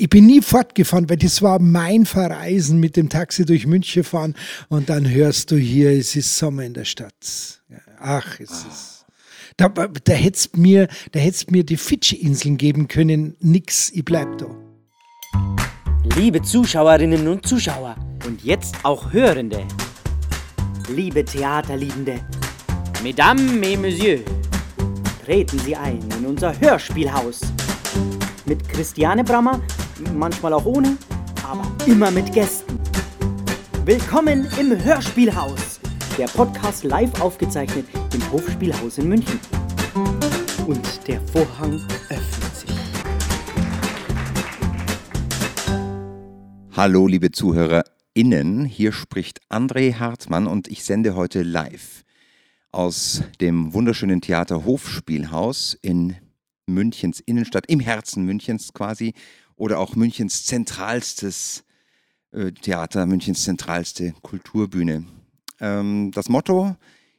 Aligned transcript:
Ich 0.00 0.08
bin 0.08 0.24
nie 0.24 0.40
fortgefahren, 0.40 1.10
weil 1.10 1.18
das 1.18 1.42
war 1.42 1.58
mein 1.58 2.06
Verreisen 2.06 2.80
mit 2.80 2.96
dem 2.96 3.10
Taxi 3.10 3.44
durch 3.44 3.66
München 3.66 4.02
fahren 4.02 4.34
und 4.70 4.88
dann 4.88 5.06
hörst 5.06 5.50
du 5.50 5.56
hier, 5.56 5.90
es 5.90 6.16
ist 6.16 6.38
Sommer 6.38 6.62
in 6.62 6.72
der 6.72 6.86
Stadt. 6.86 7.60
Ach, 7.98 8.40
es 8.40 8.50
ist. 8.50 9.04
Da, 9.58 9.68
da 9.68 10.12
hättest 10.14 10.56
mir, 10.56 10.88
da 11.12 11.20
hättest 11.20 11.50
mir 11.50 11.64
die 11.64 11.76
Fidschi-Inseln 11.76 12.56
geben 12.56 12.88
können. 12.88 13.36
Nix, 13.40 13.90
ich 13.90 14.02
bleib 14.02 14.38
da. 14.38 14.46
Liebe 16.16 16.40
Zuschauerinnen 16.40 17.28
und 17.28 17.46
Zuschauer 17.46 17.94
und 18.26 18.42
jetzt 18.42 18.76
auch 18.84 19.12
Hörende. 19.12 19.68
Liebe 20.88 21.22
Theaterliebende, 21.22 22.20
Mesdames 23.02 23.52
et 23.52 23.78
Messieurs, 23.78 24.22
treten 25.26 25.58
Sie 25.58 25.76
ein 25.76 26.00
in 26.18 26.24
unser 26.24 26.58
Hörspielhaus. 26.58 27.42
Mit 28.46 28.66
Christiane 28.66 29.22
Brammer, 29.22 29.60
manchmal 30.14 30.52
auch 30.52 30.64
ohne, 30.64 30.96
aber 31.42 31.66
immer 31.86 32.10
mit 32.10 32.32
Gästen. 32.32 32.78
Willkommen 33.84 34.46
im 34.58 34.82
Hörspielhaus, 34.82 35.80
der 36.16 36.26
Podcast 36.26 36.84
live 36.84 37.20
aufgezeichnet 37.20 37.86
im 38.14 38.32
Hofspielhaus 38.32 38.98
in 38.98 39.08
München. 39.08 39.40
Und 40.66 41.06
der 41.08 41.20
Vorhang 41.28 41.80
öffnet 42.08 42.56
sich. 42.56 42.70
Hallo, 46.76 47.06
liebe 47.06 47.30
ZuhörerInnen, 47.32 48.64
hier 48.64 48.92
spricht 48.92 49.40
André 49.50 49.94
Hartmann 49.94 50.46
und 50.46 50.68
ich 50.68 50.84
sende 50.84 51.14
heute 51.14 51.42
live 51.42 52.04
aus 52.72 53.22
dem 53.40 53.74
wunderschönen 53.74 54.20
Theater 54.20 54.64
Hofspielhaus 54.64 55.76
in 55.82 56.16
Münchens 56.66 57.20
Innenstadt, 57.20 57.66
im 57.66 57.80
Herzen 57.80 58.24
Münchens 58.24 58.72
quasi, 58.72 59.14
oder 59.60 59.78
auch 59.78 59.94
Münchens 59.94 60.46
zentralstes 60.46 61.64
äh, 62.32 62.50
Theater, 62.50 63.04
Münchens 63.04 63.44
zentralste 63.44 64.14
Kulturbühne. 64.22 65.04
Ähm, 65.60 66.10
das 66.14 66.30
Motto 66.30 66.76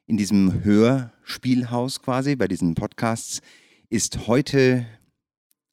in 0.08 0.18
diesem 0.18 0.64
Hörspielhaus 0.64 2.02
quasi, 2.02 2.36
bei 2.36 2.48
diesen 2.48 2.74
Podcasts, 2.74 3.42
ist 3.90 4.26
heute 4.26 4.88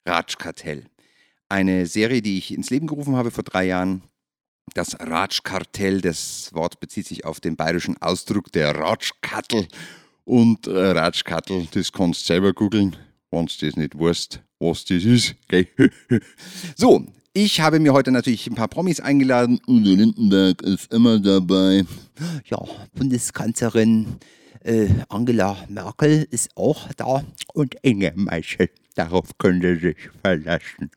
Ratschkartell. 0.05 0.85
Eine 1.49 1.87
Serie, 1.87 2.21
die 2.21 2.37
ich 2.37 2.53
ins 2.53 2.69
Leben 2.69 2.87
gerufen 2.87 3.17
habe 3.17 3.31
vor 3.31 3.45
drei 3.45 3.65
Jahren. 3.65 4.03
Das 4.75 5.01
Ratschkartell, 5.01 6.03
das 6.03 6.53
Wort 6.53 6.81
bezieht 6.81 7.07
sich 7.07 7.25
auf 7.25 7.41
den 7.41 7.57
bayerischen 7.57 7.97
Ausdruck 8.03 8.53
der 8.53 8.77
Ratschkattel. 8.77 9.69
Und 10.27 10.67
äh, 10.67 10.91
Ratschkattel, 10.91 11.67
das 11.71 11.93
kannst 11.93 12.23
du 12.23 12.27
selber 12.27 12.53
googeln 12.53 12.95
wenn 13.31 13.47
du 13.47 13.67
das 13.67 13.77
nicht 13.77 13.99
weißt, 13.99 14.41
was 14.59 14.85
das 14.85 15.05
ist. 15.05 15.35
Okay? 15.45 15.69
so, 16.77 17.07
ich 17.33 17.61
habe 17.61 17.79
mir 17.79 17.93
heute 17.93 18.11
natürlich 18.11 18.47
ein 18.47 18.55
paar 18.55 18.69
Promis 18.69 19.01
eingeladen. 19.01 19.61
Udo 19.67 19.91
Lindenberg 19.91 20.63
ist 20.63 20.93
immer 20.93 21.21
dabei. 21.21 21.85
Ja, 22.47 22.59
Bundeskanzlerin 22.95 24.17
äh, 24.65 24.89
Angela 25.09 25.57
Merkel 25.69 26.27
ist 26.31 26.51
auch 26.57 26.89
da 26.97 27.25
und 27.55 27.77
Inge 27.83 28.13
Meichel. 28.17 28.71
Darauf 28.95 29.39
könnt 29.39 29.63
ihr 29.63 29.79
sich 29.79 29.97
verlassen. 30.23 30.91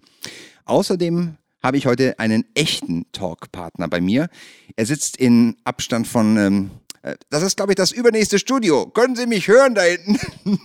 Außerdem 0.65 1.37
habe 1.61 1.77
ich 1.77 1.85
heute 1.85 2.17
einen 2.17 2.45
echten 2.55 3.05
Talkpartner 3.11 3.87
bei 3.87 4.01
mir. 4.01 4.29
Er 4.75 4.85
sitzt 4.85 5.17
in 5.17 5.57
Abstand 5.63 6.07
von 6.07 6.37
ähm, 6.37 6.71
äh, 6.71 6.90
das 7.29 7.43
ist, 7.43 7.57
glaube 7.57 7.71
ich, 7.71 7.75
das 7.75 7.91
übernächste 7.91 8.37
Studio. 8.37 8.87
Können 8.87 9.15
Sie 9.15 9.25
mich 9.25 9.47
hören 9.47 9.75
da 9.75 9.81
hinten? 9.81 10.19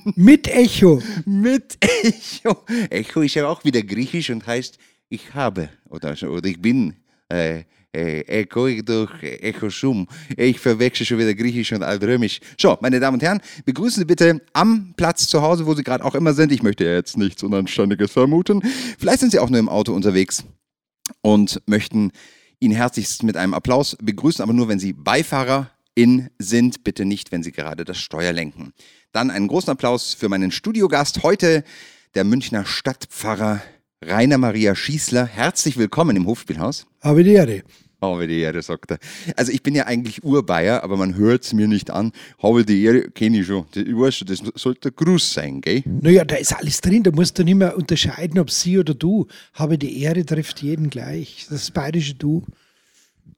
Mit 0.17 0.48
Echo. 0.48 1.03
Mit 1.25 1.79
Echo. 1.81 2.65
Echo 2.91 3.23
ist 3.23 3.34
ja 3.34 3.48
auch 3.48 3.65
wieder 3.65 3.83
griechisch 3.83 4.31
und 4.31 4.47
heißt 4.47 4.79
ich 5.09 5.34
habe 5.34 5.70
oder, 5.89 6.14
oder 6.29 6.48
ich 6.48 6.61
bin. 6.61 6.97
Äh, 7.29 7.64
äh, 7.97 8.20
Echo 8.27 8.69
durch 8.83 9.11
Echo 9.23 9.70
Sum. 9.70 10.07
Ich 10.37 10.61
verwechsel 10.61 11.07
schon 11.07 11.19
wieder 11.19 11.34
Griechisch 11.34 11.73
und 11.73 11.83
Altrömisch. 11.83 12.41
So, 12.61 12.77
meine 12.81 13.01
Damen 13.01 13.14
und 13.14 13.23
Herren, 13.23 13.41
begrüßen 13.64 14.01
Sie 14.01 14.05
bitte 14.05 14.42
am 14.52 14.92
Platz 14.96 15.27
zu 15.27 15.41
Hause, 15.41 15.67
wo 15.67 15.75
Sie 15.75 15.83
gerade 15.83 16.05
auch 16.05 16.14
immer 16.14 16.35
sind. 16.35 16.52
Ich 16.52 16.63
möchte 16.63 16.85
ja 16.85 16.92
jetzt 16.92 17.17
nichts 17.17 17.42
Unanständiges 17.42 18.13
vermuten. 18.13 18.63
Vielleicht 18.98 19.20
sind 19.20 19.33
Sie 19.33 19.39
auch 19.39 19.48
nur 19.48 19.58
im 19.58 19.69
Auto 19.69 19.95
unterwegs 19.95 20.45
und 21.23 21.63
möchten 21.67 22.13
ihn 22.61 22.73
herzlichst 22.73 23.23
mit 23.23 23.36
einem 23.36 23.55
Applaus 23.55 23.96
begrüßen, 24.01 24.42
aber 24.42 24.52
nur 24.52 24.69
wenn 24.69 24.79
Sie 24.79 24.92
Beifahrer 24.92 25.70
in 25.96 26.29
sind. 26.39 26.84
Bitte 26.84 27.05
nicht, 27.05 27.33
wenn 27.33 27.42
Sie 27.42 27.51
gerade 27.51 27.84
das 27.84 27.98
Steuer 27.98 28.33
lenken. 28.33 28.73
Dann 29.11 29.30
einen 29.30 29.48
großen 29.48 29.70
Applaus 29.70 30.14
für 30.14 30.29
meinen 30.29 30.52
Studiogast 30.52 31.24
heute, 31.24 31.64
der 32.14 32.23
Münchner 32.23 32.64
Stadtpfarrer 32.64 33.62
Rainer 34.05 34.39
Maria 34.39 34.77
Schießler. 34.77 35.27
Herzlich 35.27 35.77
willkommen 35.79 36.17
im 36.17 36.27
Hofspielhaus. 36.27 36.86
Habe 37.01 37.24
die 37.24 37.33
Ehre. 37.33 37.62
Habe 38.02 38.27
die 38.27 38.40
Ehre, 38.40 38.61
sagt 38.61 38.90
er. 38.90 38.98
Also 39.36 39.52
ich 39.52 39.62
bin 39.62 39.74
ja 39.74 39.86
eigentlich 39.86 40.23
Urbayer, 40.23 40.84
aber 40.84 40.98
man 40.98 41.14
hört 41.14 41.45
es 41.45 41.55
mir 41.55 41.67
nicht 41.67 41.90
an. 41.90 42.13
Habe 42.42 42.67
die 42.67 42.84
Ehre, 42.84 43.11
kenne 43.11 43.40
ich 43.40 43.46
schon. 43.46 43.64
Ich 43.74 43.96
weiß 43.96 44.17
schon, 44.17 44.28
das 44.28 44.42
sollte 44.55 44.92
Gruß 44.92 45.33
sein, 45.33 45.63
gell? 45.63 45.83
Naja, 45.86 46.27
da 46.27 46.36
ist 46.36 46.55
alles 46.55 46.83
drin. 46.83 47.05
Da 47.05 47.11
musst 47.11 47.39
du 47.39 47.42
nicht 47.42 47.55
mehr 47.55 47.74
unterscheiden, 47.74 48.39
ob 48.39 48.51
sie 48.51 48.78
oder 48.78 48.92
du. 48.92 49.27
Habe 49.55 49.78
die 49.78 50.02
Ehre 50.02 50.27
trifft 50.27 50.63
jeden 50.63 50.90
gleich. 50.90 51.46
Das 51.48 51.70
bayerische 51.70 52.14
Du. 52.14 52.45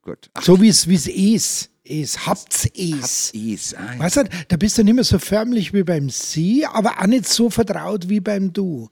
Gut. 0.01 0.29
Ach. 0.33 0.43
So 0.43 0.61
wie 0.61 0.69
es 0.69 0.85
ist 0.85 1.69
es, 1.89 2.25
habt's 2.27 2.67
es. 2.75 3.33
es. 3.33 3.73
Ah, 3.73 3.97
weißt 3.97 4.17
du, 4.17 4.23
da 4.47 4.57
bist 4.57 4.77
du 4.77 4.83
nicht 4.83 4.93
mehr 4.93 5.03
so 5.03 5.19
förmlich 5.19 5.73
wie 5.73 5.83
beim 5.83 6.09
Sie, 6.09 6.65
aber 6.65 7.01
auch 7.01 7.07
nicht 7.07 7.27
so 7.27 7.49
vertraut 7.49 8.09
wie 8.09 8.19
beim 8.19 8.53
Du. 8.53 8.89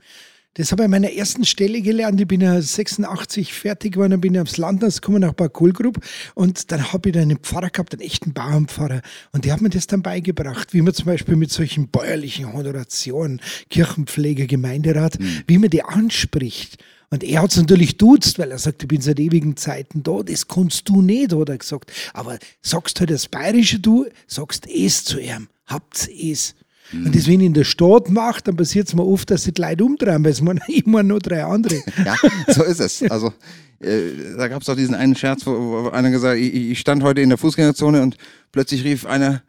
Das 0.56 0.72
habe 0.72 0.82
ich 0.82 0.86
an 0.86 0.92
meiner 0.92 1.12
ersten 1.12 1.46
Stelle 1.46 1.82
gelernt. 1.84 2.20
Ich 2.20 2.28
bin 2.28 2.42
ja 2.42 2.60
86 2.60 3.54
fertig 3.54 3.94
geworden, 3.94 4.12
dann 4.12 4.22
bin 4.22 4.34
ich 4.34 4.42
aufs 4.42 4.58
Landhaus 4.58 5.02
gekommen, 5.02 5.22
nach 5.22 5.34
Bad 5.34 5.54
Kohlgrub. 5.54 6.00
Und 6.34 6.72
dann 6.72 6.92
habe 6.92 7.10
ich 7.10 7.14
da 7.14 7.22
einen 7.22 7.38
Pfarrer 7.38 7.70
gehabt, 7.70 7.94
einen 7.94 8.02
echten 8.02 8.34
Bauernpfarrer. 8.34 9.02
Und 9.34 9.46
der 9.46 9.54
hat 9.54 9.62
mir 9.62 9.70
das 9.70 9.86
dann 9.86 10.02
beigebracht, 10.02 10.74
wie 10.74 10.82
man 10.82 10.96
zum 10.96 11.06
Beispiel 11.06 11.36
mit 11.36 11.52
solchen 11.52 11.90
bäuerlichen 11.90 12.52
Honorationen, 12.52 13.40
Kirchenpfleger, 13.70 14.48
Gemeinderat, 14.48 15.20
mhm. 15.20 15.44
wie 15.46 15.60
man 15.60 15.70
die 15.70 15.84
anspricht. 15.84 16.84
Und 17.10 17.24
er 17.24 17.42
hat 17.42 17.52
es 17.52 17.58
natürlich 17.58 17.98
duzt, 17.98 18.38
weil 18.38 18.52
er 18.52 18.58
sagt, 18.58 18.84
ich 18.84 18.88
bin 18.88 19.02
seit 19.02 19.20
ewigen 19.20 19.56
Zeiten 19.56 20.04
da. 20.04 20.24
Das 20.24 20.48
kannst 20.48 20.90
du 20.90 21.02
nicht, 21.02 21.34
hat 21.34 21.50
er 21.50 21.58
gesagt. 21.58 21.92
Aber 22.14 22.38
sagst 22.62 23.00
halt 23.00 23.10
das 23.10 23.28
bayerische 23.28 23.80
Du, 23.80 24.06
sagst 24.28 24.68
es 24.68 25.06
zu 25.06 25.20
ihm. 25.20 25.48
Habt's 25.66 26.08
es. 26.08 26.56
Und 26.94 27.14
das, 27.14 27.28
wenn 27.28 27.42
ich 27.42 27.48
in 27.48 27.54
der 27.54 27.66
Stadt 27.66 28.10
mache, 28.10 28.42
dann 28.44 28.56
passiert 28.56 28.88
es 28.88 28.94
mir 28.94 29.06
oft, 29.06 29.30
dass 29.30 29.44
sich 29.44 29.54
die 29.54 29.62
Leute 29.62 29.84
umdrehen, 29.84 30.24
weil 30.24 30.32
es 30.32 30.42
mir 30.42 30.56
immer 30.68 31.04
noch 31.04 31.20
drei 31.20 31.44
andere. 31.44 31.82
ja, 32.06 32.16
so 32.48 32.64
ist 32.64 32.80
es. 32.80 33.04
Also, 33.10 33.34
äh, 33.80 34.36
da 34.38 34.48
gab 34.48 34.62
es 34.62 34.70
auch 34.70 34.76
diesen 34.76 34.96
einen 34.96 35.16
Scherz, 35.16 35.46
wo, 35.46 35.52
wo 35.52 35.90
einer 35.90 36.12
gesagt 36.12 36.36
hat, 36.36 36.42
ich, 36.42 36.54
ich 36.54 36.80
stand 36.80 37.04
heute 37.04 37.22
in 37.22 37.30
der 37.30 37.38
Fußgängerzone 37.38 38.02
und 38.02 38.18
plötzlich 38.52 38.84
rief 38.84 39.06
einer, 39.06 39.44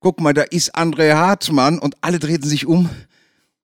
guck 0.00 0.20
mal, 0.20 0.32
da 0.32 0.42
ist 0.42 0.74
André 0.76 1.14
Hartmann 1.14 1.78
und 1.78 1.94
alle 2.00 2.18
drehten 2.18 2.48
sich 2.48 2.66
um 2.66 2.88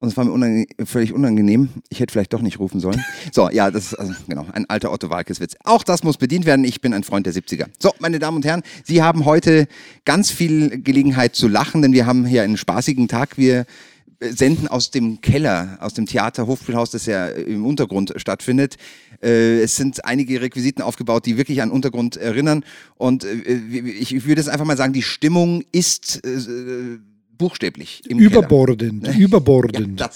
und 0.04 0.10
es 0.10 0.16
war 0.18 0.24
mir 0.24 0.32
unangenehm, 0.32 0.66
völlig 0.84 1.12
unangenehm. 1.14 1.70
Ich 1.88 1.98
hätte 1.98 2.12
vielleicht 2.12 2.34
doch 2.34 2.42
nicht 2.42 2.58
rufen 2.58 2.78
sollen. 2.78 3.02
So, 3.32 3.48
ja, 3.50 3.70
das 3.70 3.86
ist 3.86 3.94
also, 3.94 4.12
genau 4.28 4.46
ein 4.52 4.68
alter 4.68 4.92
Otto 4.92 5.08
Walkes-Witz. 5.08 5.56
Auch 5.64 5.82
das 5.82 6.04
muss 6.04 6.18
bedient 6.18 6.44
werden. 6.44 6.64
Ich 6.64 6.82
bin 6.82 6.92
ein 6.92 7.04
Freund 7.04 7.24
der 7.24 7.32
70er. 7.32 7.66
So, 7.78 7.92
meine 8.00 8.18
Damen 8.18 8.36
und 8.36 8.44
Herren, 8.44 8.62
Sie 8.84 9.02
haben 9.02 9.24
heute 9.24 9.66
ganz 10.04 10.30
viel 10.30 10.82
Gelegenheit 10.82 11.34
zu 11.34 11.48
lachen, 11.48 11.80
denn 11.80 11.94
wir 11.94 12.04
haben 12.04 12.26
hier 12.26 12.42
einen 12.42 12.58
spaßigen 12.58 13.08
Tag. 13.08 13.38
Wir 13.38 13.64
senden 14.20 14.68
aus 14.68 14.90
dem 14.90 15.22
Keller, 15.22 15.78
aus 15.80 15.94
dem 15.94 16.04
Theater 16.04 16.46
Hofspielhaus, 16.46 16.90
das 16.90 17.06
ja 17.06 17.26
im 17.26 17.64
Untergrund 17.64 18.12
stattfindet. 18.16 18.76
Äh, 19.22 19.62
es 19.62 19.76
sind 19.76 20.04
einige 20.04 20.42
Requisiten 20.42 20.82
aufgebaut, 20.82 21.24
die 21.24 21.38
wirklich 21.38 21.62
an 21.62 21.70
Untergrund 21.70 22.16
erinnern. 22.16 22.62
Und 22.96 23.24
äh, 23.24 23.36
ich 23.46 24.26
würde 24.26 24.42
jetzt 24.42 24.50
einfach 24.50 24.66
mal 24.66 24.76
sagen, 24.76 24.92
die 24.92 25.02
Stimmung 25.02 25.64
ist 25.72 26.24
äh, 26.26 26.98
buchstäblich 27.36 28.02
im 28.08 28.18
überbordend, 28.18 29.04
Keller. 29.04 29.18
Überbordend, 29.18 30.00
ja, 30.00 30.10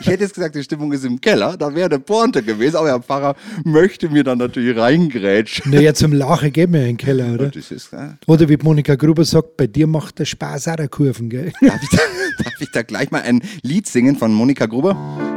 Ich 0.00 0.06
hätte 0.06 0.24
jetzt 0.24 0.34
gesagt, 0.34 0.54
die 0.54 0.62
Stimmung 0.62 0.92
ist 0.92 1.04
im 1.04 1.20
Keller, 1.20 1.56
da 1.56 1.74
wäre 1.74 1.88
der 1.88 1.98
Pointe 1.98 2.42
gewesen, 2.42 2.76
aber 2.76 2.88
der 2.88 3.00
Pfarrer 3.00 3.34
möchte 3.64 4.08
mir 4.08 4.24
dann 4.24 4.38
natürlich 4.38 4.76
reingrätschen. 4.76 5.72
Naja, 5.72 5.94
zum 5.94 6.12
Lachen 6.12 6.52
gehen 6.52 6.72
wir 6.72 6.80
in 6.80 6.86
den 6.86 6.96
Keller, 6.96 7.34
oder? 7.34 7.54
Ist, 7.54 7.70
ja. 7.92 8.16
Oder 8.26 8.48
wie 8.48 8.56
Monika 8.56 8.94
Gruber 8.94 9.24
sagt, 9.24 9.56
bei 9.56 9.66
dir 9.66 9.86
macht 9.86 10.18
der 10.18 10.24
Spaß 10.24 10.68
auch 10.68 10.76
der 10.76 10.88
Kurven, 10.88 11.28
gell? 11.28 11.52
Darf 11.60 11.82
ich, 11.82 11.88
da, 11.90 11.98
darf 12.44 12.60
ich 12.60 12.70
da 12.70 12.82
gleich 12.82 13.10
mal 13.10 13.22
ein 13.22 13.42
Lied 13.62 13.86
singen 13.86 14.16
von 14.16 14.32
Monika 14.32 14.66
Gruber? 14.66 15.35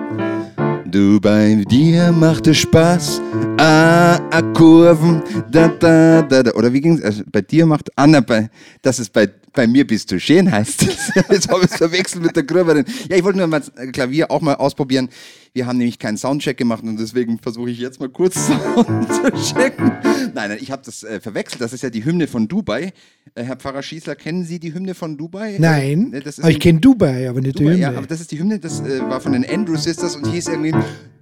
Du 0.92 1.20
bei 1.20 1.64
dir 1.70 2.12
macht 2.12 2.48
es 2.48 2.58
Spaß, 2.58 3.22
ah, 3.60 4.16
ah, 4.32 4.42
Kurven, 4.54 5.22
da, 5.52 5.68
da, 5.68 6.24
da, 6.24 6.42
da. 6.42 6.52
Oder 6.54 6.74
wie 6.74 6.82
ging 6.82 6.98
es? 6.98 7.04
Also 7.04 7.24
bei 7.32 7.42
dir 7.42 7.68
macht, 7.68 7.90
Anna, 7.96 8.22
bei, 8.22 8.50
das 8.82 8.98
ist 8.98 9.14
bei, 9.14 9.30
bei 9.54 9.68
mir 9.68 9.86
bist 9.86 10.12
du 10.12 10.20
schön, 10.20 10.52
heißt 10.52 10.84
es. 10.84 11.12
Jetzt 11.30 11.50
habe 11.50 11.66
ich 11.66 11.72
es 11.72 11.78
verwechselt 11.78 12.24
mit 12.24 12.36
der 12.36 12.44
Gröberin. 12.44 12.86
Ja, 13.08 13.18
ich 13.18 13.24
wollte 13.24 13.38
nur 13.38 13.48
mal 13.48 13.62
Klavier 13.92 14.32
auch 14.32 14.42
mal 14.42 14.56
ausprobieren. 14.56 15.10
Wir 15.54 15.66
haben 15.66 15.78
nämlich 15.78 15.98
keinen 16.00 16.18
Soundcheck 16.18 16.58
gemacht 16.58 16.84
und 16.84 16.98
deswegen 17.00 17.40
versuche 17.40 17.70
ich 17.72 17.80
jetzt 17.80 18.00
mal 18.00 18.10
kurz 18.10 18.36
Sound 18.48 19.08
zu 19.14 19.54
checken. 19.54 19.92
Nein, 20.34 20.50
nein, 20.50 20.58
ich 20.62 20.72
habe 20.72 20.82
das 20.86 21.04
äh, 21.04 21.20
verwechselt. 21.20 21.62
Das 21.62 21.74
ist 21.74 21.82
ja 21.82 21.90
die 21.90 22.06
Hymne 22.06 22.28
von 22.28 22.48
Dubai. 22.48 22.94
Äh, 23.36 23.44
Herr 23.44 23.56
Pfarrer 23.56 23.82
Schießler, 23.84 24.16
kennen 24.16 24.44
Sie 24.46 24.60
die 24.60 24.74
Hymne 24.74 24.94
von 24.94 25.18
Dubai? 25.18 25.58
Nein, 25.60 26.14
Äh, 26.14 26.22
das 26.22 26.38
ist 26.38 26.44
aber 26.44 26.52
ich 26.52 26.60
kenne 26.60 26.80
Dubai, 26.80 27.30
aber 27.30 27.42
nicht 27.42 27.60
Dubai, 27.60 27.74
die 27.76 27.80
ja, 27.82 27.88
Hymne. 27.90 27.98
aber 28.00 28.08
das 28.08 28.22
ist 28.22 28.32
die 28.32 28.40
Hymne, 28.40 28.60
das 28.60 28.82
äh, 28.82 29.00
war 29.02 29.20
von 29.22 29.34
den 29.34 29.46
Andrew 29.50 29.76
Sisters 29.76 30.16
und 30.16 30.28
hieß 30.28 30.48
irgendwie 30.50 30.74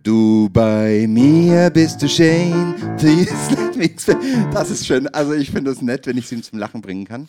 Du 0.04 0.50
bei 0.54 1.06
mir 1.10 1.70
bist 1.70 2.02
du 2.02 2.08
schön, 2.08 2.76
please 2.98 3.34
let 3.50 3.76
me. 3.76 3.90
Das 4.54 4.70
ist 4.70 4.86
schön. 4.88 5.08
Also 5.10 5.34
ich 5.34 5.52
finde 5.52 5.72
das 5.72 5.82
nett, 5.82 6.08
wenn 6.08 6.18
ich 6.18 6.28
sie 6.28 6.42
zum 6.42 6.60
Lachen 6.60 6.82
bringen 6.82 7.04
kann. 7.06 7.28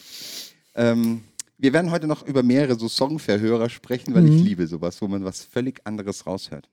Ähm, 0.76 1.22
wir 1.56 1.72
werden 1.72 1.90
heute 1.90 2.06
noch 2.06 2.24
über 2.24 2.44
mehrere 2.44 2.78
so 2.78 2.88
Songverhörer 2.88 3.68
sprechen, 3.68 4.14
weil 4.14 4.28
ich 4.28 4.42
liebe 4.42 4.66
sowas, 4.68 5.02
wo 5.02 5.08
man 5.08 5.24
was 5.24 5.42
völlig 5.42 5.80
anderes 5.84 6.24
raushört. 6.24 6.68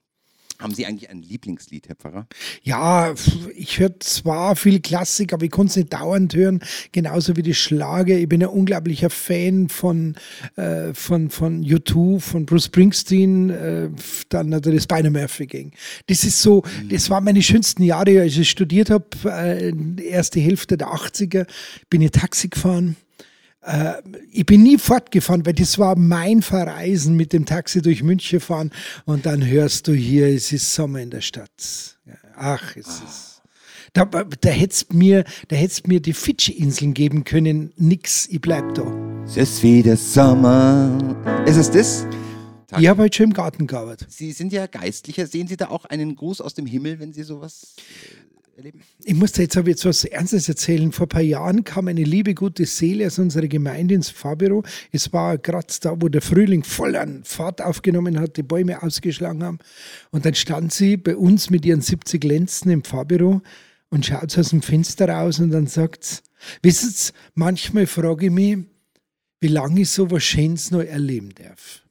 Haben 0.60 0.74
Sie 0.74 0.86
eigentlich 0.86 1.10
ein 1.10 1.22
Lieblingslied, 1.22 1.90
Herr 1.90 1.96
Pfarrer? 1.96 2.28
Ja, 2.63 3.13
ich 3.56 3.80
höre 3.80 4.00
zwar 4.00 4.56
viel 4.56 4.80
Klassik, 4.80 5.34
aber 5.34 5.44
ich 5.44 5.52
konnte 5.52 5.72
es 5.72 5.75
nicht 5.75 5.94
dauernd 5.94 6.34
hören, 6.34 6.62
genauso 6.94 7.36
wie 7.36 7.42
die 7.42 7.54
Schlager. 7.54 8.18
Ich 8.18 8.30
bin 8.30 8.42
ein 8.42 8.50
unglaublicher 8.50 9.10
Fan 9.10 9.68
von, 9.68 10.16
äh, 10.56 10.94
von, 10.94 11.30
von 11.30 11.63
U2, 11.63 12.22
von 12.22 12.46
Bruce 12.46 12.66
Springsteen, 12.66 13.50
äh, 13.50 13.90
dann 14.30 14.48
natürlich 14.48 14.84
Spider-Murphy 14.84 15.46
Gang. 15.48 15.74
Das 16.07 16.24
ist 16.24 16.42
so, 16.42 16.63
das 16.90 17.10
waren 17.10 17.25
meine 17.25 17.42
schönsten 17.42 17.84
Jahre, 17.84 18.22
als 18.22 18.38
ich 18.38 18.50
studiert 18.50 18.90
habe, 18.90 19.06
äh, 19.25 19.74
erste 20.04 20.40
Hälfte 20.40 20.78
der 20.78 20.88
80er, 20.88 21.48
bin 21.90 22.02
ich 22.02 22.12
Taxi 22.12 22.48
gefahren. 22.48 22.96
Äh, 23.66 23.94
ich 24.32 24.46
bin 24.46 24.64
nie 24.64 24.78
fortgefahren, 24.78 25.46
weil 25.46 25.54
das 25.54 25.80
war 25.80 25.98
mein 25.98 26.42
Verreisen 26.42 27.16
mit 27.16 27.34
dem 27.34 27.46
Taxi 27.46 27.82
durch 27.82 28.04
München 28.04 28.40
fahren 28.40 28.72
und 29.06 29.26
dann 29.26 29.46
hörst 29.46 29.88
du 29.88 29.94
hier, 29.94 30.28
es 30.28 30.52
ist 30.52 30.74
Sommer 30.74 31.00
in 31.00 31.10
der 31.10 31.22
Stadt. 31.22 31.98
Ja, 32.06 32.14
Ach, 32.38 32.76
es 32.76 32.88
ist. 32.88 33.42
Da, 33.94 34.04
da 34.04 34.50
hättest 34.50 34.94
mir, 34.94 35.24
da 35.48 35.56
hättest 35.56 35.88
mir 35.88 36.02
die 36.02 36.14
Fidschi-Inseln 36.14 36.94
geben 36.94 37.24
können. 37.24 37.72
Nix, 37.78 38.28
ich 38.28 38.42
bleib 38.42 38.76
da. 38.76 38.84
Es 39.26 39.38
ist 39.38 39.64
wieder 39.64 39.96
Sommer. 39.96 41.16
Ist 41.46 41.56
es 41.56 41.72
das? 41.72 42.06
Ich 42.78 42.88
habe 42.88 43.04
heute 43.04 43.16
schon 43.16 43.28
im 43.28 43.34
Garten 43.34 43.68
gearbeitet. 43.68 44.12
Sie 44.12 44.34
sind 44.34 44.52
ja 44.52 44.68
Geistlicher. 44.68 45.28
Sehen 45.28 45.48
Sie 45.48 45.56
da 45.56 45.70
auch 45.70 45.86
einen 45.86 46.16
Gruß 46.16 46.42
aus 46.42 46.54
dem 46.54 46.66
Himmel, 46.66 47.00
wenn 47.00 47.14
Sie 47.14 47.24
sowas 47.24 47.76
äh, 47.78 48.15
erleben? 48.56 48.81
Ich 49.04 49.13
muss 49.13 49.34
dir 49.34 49.44
jetzt 49.44 49.57
aber 49.57 49.69
jetzt 49.69 49.86
was 49.86 50.06
Ernstes 50.06 50.50
erzählen. 50.50 50.92
Vor 50.92 51.06
ein 51.06 51.10
paar 51.10 51.22
Jahren 51.22 51.63
kam 51.63 51.88
eine 51.88 52.04
liebe, 52.04 52.34
gute 52.34 52.66
Seele 52.66 53.07
aus 53.07 53.19
unserer 53.19 53.48
Gemeinde 53.48 53.96
ins 53.96 54.10
Fahrbüro. 54.10 54.63
Es 54.92 55.12
war 55.13 55.38
gerade 55.38 55.68
da, 55.81 55.96
wo 56.00 56.10
der 56.10 56.22
Frühling 56.22 56.63
voll 56.63 56.96
an 56.96 57.24
Fahrt 57.24 57.62
aufgenommen 57.62 58.19
hat, 58.19 58.38
die 58.38 58.44
Bäume 58.44 58.81
ausgeschlagen 58.81 59.44
haben. 59.44 59.60
Und 60.12 60.25
dann 60.25 60.36
stand 60.36 60.74
sie 60.74 60.98
bei 60.98 61.16
uns 61.16 61.50
mit 61.50 61.66
ihren 61.66 61.81
70 61.81 62.24
Lenzen 62.24 62.72
im 62.72 62.84
Fahrbüro 62.84 63.42
und 63.90 64.06
schaut 64.06 64.38
aus 64.38 64.50
dem 64.50 64.62
Fenster 64.62 65.10
raus 65.10 65.40
und 65.40 65.52
dann 65.52 65.68
sagt 65.68 66.04
sie, 66.04 66.22
wisst 66.62 67.10
ihr, 67.10 67.13
manchmal 67.34 67.88
frage 67.88 68.28
ich 68.28 68.31
mich, 68.31 68.57
wie 69.40 69.48
lange 69.48 69.81
ich 69.81 69.90
so 69.90 70.10
was 70.12 70.24
Schönes 70.24 70.72
noch 70.72 70.81
erleben 70.81 71.30
darf. 71.36 71.85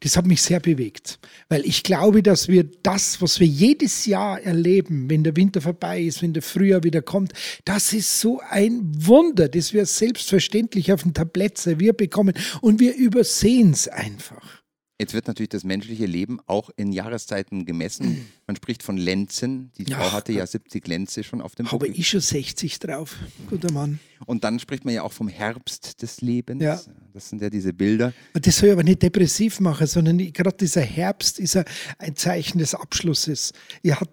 Das 0.00 0.16
hat 0.16 0.26
mich 0.26 0.42
sehr 0.42 0.60
bewegt, 0.60 1.18
weil 1.48 1.64
ich 1.64 1.82
glaube, 1.82 2.22
dass 2.22 2.48
wir 2.48 2.64
das, 2.82 3.20
was 3.20 3.40
wir 3.40 3.46
jedes 3.46 4.06
Jahr 4.06 4.40
erleben, 4.40 5.08
wenn 5.10 5.24
der 5.24 5.36
Winter 5.36 5.60
vorbei 5.60 6.00
ist, 6.00 6.22
wenn 6.22 6.32
der 6.32 6.42
Frühjahr 6.42 6.84
wieder 6.84 7.02
kommt, 7.02 7.32
das 7.64 7.92
ist 7.92 8.20
so 8.20 8.40
ein 8.48 8.80
Wunder, 9.06 9.48
das 9.48 9.72
wir 9.72 9.86
selbstverständlich 9.86 10.92
auf 10.92 11.02
dem 11.02 11.14
Tablett 11.14 11.58
serviert 11.58 11.96
bekommen 11.96 12.34
und 12.60 12.80
wir 12.80 12.94
übersehen 12.94 13.72
es 13.72 13.88
einfach. 13.88 14.59
Jetzt 15.00 15.14
wird 15.14 15.26
natürlich 15.28 15.48
das 15.48 15.64
menschliche 15.64 16.04
Leben 16.04 16.40
auch 16.46 16.68
in 16.76 16.92
Jahreszeiten 16.92 17.64
gemessen. 17.64 18.26
Man 18.46 18.54
spricht 18.54 18.82
von 18.82 18.98
Lenzen. 18.98 19.72
Die. 19.78 19.86
Frau 19.90 20.12
hatte 20.12 20.32
ja 20.32 20.46
70 20.46 20.86
Lenze 20.86 21.24
schon 21.24 21.40
auf 21.40 21.54
dem 21.54 21.66
Habe 21.72 21.86
Buckel. 21.86 21.98
ich 21.98 22.08
schon 22.08 22.20
60 22.20 22.78
drauf, 22.80 23.16
guter 23.48 23.72
Mann. 23.72 23.98
Und 24.26 24.44
dann 24.44 24.58
spricht 24.58 24.84
man 24.84 24.92
ja 24.92 25.02
auch 25.02 25.12
vom 25.12 25.28
Herbst 25.28 26.02
des 26.02 26.20
Lebens. 26.20 26.62
Ja. 26.62 26.78
Das 27.14 27.30
sind 27.30 27.40
ja 27.40 27.48
diese 27.48 27.72
Bilder. 27.72 28.12
Das 28.34 28.58
soll 28.58 28.70
aber 28.70 28.82
nicht 28.82 29.00
depressiv 29.02 29.58
machen, 29.60 29.86
sondern 29.86 30.18
gerade 30.34 30.56
dieser 30.58 30.82
Herbst 30.82 31.38
ist 31.38 31.56
ein- 31.56 31.64
ein 31.98 32.14
Zeichen 32.14 32.58
des 32.58 32.74
Abschlusses. 32.74 33.52
Er 33.82 34.00
hat 34.00 34.10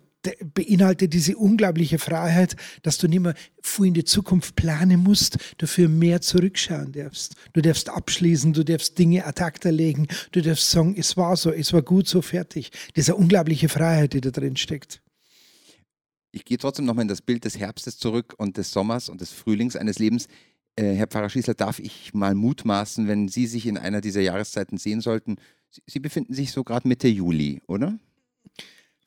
beinhaltet 0.54 1.14
diese 1.14 1.38
unglaubliche 1.38 2.00
Freiheit, 2.00 2.56
dass 2.84 2.98
du 2.98 3.08
nicht 3.08 3.22
mehr 3.22 3.34
viel 3.62 3.88
in 3.88 3.94
die 3.94 4.04
Zukunft 4.04 4.56
planen 4.56 5.04
musst, 5.04 5.38
dafür 5.58 5.90
mehr 5.90 6.22
zurückschauen 6.22 6.92
darfst. 6.92 7.36
Du 7.54 7.62
darfst 7.62 7.90
abschließen, 7.90 8.54
du 8.54 8.64
darfst 8.64 8.98
Dinge 8.98 9.26
ad 9.26 9.42
acta 9.42 9.70
legen, 9.70 10.08
du 10.32 10.42
darfst 10.42 10.72
sagen, 10.72 10.96
es 10.98 11.18
war 11.18 11.36
so, 11.36 11.52
es 11.52 11.74
war 11.74 11.82
gut 11.82 12.08
so, 12.08 12.22
fertig. 12.22 12.72
Eine 12.96 13.16
unglaubliche 13.16 13.70
Freiheit, 13.70 14.14
die 14.14 14.22
da 14.22 14.32
drin 14.32 14.58
steckt. 14.58 15.02
Ich 16.32 16.46
gehe 16.46 16.58
trotzdem 16.58 16.86
nochmal 16.86 17.04
in 17.04 17.08
das 17.08 17.22
Bild 17.22 17.46
des 17.46 17.58
Herbstes 17.58 17.98
zurück 17.98 18.36
und 18.38 18.58
des 18.58 18.72
Sommers 18.72 19.10
und 19.10 19.22
des 19.22 19.32
Frühlings 19.32 19.76
eines 19.76 19.98
Lebens. 19.98 20.28
Äh, 20.76 20.94
Herr 20.94 21.08
Pfarrer 21.08 21.30
Schießler, 21.30 21.56
darf 21.56 21.80
ich 21.80 22.14
mal 22.14 22.36
mutmaßen, 22.36 23.08
wenn 23.08 23.28
Sie 23.28 23.48
sich 23.48 23.66
in 23.66 23.78
einer 23.78 24.02
dieser 24.02 24.22
Jahreszeiten 24.22 24.78
sehen 24.78 25.02
sollten? 25.02 25.38
Sie, 25.72 25.82
Sie 25.88 26.00
befinden 26.00 26.34
sich 26.34 26.52
so 26.52 26.64
gerade 26.64 26.88
Mitte 26.88 27.08
Juli, 27.08 27.62
oder? 27.68 27.98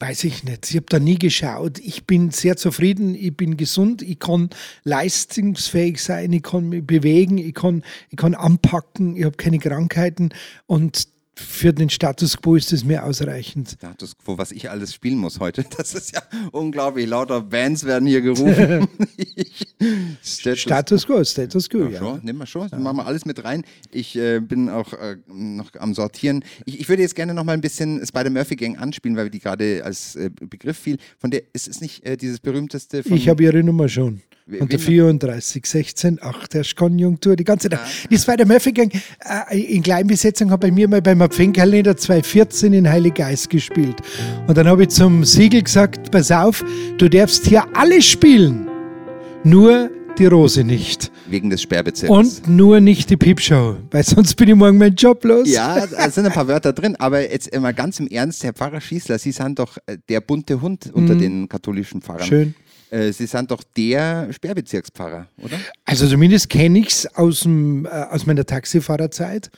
Weiß 0.00 0.25
ich 0.25 0.44
nicht. 0.44 0.70
Ich 0.70 0.76
habe 0.76 0.87
da 0.88 0.99
nie 0.99 1.19
geschaut. 1.19 1.79
Ich 1.79 2.06
bin 2.06 2.31
sehr 2.31 2.56
zufrieden, 2.56 3.14
ich 3.14 3.37
bin 3.37 3.58
gesund, 3.58 4.00
ich 4.00 4.19
kann 4.19 4.49
leistungsfähig 4.82 6.02
sein, 6.02 6.32
ich 6.32 6.43
kann 6.43 6.70
mich 6.70 6.87
bewegen, 6.87 7.37
ich 7.37 7.52
kann, 7.52 7.85
ich 8.08 8.17
kann 8.17 8.35
anpacken, 8.35 9.14
ich 9.14 9.26
habe 9.26 9.37
keine 9.37 9.58
Krankheiten. 9.58 10.31
Und 10.67 11.06
für 11.40 11.72
den 11.72 11.90
Status 11.90 12.37
quo 12.37 12.56
ist 12.56 12.72
es 12.72 12.84
mir 12.84 13.04
ausreichend. 13.04 13.70
Status 13.70 14.16
quo, 14.16 14.37
was 14.38 14.52
ich 14.52 14.70
alles 14.70 14.94
spielen 14.94 15.19
muss 15.19 15.40
heute. 15.40 15.64
Das 15.81 15.94
ist 15.94 16.12
ja 16.12 16.22
unglaublich. 16.52 17.06
Lauter 17.06 17.40
Bands 17.40 17.84
werden 17.84 18.06
hier 18.06 18.20
gerufen. 18.20 18.87
Status 20.22 20.60
Status 20.60 21.06
quo, 21.06 21.25
Status 21.25 21.69
quo, 21.70 21.84
Ja, 21.84 21.88
ja. 21.90 21.98
schon, 21.98 22.20
nehmen 22.22 22.38
wir 22.38 22.46
schon. 22.46 22.69
Das 22.69 22.78
machen 22.78 22.98
wir 22.98 23.06
alles 23.06 23.25
mit 23.25 23.42
rein. 23.44 23.64
Ich 23.90 24.14
äh, 24.16 24.40
bin 24.40 24.69
auch 24.69 24.92
äh, 24.92 25.16
noch 25.26 25.70
am 25.78 25.94
Sortieren. 25.94 26.44
Ich, 26.66 26.81
ich 26.81 26.88
würde 26.88 27.02
jetzt 27.02 27.14
gerne 27.14 27.32
noch 27.32 27.44
mal 27.44 27.52
ein 27.52 27.60
bisschen 27.60 28.04
Spider-Murphy 28.04 28.56
Gang 28.56 28.78
anspielen, 28.78 29.16
weil 29.16 29.31
die 29.31 29.38
gerade 29.38 29.82
als 29.84 30.16
äh, 30.16 30.31
Begriff 30.31 30.76
fiel. 30.76 30.98
Von 31.19 31.31
der 31.31 31.42
ist 31.54 31.66
es 31.69 31.81
nicht 31.81 32.04
äh, 32.04 32.16
dieses 32.16 32.40
berühmteste 32.40 33.02
von. 33.02 33.16
Ich 33.16 33.28
habe 33.28 33.42
ihre 33.42 33.62
Nummer 33.62 33.88
schon. 33.88 34.20
Unter 34.58 34.73
wen- 34.73 34.81
34, 34.81 35.64
16, 35.67 36.19
8, 36.23 36.55
herrscht 36.55 36.76
Konjunktur, 36.76 37.37
die 37.37 37.44
ganze 37.44 37.69
Zeit. 37.70 37.81
Die 38.11 38.19
Spider 38.19 38.47
Murphy 38.47 38.73
Gang 38.73 38.93
äh, 39.50 39.58
in 39.61 39.82
Kleinbesetzung 39.82 40.50
hat 40.50 40.61
bei 40.61 40.70
mir 40.70 40.88
mal 40.88 41.02
beim 41.02 41.20
Adventkalender 41.23 41.97
2014 41.97 42.73
in 42.73 42.88
Heilig 42.91 43.14
Geist 43.14 43.50
gespielt. 43.50 43.97
Und 44.47 44.56
dann 44.58 44.67
habe 44.67 44.82
ich 44.85 44.88
zum 44.88 45.25
Siegel 45.25 45.62
gesagt, 45.62 46.11
pass 46.11 46.31
auf, 46.32 46.64
du 46.99 47.08
darfst 47.08 47.47
hier 47.47 47.64
alles 47.75 48.06
spielen, 48.06 48.69
nur 49.44 49.91
die 50.19 50.26
Rose 50.26 50.64
nicht. 50.64 51.11
wegen 51.29 51.49
des 51.49 51.62
Sperrbezirks. 51.62 52.11
Und 52.12 52.49
nur 52.49 52.81
nicht 52.81 53.08
die 53.08 53.17
Piepshow, 53.17 53.76
weil 53.91 54.02
sonst 54.02 54.35
bin 54.35 54.49
ich 54.49 54.55
morgen 54.55 54.76
meinen 54.76 54.97
Job 54.97 55.25
los. 55.25 55.49
ja, 55.49 55.87
da 55.87 56.11
sind 56.11 56.26
ein 56.26 56.32
paar 56.32 56.49
Wörter 56.49 56.73
drin, 56.73 56.97
aber 56.97 57.31
jetzt 57.31 57.49
immer 57.49 57.73
ganz 57.73 58.00
im 58.00 58.08
Ernst, 58.08 58.43
Herr 58.44 58.52
Pfarrer 58.52 58.81
Schießler, 58.81 59.19
Sie 59.19 59.32
sind 59.32 59.58
doch 59.58 59.79
äh, 59.87 59.97
der 60.08 60.20
bunte 60.20 60.61
Hund 60.61 60.91
unter 60.93 61.14
den 61.14 61.49
katholischen 61.49 62.02
Pfarrern. 62.02 62.23
Mhm. 62.26 62.29
Schön. 62.29 62.55
Äh, 62.90 63.12
Sie 63.12 63.26
sind 63.26 63.50
doch 63.50 63.62
der 63.76 64.32
Sperrbezirkspfarrer, 64.32 65.28
oder? 65.42 65.59
Also 65.85 66.06
zumindest 66.09 66.49
kenne 66.50 66.80
ich 66.80 66.88
es 66.88 67.06
aus, 67.16 67.40
dem, 67.40 67.87
äh, 67.87 67.88
aus 67.88 68.26
meiner 68.26 68.44
Taxifahrerzeit. 68.44 69.50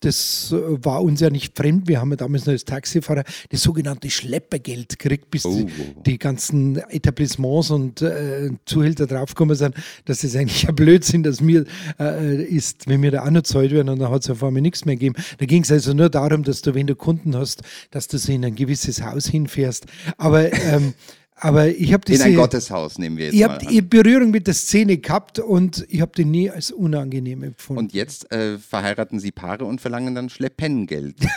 Das 0.00 0.50
äh, 0.52 0.84
war 0.84 1.00
uns 1.00 1.20
ja 1.20 1.30
nicht 1.30 1.56
fremd. 1.56 1.86
Wir 1.86 2.00
haben 2.00 2.10
ja 2.10 2.16
damals 2.16 2.44
noch 2.44 2.52
als 2.52 2.64
Taxifahrer 2.64 3.22
das 3.50 3.62
sogenannte 3.62 4.10
Schleppergeld 4.10 4.98
gekriegt, 4.98 5.30
bis 5.30 5.44
Oh. 5.44 5.64
die, 6.04 6.18
ganzen 6.18 6.76
Etablissements 6.90 7.70
und 7.70 8.02
äh, 8.02 8.50
Zuhälter 8.66 9.06
draufgekommen 9.06 9.54
sind, 9.54 9.76
dass 10.04 10.22
das 10.22 10.34
eigentlich 10.34 10.68
ein 10.68 10.74
Blödsinn 10.74 11.22
dass 11.22 11.40
mir 11.40 11.64
äh, 12.00 12.42
ist, 12.42 12.88
wenn 12.88 13.00
wir 13.02 13.12
da 13.12 13.24
auch 13.24 13.30
noch 13.30 13.42
zahlt 13.42 13.70
werden 13.70 13.90
und 13.90 14.00
dann 14.00 14.10
hat 14.10 14.22
es 14.22 14.30
auf 14.30 14.42
einmal 14.42 14.60
nichts 14.62 14.84
mehr 14.84 14.96
gegeben. 14.96 15.14
Da 15.38 15.46
ging 15.46 15.62
es 15.62 15.70
also 15.70 15.94
nur 15.94 16.10
darum, 16.10 16.42
dass 16.42 16.62
du, 16.62 16.74
wenn 16.74 16.88
du 16.88 16.96
Kunden 16.96 17.36
hast, 17.36 17.62
dass 17.92 18.08
du 18.08 18.18
sie 18.18 18.34
in 18.34 18.44
ein 18.44 18.56
gewisses 18.56 19.02
Haus 19.02 19.28
hinfährst. 19.28 19.86
Aber, 20.18 20.52
ähm, 20.52 20.94
aber 21.42 21.68
ich 21.68 21.92
habe 21.92 22.04
In 22.06 22.12
diese... 22.12 22.24
ein 22.24 22.34
Gotteshaus 22.36 22.98
nehmen 22.98 23.16
wir 23.16 23.26
jetzt 23.26 23.34
Ich 23.34 23.42
habe. 23.42 23.82
Berührung 23.82 24.30
mit 24.30 24.46
der 24.46 24.54
Szene 24.54 24.96
gehabt 24.98 25.38
und 25.40 25.84
ich 25.88 26.00
habe 26.00 26.12
die 26.16 26.24
nie 26.24 26.48
als 26.50 26.70
unangenehm 26.70 27.42
empfunden. 27.42 27.80
Und 27.80 27.92
jetzt 27.92 28.30
äh, 28.32 28.58
verheiraten 28.58 29.18
Sie 29.18 29.32
Paare 29.32 29.64
und 29.64 29.80
verlangen 29.80 30.14
dann 30.14 30.28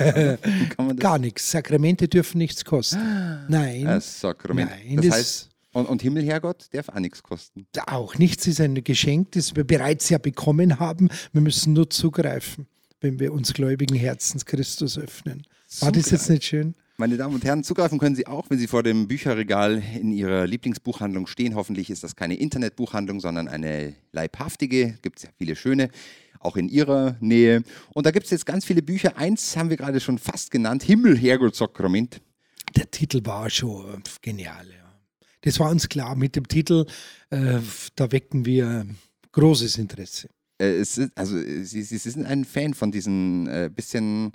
das 0.77 0.99
Gar 0.99 1.17
nichts. 1.19 1.49
Sakramente 1.51 2.07
dürfen 2.07 2.37
nichts 2.37 2.63
kosten. 2.63 2.99
Nein, 3.47 3.85
Das 3.85 4.19
Sakrament. 4.21 4.69
Nein, 4.69 4.97
das, 4.97 5.05
das- 5.07 5.15
heißt, 5.15 5.49
und, 5.73 5.87
und 5.87 6.01
Himmel, 6.01 6.23
Herrgott, 6.23 6.67
darf 6.71 6.87
auch 6.87 6.99
nichts 6.99 7.21
kosten. 7.21 7.67
auch 7.87 8.17
nichts 8.17 8.47
ist 8.47 8.61
ein 8.61 8.81
Geschenk, 8.81 9.33
das 9.33 9.57
wir 9.57 9.65
bereits 9.65 10.07
ja 10.07 10.17
bekommen 10.19 10.79
haben. 10.79 11.09
Wir 11.33 11.41
müssen 11.41 11.73
nur 11.73 11.89
zugreifen, 11.89 12.67
wenn 13.01 13.19
wir 13.19 13.33
uns 13.33 13.53
gläubigen 13.53 13.95
Herzens 13.95 14.45
Christus 14.45 14.97
öffnen. 14.97 15.43
War 15.81 15.91
das 15.91 16.11
jetzt 16.11 16.29
nicht 16.29 16.45
schön? 16.45 16.75
Meine 16.97 17.17
Damen 17.17 17.35
und 17.35 17.43
Herren, 17.43 17.65
zugreifen 17.65 17.99
können 17.99 18.15
Sie 18.15 18.25
auch, 18.25 18.49
wenn 18.49 18.57
Sie 18.57 18.67
vor 18.67 18.81
dem 18.81 19.09
Bücherregal 19.09 19.83
in 19.99 20.13
Ihrer 20.13 20.47
Lieblingsbuchhandlung 20.47 21.27
stehen. 21.27 21.55
Hoffentlich 21.55 21.89
ist 21.89 22.05
das 22.05 22.15
keine 22.15 22.35
Internetbuchhandlung, 22.35 23.19
sondern 23.19 23.49
eine 23.49 23.95
leibhaftige. 24.13 24.97
Gibt 25.01 25.17
es 25.17 25.23
ja 25.23 25.29
viele 25.37 25.57
schöne. 25.57 25.89
auch 26.39 26.55
in 26.55 26.69
ihrer 26.69 27.17
Nähe. 27.19 27.63
Und 27.93 28.05
da 28.05 28.11
gibt 28.11 28.25
es 28.25 28.31
jetzt 28.31 28.45
ganz 28.45 28.65
viele 28.65 28.81
Bücher. 28.81 29.17
Eins 29.17 29.57
haben 29.57 29.69
wir 29.69 29.77
gerade 29.77 29.99
schon 29.99 30.17
fast 30.17 30.51
genannt, 30.51 30.83
Himmel, 30.83 31.17
Herrgott, 31.17 31.55
Sakrament. 31.55 32.21
Der 32.75 32.89
Titel 32.89 33.25
war 33.25 33.49
schon 33.49 34.03
genial, 34.21 34.67
ja. 34.69 34.85
Das 35.41 35.59
war 35.59 35.69
uns 35.69 35.89
klar 35.89 36.15
mit 36.15 36.35
dem 36.35 36.47
Titel, 36.47 36.85
äh, 37.29 37.59
da 37.95 38.11
wecken 38.11 38.45
wir 38.45 38.85
großes 39.31 39.77
Interesse. 39.77 40.29
Äh, 40.57 40.77
es 40.77 40.97
ist, 40.97 41.11
also 41.15 41.37
Sie, 41.37 41.83
Sie 41.83 41.97
sind 41.97 42.25
ein 42.25 42.45
Fan 42.45 42.73
von 42.73 42.91
diesen 42.91 43.47
äh, 43.47 43.69
bisschen, 43.73 44.31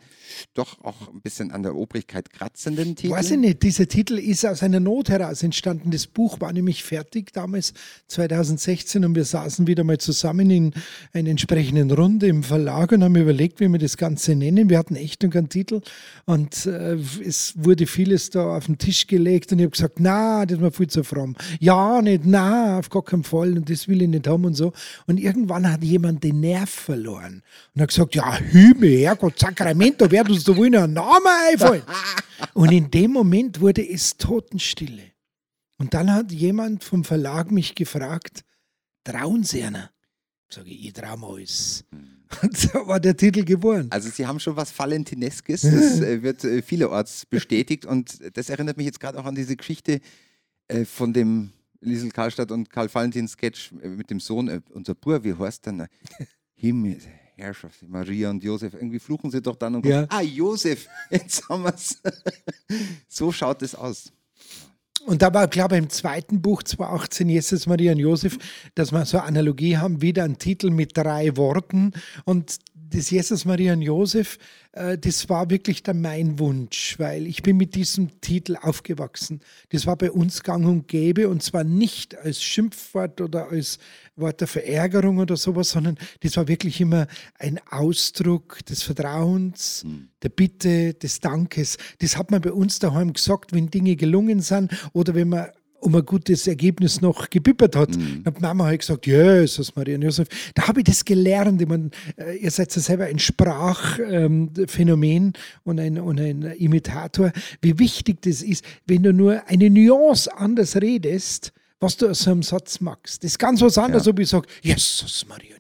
doch 0.54 0.82
auch 0.84 1.08
ein 1.08 1.22
bisschen 1.22 1.50
an 1.50 1.62
der 1.62 1.74
Obrigkeit 1.74 2.30
kratzenden 2.30 2.94
Titeln? 2.96 3.14
Weiß 3.14 3.30
ich 3.30 3.38
nicht, 3.38 3.62
dieser 3.62 3.88
Titel 3.88 4.18
ist 4.18 4.44
aus 4.44 4.62
einer 4.62 4.80
Not 4.80 5.08
heraus 5.08 5.42
entstanden. 5.42 5.90
Das 5.90 6.06
Buch 6.06 6.40
war 6.40 6.52
nämlich 6.52 6.84
fertig 6.84 7.32
damals 7.32 7.72
2016 8.08 9.04
und 9.04 9.14
wir 9.14 9.24
saßen 9.24 9.66
wieder 9.66 9.82
mal 9.82 9.98
zusammen 9.98 10.50
in 10.50 10.74
einer 11.12 11.30
entsprechenden 11.30 11.90
Runde 11.90 12.26
im 12.26 12.42
Verlag 12.42 12.92
und 12.92 13.02
haben 13.02 13.16
überlegt, 13.16 13.60
wie 13.60 13.68
wir 13.68 13.78
das 13.78 13.96
Ganze 13.96 14.34
nennen. 14.34 14.68
Wir 14.68 14.78
hatten 14.78 14.96
echt 14.96 15.22
noch 15.22 15.30
keinen 15.30 15.48
Titel 15.48 15.80
und 16.26 16.66
äh, 16.66 16.96
es 17.24 17.54
wurde 17.56 17.86
vieles 17.86 18.30
da 18.30 18.56
auf 18.56 18.66
den 18.66 18.76
Tisch 18.76 19.06
gelegt 19.06 19.52
und 19.52 19.58
ich 19.58 19.64
habe 19.64 19.70
gesagt, 19.70 20.00
na, 20.00 20.44
das 20.44 20.60
war 20.60 20.70
viel 20.70 20.88
zu 20.88 21.02
fromm. 21.02 21.34
Ja, 21.60 22.02
nicht, 22.02 22.22
na, 22.26 22.78
auf 22.78 22.90
gar 22.90 23.02
keinen 23.02 23.24
Fall 23.24 23.56
und 23.56 23.70
das 23.70 23.88
will 23.88 24.02
ich 24.02 24.08
nicht 24.08 24.26
haben 24.26 24.44
und 24.44 24.54
so. 24.54 24.72
Und 25.06 25.18
irgendwann 25.18 25.70
hat 25.70 25.82
jemand 25.82 26.09
jemand 26.10 26.24
den 26.24 26.40
Nerv 26.40 26.70
verloren 26.70 27.42
und 27.74 27.82
hat 27.82 27.88
gesagt, 27.88 28.14
ja, 28.14 28.36
Himmel, 28.36 29.00
Herrgott, 29.00 29.38
Sacramento, 29.38 30.10
wer 30.10 30.28
uns 30.28 30.44
da 30.44 30.56
wohl 30.56 30.70
noch 30.70 30.82
einen 30.82 30.94
Namen 30.94 31.26
einfallen? 31.48 31.82
und 32.54 32.72
in 32.72 32.90
dem 32.90 33.12
Moment 33.12 33.60
wurde 33.60 33.86
es 33.88 34.16
totenstille. 34.16 35.12
Und 35.78 35.94
dann 35.94 36.12
hat 36.12 36.32
jemand 36.32 36.84
vom 36.84 37.04
Verlag 37.04 37.50
mich 37.50 37.74
gefragt, 37.74 38.44
trauen 39.04 39.44
Sie 39.44 39.62
einer? 39.62 39.90
Sag 40.52 40.66
ich, 40.66 40.86
ich 40.86 40.92
traue 40.92 41.34
alles. 41.34 41.84
Und 42.42 42.56
so 42.56 42.86
war 42.86 43.00
der 43.00 43.16
Titel 43.16 43.44
geboren. 43.44 43.86
Also 43.90 44.08
Sie 44.08 44.26
haben 44.26 44.40
schon 44.40 44.56
was 44.56 44.76
Valentineskes, 44.76 45.62
das 45.62 46.00
äh, 46.00 46.22
wird 46.22 46.44
äh, 46.44 46.62
vielerorts 46.62 47.26
bestätigt 47.26 47.86
und 47.86 48.18
das 48.36 48.50
erinnert 48.50 48.76
mich 48.76 48.86
jetzt 48.86 49.00
gerade 49.00 49.18
auch 49.18 49.24
an 49.24 49.34
diese 49.34 49.56
Geschichte 49.56 50.00
äh, 50.68 50.84
von 50.84 51.12
dem 51.12 51.52
Liesel 51.80 52.10
Karlstadt 52.10 52.50
und 52.50 52.70
Karl 52.70 52.92
Valentin 52.92 53.28
Sketch 53.28 53.72
mit 53.72 54.10
dem 54.10 54.20
Sohn, 54.20 54.48
äh, 54.48 54.60
unser 54.70 54.94
Bruder, 54.94 55.24
wie 55.24 55.34
heißt 55.34 55.66
dann? 55.66 55.86
Himmel, 56.54 56.98
Herrschaft, 57.36 57.82
Maria 57.88 58.30
und 58.30 58.44
Josef, 58.44 58.74
irgendwie 58.74 58.98
fluchen 58.98 59.30
sie 59.30 59.40
doch 59.40 59.56
dann 59.56 59.76
und 59.76 59.86
ja. 59.86 60.06
ah, 60.10 60.20
Josef, 60.20 60.88
jetzt 61.10 61.48
haben 61.48 61.62
wir 61.64 61.74
es. 61.74 62.00
so 63.08 63.32
schaut 63.32 63.62
es 63.62 63.74
aus. 63.74 64.12
Und 65.06 65.22
da 65.22 65.32
war, 65.32 65.48
glaube 65.48 65.76
ich, 65.76 65.82
im 65.82 65.88
zweiten 65.88 66.42
Buch 66.42 66.62
2018, 66.62 67.28
Jesus, 67.30 67.66
Maria 67.66 67.92
und 67.92 67.98
Josef, 67.98 68.36
dass 68.74 68.92
wir 68.92 69.06
so 69.06 69.16
eine 69.16 69.26
Analogie 69.26 69.78
haben, 69.78 70.02
wieder 70.02 70.24
ein 70.24 70.36
Titel 70.36 70.68
mit 70.68 70.94
drei 70.94 71.36
Worten. 71.38 71.92
Und 72.26 72.58
das 72.90 73.10
Jesus, 73.10 73.44
Maria 73.44 73.72
und 73.72 73.82
Josef, 73.82 74.38
äh, 74.72 74.98
das 74.98 75.28
war 75.28 75.50
wirklich 75.50 75.82
dann 75.82 76.00
mein 76.00 76.38
Wunsch, 76.38 76.98
weil 76.98 77.26
ich 77.26 77.42
bin 77.42 77.56
mit 77.56 77.74
diesem 77.74 78.20
Titel 78.20 78.56
aufgewachsen. 78.60 79.40
Das 79.70 79.86
war 79.86 79.96
bei 79.96 80.10
uns 80.10 80.42
gang 80.42 80.66
und 80.66 80.88
gäbe 80.88 81.28
und 81.28 81.42
zwar 81.42 81.64
nicht 81.64 82.16
als 82.18 82.42
Schimpfwort 82.42 83.20
oder 83.20 83.48
als 83.48 83.78
Wort 84.16 84.40
der 84.40 84.48
Verärgerung 84.48 85.18
oder 85.18 85.36
sowas, 85.36 85.70
sondern 85.70 85.96
das 86.20 86.36
war 86.36 86.48
wirklich 86.48 86.80
immer 86.80 87.06
ein 87.38 87.60
Ausdruck 87.70 88.64
des 88.66 88.82
Vertrauens, 88.82 89.84
mhm. 89.84 90.08
der 90.22 90.28
Bitte, 90.28 90.94
des 90.94 91.20
Dankes. 91.20 91.78
Das 92.00 92.16
hat 92.16 92.30
man 92.30 92.40
bei 92.40 92.52
uns 92.52 92.78
daheim 92.78 93.12
gesagt, 93.12 93.52
wenn 93.52 93.70
Dinge 93.70 93.96
gelungen 93.96 94.40
sind 94.40 94.72
oder 94.92 95.14
wenn 95.14 95.30
man 95.30 95.48
um 95.80 95.94
ein 95.94 96.04
gutes 96.04 96.46
Ergebnis 96.46 97.00
noch 97.00 97.30
gebippert 97.30 97.76
hat. 97.76 97.96
Mhm. 97.96 98.24
Dann 98.24 98.34
hat 98.34 98.42
Mama 98.42 98.66
halt 98.66 98.80
gesagt, 98.80 99.06
Jesus, 99.06 99.74
Maria 99.74 99.96
und 99.96 100.02
Josef. 100.02 100.28
Da 100.54 100.68
habe 100.68 100.80
ich 100.80 100.84
das 100.84 101.04
gelernt. 101.04 101.60
Ich 101.60 101.68
meine, 101.68 101.90
äh, 102.16 102.36
ihr 102.36 102.50
seid 102.50 102.74
ja 102.74 102.82
selber 102.82 103.06
ein 103.06 103.18
Sprachphänomen 103.18 105.24
ähm, 105.24 105.32
und, 105.64 105.80
ein, 105.80 105.98
und 105.98 106.20
ein 106.20 106.42
Imitator. 106.42 107.32
Wie 107.62 107.78
wichtig 107.78 108.22
das 108.22 108.42
ist, 108.42 108.64
wenn 108.86 109.02
du 109.02 109.12
nur 109.12 109.42
eine 109.46 109.70
Nuance 109.70 110.34
anders 110.36 110.76
redest, 110.76 111.52
was 111.80 111.96
du 111.96 112.08
aus 112.08 112.20
so 112.20 112.30
einem 112.30 112.42
Satz 112.42 112.80
magst. 112.80 113.24
Das 113.24 113.32
ist 113.32 113.38
ganz 113.38 113.62
was 113.62 113.78
anderes, 113.78 114.04
ja. 114.04 114.12
ob 114.12 114.18
ich 114.18 114.28
sage, 114.28 114.46
Jesus, 114.62 115.24
Maria 115.26 115.54
und. 115.54 115.59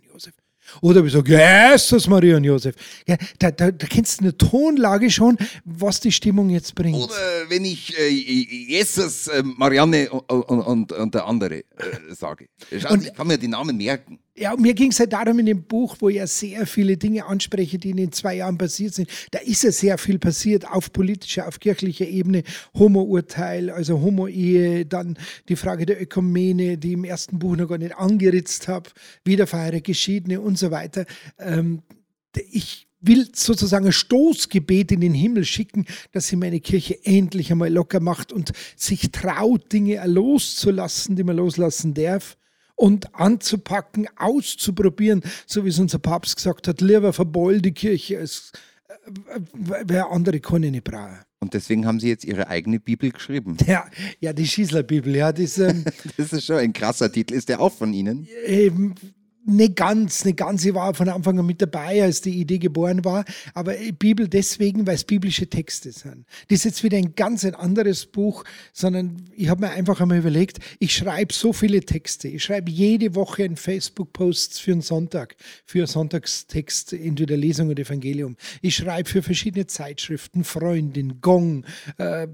Oder 0.80 1.04
ich 1.04 1.12
sage, 1.12 1.38
Jesus, 1.72 2.06
Maria 2.06 2.36
und 2.36 2.44
Josef. 2.44 2.74
Ja, 3.06 3.16
da, 3.38 3.50
da, 3.50 3.70
da 3.70 3.86
kennst 3.86 4.20
du 4.20 4.24
eine 4.24 4.36
Tonlage 4.36 5.10
schon, 5.10 5.36
was 5.64 6.00
die 6.00 6.12
Stimmung 6.12 6.50
jetzt 6.50 6.74
bringt. 6.74 6.96
Oder 6.96 7.14
wenn 7.48 7.64
ich 7.64 7.98
äh, 7.98 8.08
Jesus, 8.08 9.28
äh, 9.28 9.42
Marianne 9.42 10.10
und, 10.10 10.42
und, 10.42 10.92
und, 10.92 11.14
der 11.14 11.26
andere 11.26 11.58
äh, 11.58 11.64
sage. 12.10 12.48
Und, 12.88 13.04
ich 13.06 13.14
kann 13.14 13.26
mir 13.26 13.38
die 13.38 13.48
Namen 13.48 13.76
merken. 13.76 14.18
Ja, 14.36 14.54
mir 14.56 14.74
ging 14.74 14.92
es 14.92 15.00
halt 15.00 15.12
darum 15.12 15.40
in 15.40 15.46
dem 15.46 15.64
Buch, 15.64 15.96
wo 15.98 16.08
ich 16.08 16.16
ja 16.16 16.26
sehr 16.26 16.64
viele 16.66 16.96
Dinge 16.96 17.26
anspreche, 17.26 17.78
die 17.78 17.90
in 17.90 17.96
den 17.96 18.12
zwei 18.12 18.36
Jahren 18.36 18.58
passiert 18.58 18.94
sind. 18.94 19.10
Da 19.32 19.40
ist 19.40 19.64
ja 19.64 19.72
sehr 19.72 19.98
viel 19.98 20.18
passiert 20.18 20.68
auf 20.70 20.92
politischer, 20.92 21.48
auf 21.48 21.58
kirchlicher 21.58 22.06
Ebene. 22.06 22.44
Homo-Urteil, 22.74 23.70
also 23.70 24.00
Homo-Ehe, 24.00 24.86
dann 24.86 25.18
die 25.48 25.56
Frage 25.56 25.84
der 25.84 26.00
Ökumene, 26.00 26.78
die 26.78 26.92
im 26.92 27.04
ersten 27.04 27.40
Buch 27.40 27.56
noch 27.56 27.68
gar 27.68 27.78
nicht 27.78 27.96
angeritzt 27.96 28.68
habe, 28.68 28.90
Wiederverheiratete, 29.24 29.82
Geschiedene 29.82 30.40
und 30.40 30.56
so 30.56 30.70
weiter. 30.70 31.06
Ähm, 31.38 31.82
ich 32.52 32.86
will 33.00 33.28
sozusagen 33.34 33.86
ein 33.86 33.92
Stoßgebet 33.92 34.92
in 34.92 35.00
den 35.00 35.14
Himmel 35.14 35.44
schicken, 35.44 35.86
dass 36.12 36.28
sie 36.28 36.36
meine 36.36 36.60
Kirche 36.60 37.04
endlich 37.04 37.50
einmal 37.50 37.72
locker 37.72 37.98
macht 37.98 38.32
und 38.32 38.52
sich 38.76 39.10
traut, 39.10 39.72
Dinge 39.72 40.00
loszulassen, 40.06 41.16
die 41.16 41.24
man 41.24 41.36
loslassen 41.36 41.94
darf 41.94 42.36
und 42.80 43.14
anzupacken, 43.14 44.08
auszuprobieren, 44.16 45.22
so 45.46 45.66
wie 45.66 45.68
es 45.68 45.78
unser 45.78 45.98
Papst 45.98 46.36
gesagt 46.36 46.66
hat, 46.66 46.80
lieber 46.80 47.12
verbeul 47.12 47.60
die 47.60 47.72
Kirche, 47.72 48.18
als 48.18 48.52
äh, 48.88 49.40
wer 49.84 50.10
andere 50.10 50.40
kann 50.40 50.62
ich 50.62 50.70
nicht 50.70 50.84
brauchen. 50.84 51.18
Und 51.40 51.52
deswegen 51.52 51.86
haben 51.86 52.00
Sie 52.00 52.08
jetzt 52.08 52.24
Ihre 52.24 52.48
eigene 52.48 52.80
Bibel 52.80 53.10
geschrieben. 53.10 53.58
Ja, 53.66 53.86
ja 54.20 54.32
die 54.32 54.46
Schießler-Bibel, 54.46 55.14
ja. 55.14 55.30
Das, 55.30 55.58
ähm, 55.58 55.84
das 56.16 56.32
ist 56.32 56.46
schon 56.46 56.56
ein 56.56 56.72
krasser 56.72 57.12
Titel. 57.12 57.34
Ist 57.34 57.50
der 57.50 57.60
auch 57.60 57.72
von 57.72 57.92
Ihnen? 57.92 58.26
Ähm, 58.46 58.94
nicht 59.44 59.76
ganz, 59.76 60.24
nicht 60.24 60.36
ganz. 60.36 60.64
Ich 60.64 60.74
war 60.74 60.94
von 60.94 61.08
Anfang 61.08 61.38
an 61.38 61.46
mit 61.46 61.62
dabei, 61.62 62.02
als 62.02 62.20
die 62.20 62.40
Idee 62.40 62.58
geboren 62.58 63.04
war. 63.04 63.24
Aber 63.54 63.74
Bibel 63.98 64.28
deswegen, 64.28 64.86
weil 64.86 64.94
es 64.94 65.04
biblische 65.04 65.48
Texte 65.48 65.92
sind. 65.92 66.26
Das 66.48 66.58
ist 66.58 66.64
jetzt 66.64 66.84
wieder 66.84 66.98
ein 66.98 67.14
ganz 67.14 67.44
ein 67.44 67.54
anderes 67.54 68.06
Buch, 68.06 68.44
sondern 68.72 69.24
ich 69.34 69.48
habe 69.48 69.62
mir 69.62 69.70
einfach 69.70 70.00
einmal 70.00 70.18
überlegt, 70.18 70.58
ich 70.78 70.94
schreibe 70.94 71.32
so 71.32 71.52
viele 71.52 71.80
Texte. 71.80 72.28
Ich 72.28 72.44
schreibe 72.44 72.70
jede 72.70 73.14
Woche 73.14 73.44
einen 73.44 73.56
Facebook-Post 73.56 74.60
für 74.60 74.72
einen 74.72 74.82
Sonntag, 74.82 75.36
für 75.64 75.78
einen 75.78 75.86
Sonntagstext, 75.86 76.92
entweder 76.92 77.36
Lesung 77.36 77.68
oder 77.70 77.82
Evangelium. 77.82 78.36
Ich 78.60 78.76
schreibe 78.76 79.08
für 79.08 79.22
verschiedene 79.22 79.66
Zeitschriften, 79.66 80.44
Freundin, 80.44 81.20
Gong, 81.20 81.64
äh, 81.98 82.28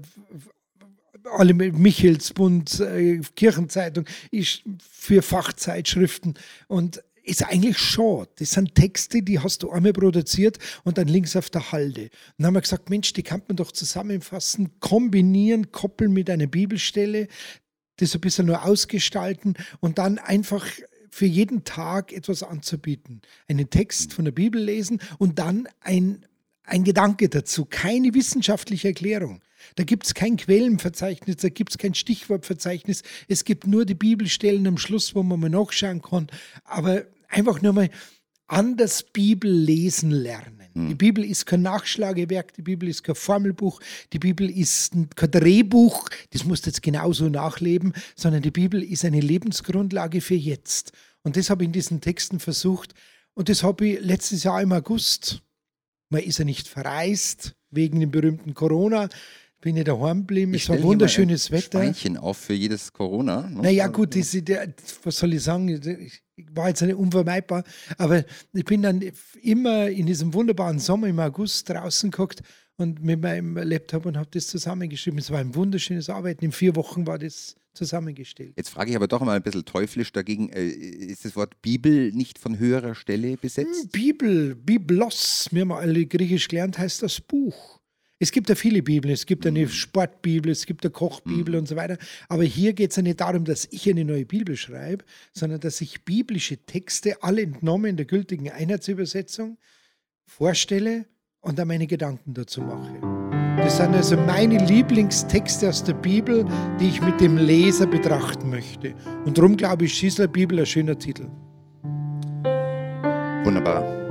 alle 1.31 1.53
Michelsbund, 1.53 2.79
äh, 2.79 3.21
Kirchenzeitung, 3.35 4.05
ich 4.31 4.63
für 4.89 5.21
Fachzeitschriften 5.21 6.35
und 6.67 7.03
ist 7.23 7.45
eigentlich 7.45 7.77
schade. 7.77 8.29
Das 8.39 8.51
sind 8.51 8.73
Texte, 8.73 9.21
die 9.21 9.39
hast 9.39 9.63
du 9.63 9.69
einmal 9.69 9.93
produziert 9.93 10.59
und 10.83 10.97
dann 10.97 11.07
links 11.07 11.35
auf 11.35 11.49
der 11.49 11.71
Halde. 11.71 12.03
Und 12.03 12.11
dann 12.37 12.47
haben 12.47 12.53
wir 12.55 12.61
gesagt, 12.61 12.89
Mensch, 12.89 13.11
die 13.13 13.23
kann 13.23 13.43
man 13.47 13.57
doch 13.57 13.71
zusammenfassen, 13.71 14.79
kombinieren, 14.79 15.71
koppeln 15.71 16.13
mit 16.13 16.29
einer 16.29 16.47
Bibelstelle, 16.47 17.27
das 17.97 18.15
ein 18.15 18.21
bisschen 18.21 18.45
nur 18.45 18.63
ausgestalten 18.63 19.55
und 19.81 19.97
dann 19.97 20.19
einfach 20.19 20.65
für 21.09 21.25
jeden 21.25 21.63
Tag 21.63 22.13
etwas 22.13 22.43
anzubieten. 22.43 23.21
Einen 23.47 23.69
Text 23.69 24.13
von 24.13 24.25
der 24.25 24.31
Bibel 24.31 24.61
lesen 24.61 25.01
und 25.17 25.39
dann 25.39 25.67
ein, 25.81 26.25
ein 26.63 26.83
Gedanke 26.83 27.27
dazu, 27.27 27.65
keine 27.65 28.13
wissenschaftliche 28.13 28.89
Erklärung. 28.89 29.41
Da 29.75 29.83
gibt 29.83 30.05
es 30.05 30.13
kein 30.13 30.37
Quellenverzeichnis, 30.37 31.37
da 31.37 31.49
gibt 31.49 31.71
es 31.71 31.77
kein 31.77 31.93
Stichwortverzeichnis. 31.93 33.03
Es 33.27 33.43
gibt 33.43 33.67
nur 33.67 33.85
die 33.85 33.95
Bibelstellen 33.95 34.67
am 34.67 34.77
Schluss, 34.77 35.15
wo 35.15 35.23
man 35.23 35.39
mal 35.39 35.49
nachschauen 35.49 36.01
kann. 36.01 36.27
Aber 36.63 37.05
einfach 37.29 37.61
nur 37.61 37.73
mal 37.73 37.89
anders 38.47 39.03
Bibel 39.03 39.51
lesen 39.51 40.11
lernen. 40.11 40.57
Die 40.77 40.91
hm. 40.91 40.97
Bibel 40.97 41.25
ist 41.25 41.45
kein 41.45 41.63
Nachschlagewerk, 41.63 42.53
die 42.53 42.61
Bibel 42.61 42.87
ist 42.87 43.03
kein 43.03 43.15
Formelbuch, 43.15 43.81
die 44.13 44.19
Bibel 44.19 44.49
ist 44.49 44.93
kein 45.15 45.31
Drehbuch, 45.31 46.07
das 46.29 46.45
musst 46.45 46.65
du 46.65 46.69
jetzt 46.69 46.83
genauso 46.83 47.29
nachleben, 47.29 47.93
sondern 48.15 48.43
die 48.43 48.51
Bibel 48.51 48.83
ist 48.83 49.03
eine 49.03 49.19
Lebensgrundlage 49.19 50.21
für 50.21 50.35
jetzt. 50.35 50.91
Und 51.23 51.35
das 51.35 51.49
habe 51.49 51.63
ich 51.63 51.67
in 51.67 51.73
diesen 51.73 51.99
Texten 51.99 52.39
versucht. 52.39 52.93
Und 53.33 53.49
das 53.49 53.63
habe 53.63 53.87
ich 53.87 54.01
letztes 54.01 54.43
Jahr 54.43 54.61
im 54.61 54.71
August, 54.71 55.41
man 56.09 56.21
ist 56.21 56.37
ja 56.37 56.45
nicht 56.45 56.67
verreist 56.67 57.55
wegen 57.69 57.99
dem 57.99 58.11
berühmten 58.11 58.53
Corona, 58.53 59.09
bin 59.61 59.75
ich 59.77 59.83
daheim 59.83 60.19
geblieben. 60.19 60.53
Es 60.53 60.69
war 60.69 60.81
wunderschönes 60.81 61.49
ein 61.49 61.57
Wetter. 61.57 61.79
Schweinchen 61.79 62.17
auf 62.17 62.37
für 62.37 62.53
jedes 62.53 62.93
Corona. 62.93 63.49
Ne? 63.49 63.61
Naja, 63.61 63.87
gut, 63.87 64.15
das, 64.15 64.31
der, 64.31 64.73
was 65.03 65.17
soll 65.17 65.33
ich 65.33 65.43
sagen? 65.43 65.67
Ich 65.69 66.21
war 66.53 66.69
jetzt 66.69 66.81
nicht 66.81 66.95
unvermeidbar, 66.95 67.63
aber 67.97 68.23
ich 68.53 68.65
bin 68.65 68.83
dann 68.83 69.03
immer 69.41 69.87
in 69.89 70.05
diesem 70.05 70.33
wunderbaren 70.33 70.79
Sommer 70.79 71.07
im 71.07 71.19
August 71.19 71.69
draußen 71.69 72.11
geguckt 72.11 72.41
und 72.77 73.03
mit 73.03 73.21
meinem 73.21 73.57
Laptop 73.57 74.05
und 74.05 74.17
habe 74.17 74.29
das 74.31 74.47
zusammengeschrieben. 74.47 75.19
Es 75.19 75.31
war 75.31 75.39
ein 75.39 75.55
wunderschönes 75.55 76.09
Arbeiten. 76.09 76.45
In 76.45 76.51
vier 76.51 76.75
Wochen 76.75 77.07
war 77.07 77.17
das 77.17 77.55
zusammengestellt. 77.73 78.53
Jetzt 78.55 78.69
frage 78.69 78.89
ich 78.89 78.95
aber 78.95 79.07
doch 79.07 79.21
mal 79.21 79.35
ein 79.35 79.41
bisschen 79.41 79.65
teuflisch 79.65 80.11
dagegen, 80.11 80.49
äh, 80.49 80.67
ist 80.67 81.25
das 81.25 81.35
Wort 81.35 81.61
Bibel 81.61 82.11
nicht 82.11 82.39
von 82.39 82.57
höherer 82.59 82.95
Stelle 82.95 83.37
besetzt? 83.37 83.83
Hm, 83.83 83.89
Bibel, 83.89 84.55
Biblos, 84.55 85.47
wir 85.51 85.61
haben 85.61 85.71
alle 85.71 86.05
griechisch 86.05 86.47
gelernt, 86.47 86.77
heißt 86.77 87.03
das 87.03 87.21
Buch. 87.21 87.76
Es 88.19 88.31
gibt 88.31 88.49
ja 88.49 88.55
viele 88.55 88.81
Bibeln, 88.81 89.13
es 89.13 89.25
gibt 89.27 89.45
eine 89.45 89.67
Sportbibel, 89.67 90.51
es 90.51 90.65
gibt 90.65 90.83
eine 90.83 90.91
Kochbibel 90.91 91.55
und 91.55 91.67
so 91.67 91.75
weiter. 91.75 91.97
Aber 92.29 92.43
hier 92.43 92.73
geht 92.73 92.89
es 92.89 92.95
ja 92.95 93.03
nicht 93.03 93.21
darum, 93.21 93.45
dass 93.45 93.67
ich 93.69 93.87
eine 93.89 94.05
neue 94.05 94.25
Bibel 94.25 94.55
schreibe, 94.57 95.05
sondern 95.33 95.59
dass 95.59 95.81
ich 95.81 96.03
biblische 96.03 96.57
Texte, 96.57 97.21
alle 97.21 97.43
entnommen 97.43 97.91
in 97.91 97.97
der 97.97 98.07
gültigen 98.07 98.49
Einheitsübersetzung, 98.49 99.57
vorstelle 100.25 101.05
und 101.41 101.59
dann 101.59 101.67
meine 101.67 101.85
Gedanken 101.85 102.33
dazu 102.33 102.61
mache. 102.61 102.99
Das 103.57 103.77
sind 103.77 103.95
also 103.95 104.17
meine 104.17 104.63
Lieblingstexte 104.65 105.69
aus 105.69 105.83
der 105.83 105.93
Bibel, 105.93 106.45
die 106.79 106.89
ich 106.89 107.01
mit 107.01 107.19
dem 107.21 107.37
Leser 107.37 107.87
betrachten 107.87 108.49
möchte. 108.49 108.93
Und 109.25 109.37
darum 109.37 109.57
glaube 109.57 109.85
ich, 109.85 109.93
Schießler 109.93 110.27
Bibel 110.27 110.59
ein 110.59 110.65
schöner 110.65 110.97
Titel. 110.97 111.27
Wunderbar. 113.43 114.06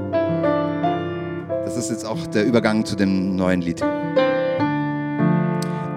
Das 1.67 1.77
ist 1.77 1.91
jetzt 1.91 2.07
auch 2.07 2.25
der 2.29 2.47
Übergang 2.47 2.85
zu 2.85 2.95
dem 2.95 3.35
neuen 3.35 3.61
Lied. 3.61 3.83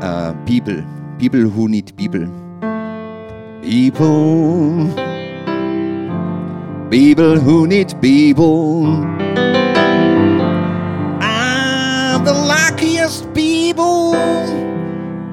Äh, 0.01 0.33
Bibel. 0.43 0.83
Bibel 1.19 1.55
who 1.55 1.67
need 1.67 1.95
Bibel. 1.95 2.27
People. 3.61 4.89
People 6.89 7.39
who 7.39 7.67
need 7.67 8.01
Bibel. 8.01 9.05
I'm 11.21 12.25
the 12.25 12.33
luckiest 12.33 13.31
people. 13.35 14.17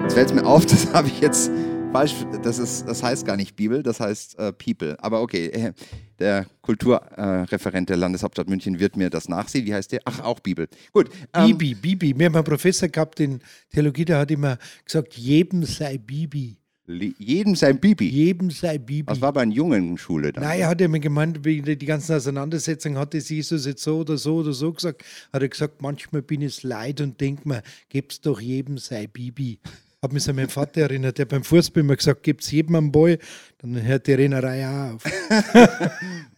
Jetzt 0.02 0.12
fällt 0.12 0.28
es 0.28 0.34
mir 0.34 0.44
auf, 0.44 0.66
das 0.70 0.92
habe 0.92 1.08
ich 1.08 1.18
jetzt 1.22 1.50
falsch. 1.96 2.26
Das, 2.42 2.58
ist, 2.58 2.86
das 2.86 3.02
heißt 3.02 3.24
gar 3.24 3.36
nicht 3.36 3.56
Bibel, 3.56 3.82
das 3.82 4.00
heißt 4.00 4.38
äh, 4.38 4.52
People. 4.52 5.02
Aber 5.02 5.22
okay, 5.22 5.46
äh, 5.46 5.72
der 6.18 6.46
Kulturreferent 6.60 7.88
der 7.88 7.96
Landeshauptstadt 7.96 8.50
München 8.50 8.78
wird 8.78 8.96
mir 8.96 9.08
das 9.08 9.28
nachsehen. 9.28 9.64
Wie 9.64 9.72
heißt 9.72 9.92
der? 9.92 10.00
Ach, 10.04 10.20
auch 10.20 10.40
Bibel. 10.40 10.68
Gut. 10.92 11.08
Ähm, 11.32 11.56
Bibi, 11.56 11.74
Bibi. 11.74 12.18
Wir 12.18 12.26
haben 12.26 12.34
einen 12.34 12.44
Professor 12.44 12.88
gehabt 12.88 13.20
in 13.20 13.40
Theologie, 13.70 14.04
der 14.04 14.18
hat 14.18 14.30
immer 14.30 14.58
gesagt, 14.84 15.14
jedem 15.14 15.64
sei 15.64 15.96
Bibi. 15.96 16.58
Jedem 16.86 17.56
sein 17.56 17.80
Bibi. 17.80 18.08
Jedem 18.08 18.50
sei 18.50 18.78
Bibi. 18.78 19.06
Das 19.06 19.20
war 19.20 19.32
bei 19.32 19.42
einer 19.42 19.52
jungen 19.52 19.96
Schule 19.96 20.32
dann. 20.32 20.44
Nein, 20.44 20.60
er 20.60 20.68
hat 20.68 20.80
immer 20.82 20.98
gemeint, 20.98 21.44
wie 21.44 21.62
die 21.62 21.86
ganzen 21.86 22.14
Auseinandersetzungen 22.14 22.98
hat 22.98 23.14
es 23.14 23.30
Jesus 23.30 23.64
jetzt 23.64 23.82
so 23.82 24.00
oder 24.00 24.18
so 24.18 24.36
oder 24.36 24.52
so 24.52 24.72
gesagt. 24.72 25.02
Hat 25.32 25.42
er 25.42 25.48
gesagt, 25.48 25.80
manchmal 25.80 26.22
bin 26.22 26.42
ich 26.42 26.62
leid 26.62 27.00
und 27.00 27.20
denke 27.20 27.48
mir, 27.48 27.62
geb's 27.88 28.20
doch 28.20 28.40
jedem 28.40 28.76
sei 28.76 29.06
Bibi. 29.06 29.58
Hat 30.02 30.12
mich 30.12 30.28
an 30.28 30.36
meinen 30.36 30.48
Vater 30.48 30.82
erinnert, 30.82 31.18
der 31.18 31.24
beim 31.24 31.42
Fußball 31.42 31.80
immer 31.80 31.96
gesagt, 31.96 32.22
gibt's 32.22 32.50
jedem 32.50 32.74
einen 32.74 32.92
Ball, 32.92 33.18
dann 33.58 33.82
hört 33.82 34.06
die 34.06 34.12
Rennerei 34.12 34.66
auch 34.66 34.94
auf. 34.94 35.04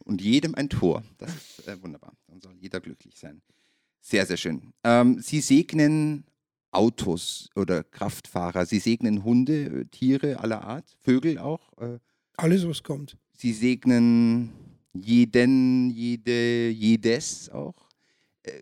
und 0.05 0.23
jedem 0.23 0.55
ein 0.55 0.69
Tor. 0.69 1.03
Das 1.19 1.31
ist 1.35 1.69
äh, 1.69 1.83
wunderbar. 1.83 2.12
Dann 2.29 2.41
soll 2.41 2.55
jeder 2.61 2.81
glücklich 2.81 3.19
sein. 3.19 3.43
Sehr, 4.00 4.25
sehr 4.25 4.37
schön. 4.37 4.73
Ähm, 4.85 5.21
Sie 5.21 5.41
segnen 5.41 6.25
Autos 6.71 7.50
oder 7.57 7.83
Kraftfahrer. 7.83 8.65
Sie 8.65 8.79
segnen 8.79 9.25
Hunde, 9.25 9.65
äh, 9.65 9.85
Tiere 9.87 10.38
aller 10.38 10.62
Art, 10.62 10.97
Vögel 11.03 11.38
auch. 11.38 11.73
Äh. 11.79 11.99
Alles, 12.37 12.67
was 12.67 12.83
kommt. 12.83 13.17
Sie 13.33 13.53
segnen 13.53 14.53
jeden, 14.93 15.91
jede, 15.91 16.69
jedes 16.71 17.50
auch. 17.50 17.88
Äh, 18.43 18.53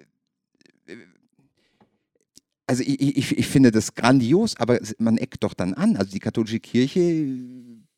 also 2.66 2.82
ich, 2.82 3.16
ich, 3.16 3.38
ich 3.38 3.46
finde 3.46 3.70
das 3.70 3.94
grandios, 3.94 4.56
aber 4.56 4.78
man 4.98 5.18
eckt 5.18 5.44
doch 5.44 5.54
dann 5.54 5.74
an. 5.74 5.96
Also 5.96 6.10
die 6.10 6.18
katholische 6.18 6.60
Kirche 6.60 7.26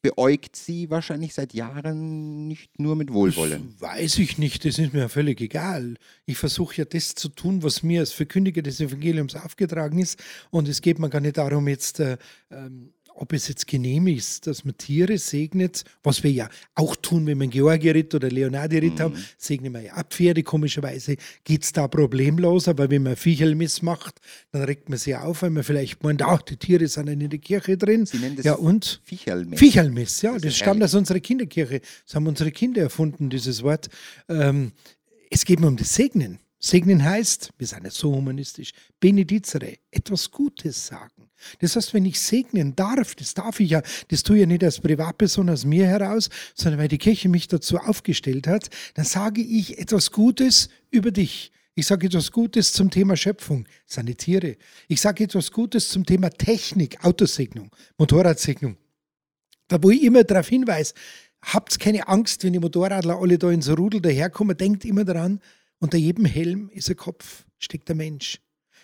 beäugt 0.00 0.54
sie 0.56 0.90
wahrscheinlich 0.90 1.34
seit 1.34 1.54
Jahren 1.54 2.46
nicht 2.46 2.78
nur 2.78 2.94
mit 2.94 3.12
Wohlwollen. 3.12 3.70
Das 3.72 3.80
weiß 3.80 4.18
ich 4.18 4.38
nicht, 4.38 4.64
das 4.64 4.78
ist 4.78 4.92
mir 4.92 5.00
ja 5.00 5.08
völlig 5.08 5.40
egal. 5.40 5.96
Ich 6.24 6.38
versuche 6.38 6.76
ja 6.76 6.84
das 6.84 7.14
zu 7.14 7.28
tun, 7.28 7.62
was 7.62 7.82
mir 7.82 8.00
als 8.00 8.12
Verkündiger 8.12 8.62
des 8.62 8.80
Evangeliums 8.80 9.34
aufgetragen 9.34 9.98
ist. 9.98 10.22
Und 10.50 10.68
es 10.68 10.82
geht 10.82 10.98
mir 10.98 11.10
gar 11.10 11.20
nicht 11.20 11.38
darum, 11.38 11.66
jetzt 11.66 11.98
äh, 12.00 12.16
ähm, 12.50 12.92
ob 13.18 13.32
es 13.32 13.48
jetzt 13.48 13.66
genehm 13.66 14.06
ist, 14.06 14.46
dass 14.46 14.64
man 14.64 14.76
Tiere 14.76 15.18
segnet, 15.18 15.84
was 16.02 16.22
wir 16.22 16.30
ja 16.30 16.48
auch 16.74 16.94
tun, 16.96 17.26
wenn 17.26 17.38
wir 17.38 17.44
einen 17.44 17.50
Georgi-Ritt 17.50 18.14
oder 18.14 18.30
Leonardi-Ritt 18.30 18.94
mhm. 18.94 19.00
haben, 19.00 19.24
segnen 19.36 19.72
wir 19.74 19.80
ja 19.82 19.96
auch 19.96 20.04
Pferde. 20.08 20.42
Komischerweise 20.42 21.16
geht 21.44 21.64
es 21.64 21.72
da 21.72 21.88
problemlos, 21.88 22.68
aber 22.68 22.90
wenn 22.90 23.02
man 23.02 23.16
Viecherl 23.16 23.54
missmacht, 23.54 24.20
dann 24.52 24.62
regt 24.62 24.88
man 24.88 24.98
sie 24.98 25.16
auf, 25.16 25.42
weil 25.42 25.50
man 25.50 25.64
vielleicht 25.64 26.02
meint, 26.02 26.22
ach, 26.22 26.42
die 26.42 26.56
Tiere 26.56 26.86
sind 26.86 27.08
in 27.08 27.28
der 27.28 27.38
Kirche 27.38 27.76
drin. 27.76 28.06
Sie 28.06 28.18
nennen 28.18 28.36
das 28.36 28.44
ja, 28.44 28.54
und? 28.54 29.00
Viecherlmiss. 29.04 29.58
Viecherlmiss, 29.58 30.22
ja, 30.22 30.32
das, 30.34 30.42
das 30.42 30.56
stammt 30.56 30.82
aus 30.82 30.94
unserer 30.94 31.20
Kinderkirche. 31.20 31.80
Das 32.06 32.14
haben 32.14 32.26
unsere 32.26 32.52
Kinder 32.52 32.82
erfunden, 32.82 33.30
dieses 33.30 33.62
Wort. 33.62 33.88
Ähm, 34.28 34.72
es 35.30 35.44
geht 35.44 35.60
mir 35.60 35.66
um 35.66 35.76
das 35.76 35.94
Segnen. 35.94 36.38
Segnen 36.60 37.04
heißt, 37.04 37.52
wir 37.56 37.66
sind 37.66 37.84
nicht 37.84 37.94
so 37.94 38.12
humanistisch, 38.12 38.72
benedizere, 38.98 39.78
etwas 39.92 40.30
Gutes 40.30 40.88
sagen. 40.88 41.30
Das 41.60 41.76
heißt, 41.76 41.94
wenn 41.94 42.04
ich 42.04 42.18
segnen 42.20 42.74
darf, 42.74 43.14
das 43.14 43.34
darf 43.34 43.60
ich 43.60 43.70
ja, 43.70 43.82
das 44.08 44.24
tue 44.24 44.36
ich 44.36 44.40
ja 44.40 44.46
nicht 44.46 44.64
als 44.64 44.80
Privatperson 44.80 45.50
aus 45.50 45.64
mir 45.64 45.86
heraus, 45.86 46.30
sondern 46.54 46.80
weil 46.80 46.88
die 46.88 46.98
Kirche 46.98 47.28
mich 47.28 47.46
dazu 47.46 47.78
aufgestellt 47.78 48.48
hat, 48.48 48.70
dann 48.94 49.04
sage 49.04 49.40
ich 49.40 49.78
etwas 49.78 50.10
Gutes 50.10 50.68
über 50.90 51.12
dich. 51.12 51.52
Ich 51.76 51.86
sage 51.86 52.08
etwas 52.08 52.32
Gutes 52.32 52.72
zum 52.72 52.90
Thema 52.90 53.16
Schöpfung, 53.16 53.68
seine 53.86 54.16
Tiere. 54.16 54.56
Ich 54.88 55.00
sage 55.00 55.22
etwas 55.22 55.52
Gutes 55.52 55.90
zum 55.90 56.04
Thema 56.04 56.30
Technik, 56.30 57.04
Autosegnung, 57.04 57.70
Motorradsegnung. 57.98 58.76
Da 59.68 59.80
wo 59.80 59.90
ich 59.90 60.02
immer 60.02 60.24
darauf 60.24 60.48
hinweise, 60.48 60.94
habt 61.40 61.78
keine 61.78 62.08
Angst, 62.08 62.42
wenn 62.42 62.52
die 62.52 62.58
Motorradler 62.58 63.20
alle 63.20 63.38
da 63.38 63.52
ins 63.52 63.68
Rudel 63.68 64.00
daherkommen, 64.00 64.56
denkt 64.56 64.84
immer 64.84 65.04
daran, 65.04 65.40
unter 65.80 65.98
jedem 65.98 66.24
Helm 66.24 66.68
ist 66.70 66.90
ein 66.90 66.96
Kopf, 66.96 67.44
steckt 67.58 67.88
der 67.88 67.96
Mensch. 67.96 68.40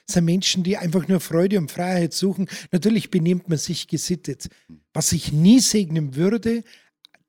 Es 0.07 0.15
sind 0.15 0.27
Menschen, 0.27 0.63
die 0.65 0.77
einfach 0.77 1.09
nur 1.09 1.21
Freude 1.21 1.59
und 1.59 1.71
Freiheit 1.71 2.13
suchen. 2.13 2.49
Natürlich 2.73 3.11
benimmt 3.11 3.49
man 3.49 3.59
sich 3.59 3.89
gesittet. 3.89 4.49
Was 4.93 5.13
ich 5.13 5.33
nie 5.33 5.61
segnen 5.61 6.15
würde, 6.15 6.63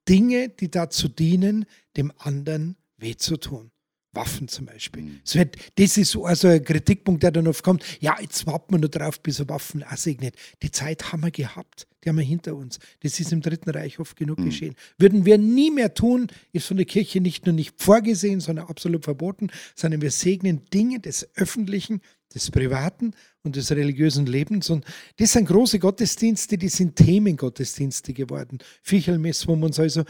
Dinge, 0.10 0.50
die 0.50 0.70
dazu 0.70 1.08
dienen, 1.08 1.66
dem 1.96 2.12
anderen 2.18 2.76
weh 2.98 3.16
zu 3.16 3.38
tun. 3.38 3.72
Waffen 4.16 4.48
zum 4.48 4.66
Beispiel. 4.66 5.04
Mhm. 5.04 5.20
Das, 5.24 5.36
wird, 5.36 5.58
das 5.76 5.98
ist 5.98 6.12
so 6.12 6.26
also 6.26 6.48
ein 6.48 6.64
Kritikpunkt, 6.64 7.24
der 7.24 7.32
dann 7.32 7.48
oft 7.48 7.64
kommt. 7.64 7.84
Ja, 8.00 8.18
jetzt 8.20 8.46
warten 8.48 8.74
wir 8.74 8.80
nur 8.80 8.90
drauf, 8.90 9.20
bis 9.22 9.40
er 9.40 9.50
Waffen 9.50 9.84
aussegnet. 9.84 10.36
Die 10.62 10.72
Zeit 10.72 11.12
haben 11.12 11.24
wir 11.24 11.32
gehabt. 11.32 11.88
Die 12.04 12.10
haben 12.10 12.18
wir 12.18 12.26
hinter 12.26 12.56
uns. 12.56 12.80
Das 13.02 13.20
ist 13.20 13.34
im 13.34 13.42
Dritten 13.42 13.72
Reich 13.72 14.00
oft 14.00 14.16
genug 14.16 14.40
mhm. 14.40 14.46
geschehen. 14.46 14.76
Würden 14.98 15.26
wir 15.26 15.38
nie 15.38 15.72
mehr 15.72 15.94
tun, 15.94 16.28
ist 16.54 16.68
von 16.68 16.78
der 16.78 16.86
Kirche 16.86 17.20
nicht 17.20 17.46
nur 17.46 17.54
nicht 17.54 17.82
vorgesehen, 17.82 18.40
sondern 18.40 18.68
absolut 18.68 19.04
verboten, 19.04 19.50
sondern 19.76 20.02
wir 20.02 20.12
segnen 20.12 20.62
Dinge 20.72 21.00
des 21.00 21.28
Öffentlichen, 21.36 22.02
des 22.34 22.52
Privaten 22.52 23.14
und 23.44 23.56
des 23.56 23.72
religiösen 23.72 24.26
Lebens. 24.26 24.70
Und 24.70 24.86
das 25.18 25.32
sind 25.32 25.48
große 25.48 25.80
Gottesdienste, 25.80 26.58
die 26.58 26.70
sind 26.70 26.96
Themengottesdienste 26.96 28.14
geworden. 28.14 28.60
Fichelmess, 28.84 29.48
wo 29.48 29.56
man 29.56 29.66
uns 29.66 29.80
also 29.80 30.04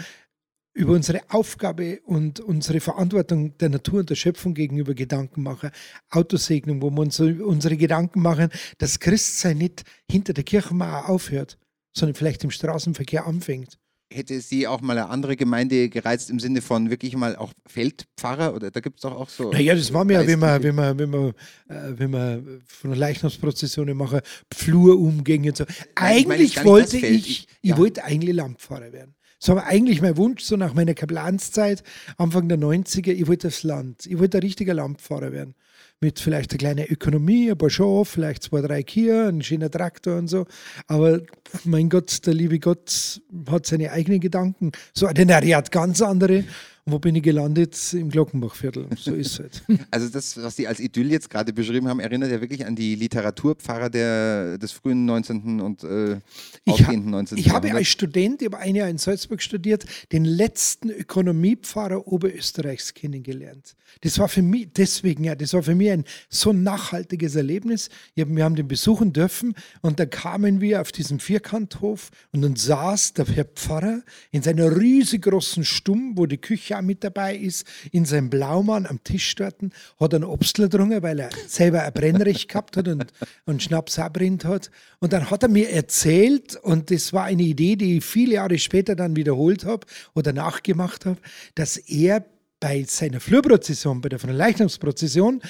über 0.76 0.94
unsere 0.94 1.22
Aufgabe 1.30 2.02
und 2.04 2.42
unsere 2.42 2.82
Verantwortung 2.82 3.58
der 3.58 3.70
Natur 3.70 4.02
und 4.02 4.10
der 4.10 4.16
Schöpfung 4.16 4.54
gegenüber 4.54 4.94
Gedanken 4.94 5.42
machen. 5.42 5.72
Autosegnung, 6.10 6.82
wo 6.82 6.92
wir 6.92 7.00
uns 7.00 7.20
unsere 7.20 7.78
Gedanken 7.78 8.22
machen, 8.22 8.50
dass 8.78 9.00
Christsein 9.00 9.58
nicht 9.58 9.84
hinter 10.12 10.34
der 10.34 10.44
Kirchenmauer 10.44 11.10
aufhört, 11.10 11.58
sondern 11.98 12.16
vielleicht 12.16 12.44
im 12.44 12.52
Straßenverkehr 12.52 13.26
anfängt. 13.26 13.80
Hätte 14.14 14.40
sie 14.42 14.68
auch 14.68 14.82
mal 14.82 14.98
eine 14.98 15.10
andere 15.10 15.36
Gemeinde 15.36 15.90
gereizt 15.90 16.30
im 16.30 16.40
Sinne 16.40 16.62
von 16.62 16.90
wirklich 16.90 17.16
mal 17.16 17.38
auch 17.38 17.54
Feldpfarrer? 17.66 18.54
Oder 18.54 18.70
da 18.70 18.82
gibt 18.82 18.98
es 18.98 19.02
doch 19.02 19.16
auch 19.16 19.30
so. 19.30 19.52
Naja, 19.52 19.74
das 19.74 19.92
war 19.94 20.04
mir 20.04 20.22
ja, 20.22 20.28
wenn 20.28 20.40
man, 20.40 20.62
wenn 20.62 20.76
man, 20.76 21.00
wenn 21.00 21.10
man, 21.10 21.30
äh, 21.70 21.98
wenn 21.98 22.12
man 22.12 22.62
von 22.68 22.92
der 22.92 23.00
Leichnamsprozession 23.00 23.96
machen, 23.96 24.20
Flurumgänge 24.54 25.50
und 25.50 25.58
so. 25.58 25.66
Eigentlich 25.96 26.58
ich 26.58 26.66
wollte 26.66 26.98
ich, 26.98 27.04
ich, 27.04 27.48
ich 27.62 27.70
ja. 27.72 27.78
wollte 27.78 28.04
eigentlich 28.04 28.36
Landpfarrer 28.36 28.92
werden. 28.92 29.16
Das 29.46 29.56
war 29.56 29.68
eigentlich 29.68 30.02
mein 30.02 30.18
Wunsch, 30.18 30.42
so 30.42 30.58
nach 30.58 30.74
meiner 30.74 30.96
Kaplanszeit, 30.96 31.84
Anfang 32.18 32.50
der 32.50 32.58
90er, 32.58 33.12
ich 33.12 33.28
wollte 33.28 33.50
aufs 33.50 33.62
Land. 33.62 34.08
Ich 34.08 34.18
wollte 34.18 34.40
ein 34.40 34.44
richtiger 34.44 34.74
Landfahrer 34.74 35.32
werden. 35.32 35.54
Mit 36.02 36.20
vielleicht 36.20 36.50
einer 36.50 36.58
kleinen 36.58 36.88
Ökonomie, 36.88 37.52
ein 37.52 37.58
paar 37.58 37.70
Schafe, 37.70 38.14
vielleicht 38.14 38.42
zwei, 38.42 38.62
drei 38.62 38.82
Kühe, 38.82 39.28
ein 39.28 39.44
schöner 39.44 39.70
Traktor 39.70 40.18
und 40.18 40.30
so. 40.30 40.48
Aber 40.88 41.22
mein 41.64 41.90
Gott, 41.90 42.26
der 42.26 42.34
liebe 42.34 42.58
Gott 42.58 43.22
hat 43.48 43.68
seine 43.68 43.92
eigenen 43.92 44.20
Gedanken. 44.20 44.72
So, 44.96 45.06
denn 45.10 45.30
er 45.30 45.58
hat 45.58 45.72
ganz 45.72 46.02
andere. 46.02 46.44
Und 46.88 46.94
wo 46.94 47.00
bin 47.00 47.16
ich 47.16 47.24
gelandet? 47.24 47.76
Im 47.94 48.10
Glockenbachviertel. 48.10 48.88
So 48.96 49.16
ist 49.16 49.32
es 49.32 49.40
halt. 49.40 49.64
Also 49.90 50.08
das, 50.10 50.38
was 50.38 50.56
Sie 50.56 50.68
als 50.68 50.80
Idyll 50.80 51.12
jetzt 51.12 51.32
gerade 51.32 51.52
beschrieben 51.52 51.88
haben, 51.88 52.00
erinnert 52.00 52.30
ja 52.30 52.42
wirklich 52.42 52.64
an 52.66 52.76
die 52.76 52.94
Literaturpfarrer 52.94 53.90
der, 53.90 54.60
des 54.60 54.72
frühen 54.72 55.06
19. 55.06 55.62
und 55.62 55.84
äh, 55.84 56.20
ausgehenden 56.68 57.10
19. 57.10 57.40
Ich 57.40 57.50
habe 57.50 57.74
als 57.74 57.88
Student, 57.88 58.44
ich 58.44 58.48
habe 58.48 58.60
ein 58.60 58.76
Jahr 58.76 58.88
in 58.88 59.00
Salzburg 59.00 59.42
studiert, 59.42 59.86
den 60.12 60.26
letzten 60.26 60.92
Ökonomiepfarrer 60.92 62.08
Oberösterreichs 62.08 62.94
kennengelernt. 62.94 63.76
Das 64.02 64.20
war 64.20 64.28
für 64.28 64.42
mich, 64.44 64.70
deswegen 64.76 65.24
ja, 65.24 65.34
das 65.34 65.54
war 65.54 65.64
für 65.64 65.76
mich 65.76 65.90
ein 65.90 66.04
so 66.30 66.54
nachhaltiges 66.54 67.36
Erlebnis. 67.36 67.90
Hab, 68.20 68.30
wir 68.30 68.44
haben 68.44 68.56
den 68.56 68.68
besuchen 68.68 69.12
dürfen 69.12 69.56
und 69.82 70.00
da 70.00 70.06
kamen 70.06 70.62
wir 70.62 70.82
auf 70.82 70.92
diesen 70.92 71.20
Vierkanthof 71.20 72.12
und 72.32 72.42
dann 72.42 72.56
saß 72.56 73.14
der 73.14 73.26
Herr 73.26 73.46
Pfarrer 73.46 74.04
in 74.32 74.44
seiner 74.44 74.78
riesengroßen 74.78 75.64
Stumm, 75.64 76.14
wo 76.16 76.26
die 76.26 76.38
Küche 76.38 76.75
auch 76.78 76.82
mit 76.82 77.04
dabei 77.04 77.36
ist, 77.36 77.66
in 77.92 78.06
seinem 78.06 78.30
Blaumann 78.30 78.86
am 78.86 79.04
Tisch 79.04 79.36
dort, 79.36 79.56
hat 80.00 80.14
einen 80.14 80.24
Obstler 80.24 80.68
getrunken, 80.68 81.02
weil 81.02 81.20
er 81.20 81.30
selber 81.48 81.84
ein 81.84 81.94
Brennrecht 81.94 82.50
gehabt 82.50 82.78
hat 82.78 82.88
und, 82.88 83.06
und 83.46 83.64
Schnaps 83.64 84.00
auch 84.00 84.10
brennt 84.10 84.46
hat. 84.46 84.72
Und 85.00 85.14
dann 85.14 85.30
hat 85.30 85.44
er 85.44 85.50
mir 85.50 85.70
erzählt, 85.70 86.56
und 86.58 86.92
das 86.92 87.14
war 87.14 87.26
eine 87.26 87.44
Idee, 87.44 87.76
die 87.76 87.98
ich 87.98 88.06
viele 88.06 88.36
Jahre 88.36 88.58
später 88.58 88.96
dann 88.96 89.16
wiederholt 89.16 89.66
habe 89.66 89.86
oder 90.14 90.34
nachgemacht 90.34 91.06
habe, 91.06 91.20
dass 91.56 91.78
er 91.78 92.26
bei 92.60 92.84
seiner 92.88 93.20
Flurprozession, 93.20 94.02
bei 94.02 94.10
der 94.10 94.20
Verleichnungsprozession, 94.20 95.42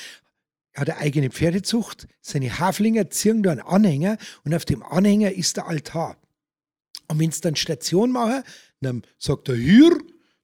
hat 0.75 0.89
er 0.89 0.97
eigene 0.97 1.29
Pferdezucht, 1.29 2.07
seine 2.21 2.59
Haflinger 2.59 3.09
ziehen 3.09 3.43
da 3.43 3.51
einen 3.51 3.61
Anhänger 3.61 4.17
und 4.43 4.53
auf 4.53 4.65
dem 4.65 4.83
Anhänger 4.83 5.31
ist 5.31 5.57
der 5.57 5.67
Altar. 5.67 6.17
Und 7.07 7.19
wenn 7.19 7.29
es 7.29 7.41
dann 7.41 7.55
Station 7.55 8.11
machen, 8.11 8.43
dann 8.81 9.03
sagt 9.17 9.49
er 9.49 9.55
hier, 9.55 9.97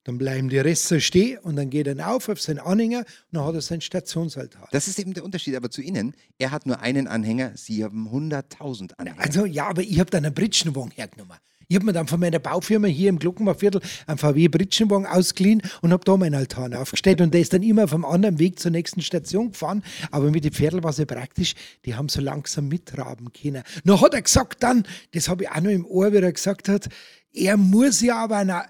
dann 0.04 0.18
bleiben 0.18 0.50
die 0.50 0.60
Reste 0.60 1.00
stehen 1.00 1.38
und 1.40 1.56
dann 1.56 1.70
geht 1.70 1.88
er 1.88 2.10
auf 2.10 2.30
auf 2.30 2.42
seinen 2.42 2.60
Anhänger 2.60 3.00
und 3.00 3.06
dann 3.32 3.46
hat 3.46 3.56
er 3.56 3.62
seinen 3.62 3.82
Stationsaltar. 3.82 4.68
Das 4.72 4.88
ist 4.88 4.98
eben 5.00 5.14
der 5.14 5.24
Unterschied 5.24 5.56
aber 5.56 5.70
zu 5.70 5.82
Ihnen. 5.82 6.16
Er 6.40 6.52
hat 6.52 6.66
nur 6.66 6.80
einen 6.80 7.08
Anhänger, 7.08 7.52
Sie 7.56 7.84
haben 7.84 8.08
100.000 8.10 8.96
Anhänger. 8.98 9.20
Also 9.20 9.46
ja, 9.46 9.68
aber 9.68 9.82
ich 9.82 10.00
habe 10.00 10.10
dann 10.10 10.26
einen 10.26 10.34
Britschenwagen 10.34 10.92
hergenommen. 10.92 11.38
Ich 11.72 11.76
habe 11.76 11.86
mir 11.86 11.94
dann 11.94 12.08
von 12.08 12.20
meiner 12.20 12.40
Baufirma 12.40 12.90
hier 12.90 13.08
im 13.08 13.18
Glockenbachviertel 13.18 13.80
einen 14.06 14.18
VW 14.18 14.50
Britschenwagen 14.50 15.06
ausgeliehen 15.06 15.62
und 15.82 15.94
habe 15.94 16.04
da 16.04 16.18
meinen 16.18 16.36
Altar 16.36 16.78
aufgestellt. 16.78 17.22
Und 17.22 17.34
der 17.34 17.40
ist 17.40 17.54
dann 17.54 17.64
immer 17.64 17.84
einem 17.84 18.04
anderen 18.04 18.40
Weg 18.40 18.60
zur 18.60 18.72
nächsten 18.72 19.02
Station 19.02 19.54
gefahren. 19.54 19.82
Aber 20.12 20.32
mit 20.32 20.44
den 20.44 20.52
Pferdeln 20.52 20.84
war 20.84 20.90
es 20.90 20.98
ja 20.98 21.06
praktisch, 21.06 21.56
die 21.86 21.96
haben 21.96 22.10
so 22.10 22.20
langsam 22.20 22.68
mittraben 22.68 23.32
können. 23.32 23.64
Noch 23.86 24.02
hat 24.02 24.14
er 24.14 24.22
gesagt 24.22 24.64
dann, 24.64 24.84
das 25.14 25.30
habe 25.30 25.44
ich 25.44 25.50
auch 25.50 25.62
noch 25.62 25.72
im 25.72 25.86
Ohr, 25.86 26.12
wie 26.12 26.18
er 26.18 26.34
gesagt 26.34 26.68
hat, 26.68 26.90
er 27.34 27.56
muss 27.56 28.02
ja 28.02 28.22
aber, 28.22 28.36
eine, 28.36 28.64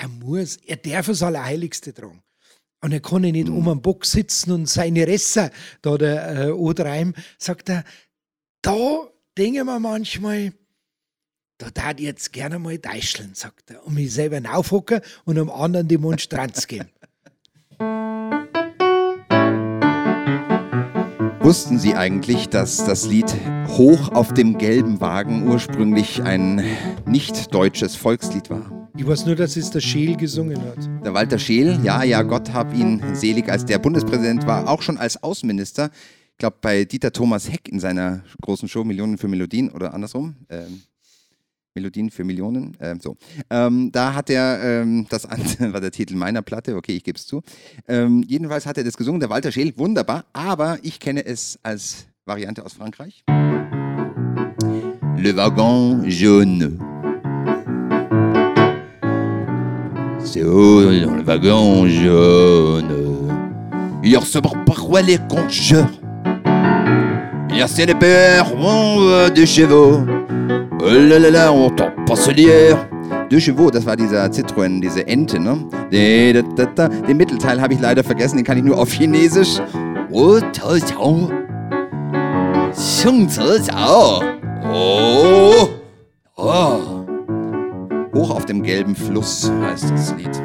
er 0.00 0.08
muss, 0.08 0.56
er 0.66 0.76
darf 0.76 1.08
es 1.08 1.22
Allerheiligste 1.22 1.92
tragen. 1.92 2.22
Und 2.82 2.92
er 2.92 3.00
kann 3.00 3.22
nicht 3.22 3.48
mhm. 3.48 3.56
um 3.56 3.68
einen 3.68 3.82
Bock 3.82 4.06
sitzen 4.06 4.52
und 4.52 4.66
seine 4.66 5.06
Reste 5.06 5.50
da 5.82 5.98
der 5.98 6.48
äh, 6.48 6.50
O3, 6.50 7.14
sagt 7.38 7.68
er, 7.68 7.84
da 8.62 9.06
denken 9.36 9.66
wir 9.66 9.78
manchmal, 9.78 10.54
da 11.58 11.70
darf 11.70 11.94
ich 11.98 12.06
jetzt 12.06 12.32
gerne 12.32 12.58
mal 12.58 12.78
deischeln, 12.78 13.34
sagt 13.34 13.70
er. 13.70 13.84
Und 13.84 13.94
mich 13.94 14.14
selber 14.14 14.40
aufhocken 14.50 15.02
und 15.26 15.38
am 15.38 15.50
anderen 15.50 15.88
die 15.88 15.98
Monstranz 15.98 16.66
geben. 16.66 16.88
Wussten 21.40 21.78
Sie 21.78 21.94
eigentlich, 21.94 22.48
dass 22.48 22.78
das 22.78 23.06
Lied 23.06 23.34
Hoch 23.66 24.12
auf 24.12 24.32
dem 24.32 24.56
gelben 24.56 25.00
Wagen 25.00 25.48
ursprünglich 25.48 26.22
ein 26.22 26.64
nicht 27.04 27.52
deutsches 27.52 27.96
Volkslied 27.96 28.48
war? 28.48 28.79
Ich 28.96 29.06
weiß 29.06 29.26
nur, 29.26 29.36
dass 29.36 29.56
es 29.56 29.70
der 29.70 29.80
Scheel 29.80 30.16
gesungen 30.16 30.60
hat. 30.62 30.78
Der 31.04 31.14
Walter 31.14 31.38
Scheel, 31.38 31.78
ja, 31.82 32.02
ja, 32.02 32.22
Gott 32.22 32.52
hab 32.52 32.74
ihn 32.74 33.02
selig, 33.14 33.48
als 33.48 33.64
der 33.64 33.78
Bundespräsident 33.78 34.46
war, 34.46 34.68
auch 34.68 34.82
schon 34.82 34.98
als 34.98 35.22
Außenminister. 35.22 35.90
Ich 36.32 36.38
glaube, 36.38 36.56
bei 36.60 36.84
Dieter 36.84 37.12
Thomas 37.12 37.50
Heck 37.50 37.68
in 37.68 37.80
seiner 37.80 38.22
großen 38.42 38.68
Show 38.68 38.82
Millionen 38.84 39.18
für 39.18 39.28
Melodien 39.28 39.70
oder 39.70 39.94
andersrum. 39.94 40.34
Ähm, 40.48 40.82
Melodien 41.74 42.10
für 42.10 42.24
Millionen. 42.24 42.78
Äh, 42.80 42.96
so. 43.00 43.16
Ähm, 43.48 43.92
da 43.92 44.14
hat 44.14 44.28
er, 44.28 44.60
ähm, 44.62 45.06
das 45.08 45.24
war 45.58 45.80
der 45.80 45.92
Titel 45.92 46.16
meiner 46.16 46.42
Platte, 46.42 46.74
okay, 46.76 46.96
ich 46.96 47.04
gebe 47.04 47.16
es 47.16 47.26
zu. 47.26 47.42
Ähm, 47.86 48.24
jedenfalls 48.26 48.66
hat 48.66 48.76
er 48.76 48.84
das 48.84 48.96
gesungen, 48.96 49.20
der 49.20 49.30
Walter 49.30 49.52
Scheel, 49.52 49.72
wunderbar, 49.76 50.24
aber 50.32 50.78
ich 50.82 50.98
kenne 50.98 51.24
es 51.24 51.58
als 51.62 52.06
Variante 52.24 52.64
aus 52.64 52.72
Frankreich. 52.74 53.24
Le 55.16 55.36
wagon 55.36 56.04
jaune. 56.08 56.89
C'est 60.24 60.44
haut 60.44 60.82
dans 60.82 61.14
le 61.14 61.22
wagon 61.22 61.86
jaune. 61.86 62.94
Il 64.02 64.16
recevoir 64.16 64.54
par 64.64 65.02
les 65.02 65.18
concheurs. 65.28 65.88
Il 67.50 67.56
y 67.56 67.62
a 67.62 67.66
les 67.86 67.94
pères 67.94 68.52
des 69.34 69.46
chevaux. 69.46 70.00
Oh 70.82 70.88
lalala, 70.88 71.52
on 71.52 71.70
t'en 71.70 71.90
Passelier. 72.06 72.74
Deux 73.30 73.38
Chevaux, 73.38 73.70
das 73.70 73.86
war 73.86 73.96
dieser 73.96 74.28
Citroën, 74.32 74.80
diese 74.80 75.06
Ente, 75.06 75.38
ne? 75.38 75.56
Den 75.92 77.16
Mittelteil 77.16 77.60
habe 77.60 77.74
ich 77.74 77.80
leider 77.80 78.02
vergessen, 78.02 78.36
den 78.38 78.44
kann 78.44 78.58
ich 78.58 78.64
nur 78.64 78.76
auf 78.76 78.90
Chinesisch. 78.90 79.60
Oh, 80.10 80.40
oh. 80.98 81.28
Auf 86.34 86.89
dem 88.50 88.62
gelben 88.64 88.96
Fluss 88.96 89.48
heißt 89.48 89.90
das 89.90 90.12
Lied. 90.16 90.36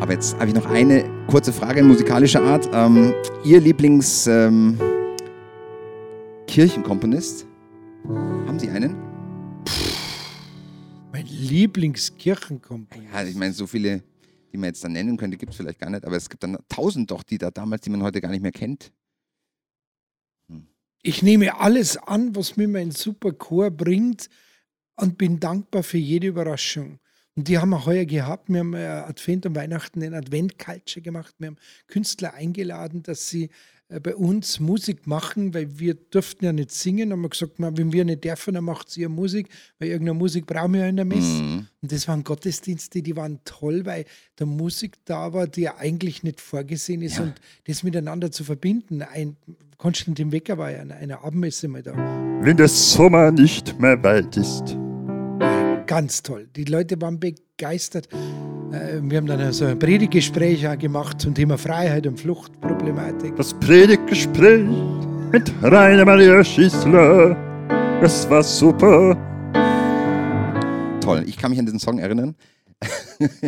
Aber 0.00 0.12
jetzt 0.12 0.38
habe 0.38 0.48
ich 0.48 0.54
noch 0.54 0.66
eine 0.66 1.04
kurze 1.28 1.50
Frage 1.50 1.80
in 1.80 1.88
musikalischer 1.88 2.42
Art. 2.42 2.68
Ähm, 2.72 3.14
Ihr 3.42 3.60
Lieblings... 3.60 4.26
Ähm, 4.26 4.78
Kirchenkomponist? 6.46 7.46
Haben 8.06 8.58
Sie 8.58 8.68
einen? 8.68 8.96
Mein 11.12 11.26
Lieblingskirchenkomponist. 11.26 13.12
Ja, 13.12 13.24
ich 13.24 13.34
meine, 13.34 13.52
so 13.52 13.66
viele, 13.66 14.02
die 14.52 14.58
man 14.58 14.68
jetzt 14.68 14.84
dann 14.84 14.92
nennen 14.92 15.16
könnte, 15.16 15.38
gibt 15.38 15.52
es 15.52 15.56
vielleicht 15.56 15.80
gar 15.80 15.90
nicht, 15.90 16.04
aber 16.04 16.16
es 16.16 16.28
gibt 16.28 16.42
dann 16.42 16.58
tausend 16.68 17.10
doch, 17.10 17.22
die 17.22 17.38
da 17.38 17.50
damals, 17.50 17.82
die 17.82 17.90
man 17.90 18.02
heute 18.02 18.20
gar 18.20 18.30
nicht 18.30 18.42
mehr 18.42 18.52
kennt. 18.52 18.92
Ich 21.08 21.22
nehme 21.22 21.60
alles 21.60 21.96
an, 21.96 22.34
was 22.34 22.56
mir 22.56 22.66
mein 22.66 22.90
super 22.90 23.30
Chor 23.30 23.70
bringt 23.70 24.28
und 24.96 25.16
bin 25.18 25.38
dankbar 25.38 25.84
für 25.84 25.98
jede 25.98 26.26
Überraschung. 26.26 26.98
Und 27.36 27.46
die 27.46 27.58
haben 27.58 27.70
wir 27.70 27.86
heuer 27.86 28.04
gehabt. 28.06 28.48
Wir 28.48 28.58
haben 28.58 28.74
Advent 28.74 29.46
und 29.46 29.54
Weihnachten 29.54 30.00
den 30.00 30.14
Advent-Culture 30.14 31.02
gemacht. 31.02 31.32
Wir 31.38 31.46
haben 31.46 31.58
Künstler 31.86 32.34
eingeladen, 32.34 33.04
dass 33.04 33.28
sie 33.28 33.44
äh, 33.44 33.50
bei 33.88 34.16
uns 34.16 34.58
Musik 34.58 35.06
machen, 35.06 35.54
weil 35.54 35.78
wir 35.78 35.94
durften 35.94 36.44
ja 36.44 36.52
nicht 36.52 36.72
singen. 36.72 37.12
Haben 37.12 37.22
wir 37.22 37.28
gesagt, 37.28 37.52
wenn 37.58 37.92
wir 37.92 38.04
nicht 38.04 38.24
dürfen, 38.24 38.54
dann 38.54 38.64
macht 38.64 38.90
sie 38.90 39.02
ja 39.02 39.08
Musik, 39.08 39.48
weil 39.78 39.88
irgendeine 39.88 40.18
Musik 40.18 40.46
brauchen 40.46 40.74
wir 40.74 40.80
ja 40.80 40.88
in 40.88 40.96
der 40.96 41.04
Messe. 41.04 41.42
Mhm. 41.42 41.66
Und 41.82 41.92
das 41.92 42.08
waren 42.08 42.24
Gottesdienste, 42.24 43.00
die 43.00 43.14
waren 43.14 43.38
toll, 43.44 43.86
weil 43.86 44.04
der 44.38 44.46
Musik 44.46 44.96
da 45.04 45.32
war, 45.32 45.46
die 45.46 45.62
ja 45.62 45.76
eigentlich 45.76 46.24
nicht 46.24 46.40
vorgesehen 46.40 47.00
ist. 47.02 47.18
Ja. 47.18 47.24
Und 47.24 47.34
das 47.66 47.84
miteinander 47.84 48.32
zu 48.32 48.42
verbinden. 48.42 49.02
Ein 49.02 49.36
Konstantin 49.78 50.32
Wecker 50.32 50.58
war 50.58 50.72
ja 50.72 50.80
an 50.80 50.90
einer 50.90 51.22
Abendmesse 51.22 51.68
mal 51.68 51.82
da. 51.82 51.94
Wenn 52.40 52.56
der 52.56 52.68
Sommer 52.68 53.30
nicht 53.30 53.78
mehr 53.78 54.02
weit 54.02 54.36
ist. 54.36 54.76
Ganz 55.86 56.24
toll. 56.24 56.48
Die 56.56 56.64
Leute 56.64 57.00
waren 57.00 57.20
begeistert. 57.20 58.08
Äh, 58.72 59.00
wir 59.02 59.18
haben 59.18 59.26
dann 59.26 59.40
also 59.40 59.66
ein 59.66 59.78
Predigtgespräch 59.78 60.66
gemacht 60.78 61.20
zum 61.20 61.34
Thema 61.34 61.56
Freiheit 61.56 62.06
und 62.06 62.18
Fluchtproblematik. 62.18 63.36
Das 63.36 63.54
Predigtgespräch 63.54 64.66
mit 65.32 65.52
Rainer 65.62 66.04
Maria 66.04 66.42
Schießler, 66.42 67.36
das 68.00 68.28
war 68.28 68.42
super. 68.42 69.16
Toll, 71.00 71.24
ich 71.26 71.36
kann 71.36 71.50
mich 71.50 71.60
an 71.60 71.66
diesen 71.66 71.78
Song 71.78 71.98
erinnern. 71.98 72.34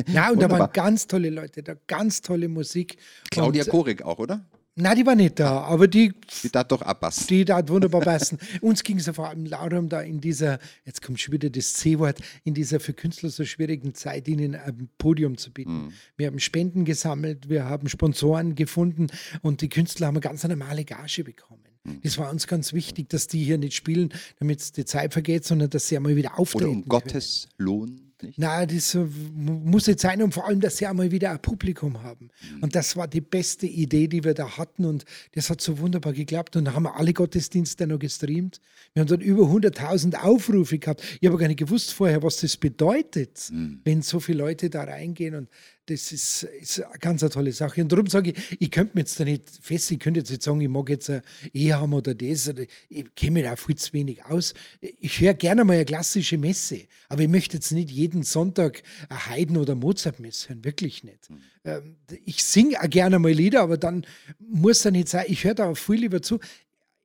ja, 0.06 0.30
und 0.30 0.40
da 0.40 0.50
waren 0.50 0.70
ganz 0.72 1.06
tolle 1.06 1.30
Leute, 1.30 1.62
da 1.62 1.74
ganz 1.86 2.22
tolle 2.22 2.48
Musik. 2.48 2.96
Claudia 3.30 3.64
und, 3.64 3.70
Korik 3.70 4.02
auch, 4.02 4.18
oder? 4.18 4.44
Nein, 4.80 4.96
die 4.96 5.04
war 5.04 5.16
nicht 5.16 5.40
da, 5.40 5.62
aber 5.62 5.88
die. 5.88 6.12
Die 6.42 6.50
tat 6.50 6.70
doch 6.70 6.82
abpassen. 6.82 7.26
Die 7.26 7.44
tat 7.44 7.68
wunderbar 7.68 8.00
passen. 8.00 8.38
Uns 8.60 8.84
ging 8.84 8.98
es 8.98 9.06
ja 9.06 9.12
vor 9.12 9.28
allem 9.28 9.48
darum, 9.48 9.88
da 9.88 10.00
in 10.00 10.20
dieser, 10.20 10.60
jetzt 10.84 11.02
kommt 11.02 11.20
schon 11.20 11.32
wieder 11.32 11.50
das 11.50 11.72
C-Wort, 11.74 12.20
in 12.44 12.54
dieser 12.54 12.78
für 12.78 12.92
Künstler 12.92 13.30
so 13.30 13.44
schwierigen 13.44 13.94
Zeit 13.94 14.28
ihnen 14.28 14.54
ein 14.54 14.88
Podium 14.96 15.36
zu 15.36 15.52
bieten. 15.52 15.86
Mhm. 15.86 15.92
Wir 16.16 16.28
haben 16.28 16.38
Spenden 16.38 16.84
gesammelt, 16.84 17.48
wir 17.48 17.64
haben 17.64 17.88
Sponsoren 17.88 18.54
gefunden 18.54 19.08
und 19.42 19.62
die 19.62 19.68
Künstler 19.68 20.06
haben 20.06 20.14
eine 20.14 20.20
ganz 20.20 20.44
normale 20.44 20.84
Gage 20.84 21.24
bekommen. 21.24 21.64
Mhm. 21.82 22.00
Das 22.04 22.16
war 22.16 22.30
uns 22.30 22.46
ganz 22.46 22.72
wichtig, 22.72 23.08
dass 23.08 23.26
die 23.26 23.42
hier 23.42 23.58
nicht 23.58 23.74
spielen, 23.74 24.10
damit 24.38 24.76
die 24.76 24.84
Zeit 24.84 25.12
vergeht, 25.12 25.44
sondern 25.44 25.70
dass 25.70 25.88
sie 25.88 25.96
einmal 25.96 26.14
wieder 26.14 26.38
auftreten. 26.38 26.64
Oder 26.66 26.76
um 26.76 26.84
Gottes 26.84 27.48
Lohn 27.56 28.07
Nicht? 28.22 28.38
Na, 28.38 28.66
das 28.66 28.94
äh, 28.94 29.04
muss 29.34 29.86
jetzt 29.86 30.02
sein 30.02 30.22
und 30.22 30.34
vor 30.34 30.46
allem, 30.46 30.60
dass 30.60 30.76
sie 30.78 30.86
einmal 30.86 31.10
wieder 31.10 31.30
ein 31.30 31.40
Publikum 31.40 32.02
haben. 32.02 32.30
Mhm. 32.56 32.62
Und 32.62 32.74
das 32.74 32.96
war 32.96 33.06
die 33.06 33.20
beste 33.20 33.66
Idee, 33.66 34.08
die 34.08 34.24
wir 34.24 34.34
da 34.34 34.56
hatten 34.58 34.84
und 34.84 35.04
das 35.32 35.50
hat 35.50 35.60
so 35.60 35.78
wunderbar 35.78 36.12
geklappt. 36.12 36.56
Und 36.56 36.64
da 36.64 36.74
haben 36.74 36.82
wir 36.82 36.96
alle 36.96 37.12
Gottesdienste 37.12 37.86
noch 37.86 37.98
gestreamt. 37.98 38.60
Wir 38.94 39.00
haben 39.02 39.08
dann 39.08 39.20
über 39.20 39.44
100.000 39.44 40.16
Aufrufe 40.16 40.78
gehabt. 40.78 41.02
Ich 41.20 41.28
habe 41.28 41.38
gar 41.38 41.46
nicht 41.48 41.58
gewusst 41.60 41.92
vorher, 41.92 42.22
was 42.22 42.38
das 42.38 42.56
bedeutet, 42.56 43.48
Mhm. 43.52 43.80
wenn 43.84 44.02
so 44.02 44.20
viele 44.20 44.38
Leute 44.38 44.68
da 44.70 44.84
reingehen. 44.84 45.34
Und 45.34 45.48
das 45.88 46.12
ist, 46.12 46.42
ist 46.60 46.82
eine 46.82 46.98
ganz 46.98 47.22
eine 47.22 47.30
tolle 47.30 47.52
Sache. 47.52 47.80
Und 47.80 47.90
darum 47.90 48.06
sage 48.06 48.32
ich, 48.32 48.56
ich 48.60 48.70
könnte 48.70 48.92
mir 48.94 49.00
jetzt 49.00 49.18
da 49.18 49.24
nicht 49.24 49.44
fest, 49.62 49.90
ich 49.90 49.98
könnte 49.98 50.20
jetzt 50.20 50.30
nicht 50.30 50.42
sagen, 50.42 50.60
ich 50.60 50.68
mag 50.68 50.88
jetzt 50.90 51.08
eine 51.08 51.22
Ehe 51.52 51.80
haben 51.80 51.92
oder 51.94 52.14
das. 52.14 52.48
Oder 52.48 52.64
ich 52.88 53.14
kenne 53.14 53.32
mich 53.32 53.44
da 53.44 53.56
viel 53.56 53.76
zu 53.76 53.92
wenig 53.94 54.24
aus. 54.26 54.54
Ich 54.80 55.20
höre 55.20 55.34
gerne 55.34 55.64
mal 55.64 55.74
eine 55.74 55.84
klassische 55.84 56.36
Messe, 56.36 56.82
aber 57.08 57.22
ich 57.22 57.28
möchte 57.28 57.56
jetzt 57.56 57.72
nicht 57.72 57.90
jeden 57.90 58.22
Sonntag 58.22 58.82
eine 59.08 59.26
Haydn- 59.26 59.56
oder 59.56 59.74
Mozart-Messe 59.74 60.50
hören, 60.50 60.64
wirklich 60.64 61.04
nicht. 61.04 61.28
Ähm, 61.64 61.96
Ich 62.24 62.42
singe 62.44 62.80
auch 62.80 62.90
gerne 62.90 63.18
mal 63.18 63.32
Lieder, 63.32 63.62
aber 63.62 63.78
dann 63.78 64.06
muss 64.38 64.82
da 64.82 64.90
nicht 64.90 65.08
sein, 65.08 65.24
ich 65.28 65.44
höre 65.44 65.54
da 65.54 65.70
auch 65.70 65.78
viel 65.78 66.00
lieber 66.00 66.20
zu. 66.20 66.38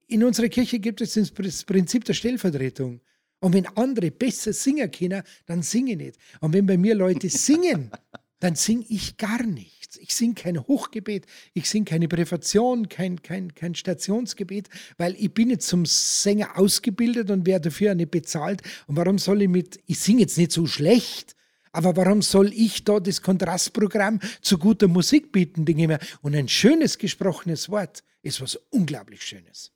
In 0.07 0.23
unserer 0.23 0.49
Kirche 0.49 0.79
gibt 0.79 1.01
es 1.01 1.13
das 1.13 1.31
Prinzip 1.31 2.05
der 2.05 2.13
Stellvertretung. 2.13 3.01
Und 3.39 3.53
wenn 3.53 3.67
andere 3.75 4.09
besser 4.09 4.53
singen 4.53 4.89
können, 4.89 5.21
dann 5.45 5.63
singe 5.63 5.91
ich 5.91 5.97
nicht. 5.97 6.17
Und 6.39 6.53
wenn 6.53 6.65
bei 6.65 6.77
mir 6.77 6.95
Leute 6.95 7.29
singen, 7.29 7.91
dann 8.43 8.55
singe 8.55 8.83
ich 8.89 9.15
gar 9.15 9.41
nichts. 9.41 9.95
Ich 9.95 10.13
singe 10.13 10.33
kein 10.33 10.59
Hochgebet, 10.59 11.27
ich 11.53 11.69
singe 11.69 11.85
keine 11.85 12.09
Präfation, 12.09 12.89
kein, 12.89 13.21
kein, 13.21 13.55
kein 13.55 13.73
Stationsgebet, 13.73 14.67
weil 14.97 15.15
ich 15.15 15.33
bin 15.33 15.49
jetzt 15.49 15.67
zum 15.67 15.85
Sänger 15.85 16.57
ausgebildet 16.57 17.31
und 17.31 17.45
werde 17.45 17.69
dafür 17.69 17.91
auch 17.91 17.95
nicht 17.95 18.11
bezahlt. 18.11 18.61
Und 18.87 18.97
warum 18.97 19.17
soll 19.17 19.43
ich 19.43 19.47
mit, 19.47 19.79
ich 19.85 19.97
singe 19.97 20.21
jetzt 20.21 20.37
nicht 20.37 20.51
so 20.51 20.67
schlecht, 20.67 21.37
aber 21.71 21.95
warum 21.95 22.21
soll 22.21 22.51
ich 22.51 22.83
da 22.83 22.99
das 22.99 23.21
Kontrastprogramm 23.21 24.19
zu 24.41 24.57
guter 24.57 24.89
Musik 24.89 25.31
bieten? 25.31 25.63
Denke 25.63 25.81
ich 25.83 25.87
mir. 25.87 25.99
Und 26.21 26.35
ein 26.35 26.49
schönes 26.49 26.97
gesprochenes 26.97 27.69
Wort 27.69 28.03
ist 28.23 28.41
was 28.41 28.57
unglaublich 28.71 29.21
Schönes 29.21 29.71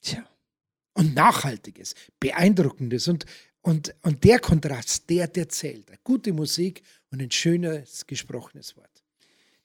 Tja. 0.00 0.26
und 0.94 1.14
Nachhaltiges, 1.14 1.94
Beeindruckendes. 2.18 3.06
Und, 3.06 3.26
und, 3.60 3.94
und 4.02 4.24
der 4.24 4.40
Kontrast, 4.40 5.08
der, 5.08 5.28
der 5.28 5.48
zählt. 5.48 5.86
Gute 6.02 6.32
Musik 6.32 6.82
und 7.12 7.20
ein 7.22 7.30
schönes 7.30 8.06
gesprochenes 8.06 8.76
Wort. 8.76 9.04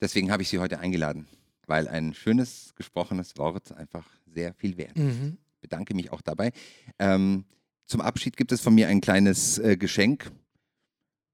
Deswegen 0.02 0.32
habe 0.32 0.44
ich 0.44 0.50
Sie 0.50 0.60
heute 0.60 0.80
eingeladen, 0.80 1.28
weil 1.66 1.88
ein 1.88 2.14
schönes 2.14 2.74
gesprochenes 2.76 3.38
Wort 3.38 3.72
einfach 3.72 4.06
sehr 4.28 4.54
viel 4.54 4.78
wert 4.78 4.98
ist. 4.98 5.04
Mhm. 5.04 5.38
Bedanke 5.62 5.96
mich 5.96 6.12
auch 6.12 6.22
dabei. 6.22 6.52
Ähm, 7.00 7.46
zum 7.88 8.02
Abschied 8.02 8.38
gibt 8.38 8.52
es 8.52 8.62
von 8.62 8.76
mir 8.76 8.90
ein 8.90 9.02
kleines 9.02 9.58
äh, 9.58 9.78
Geschenk 9.78 10.30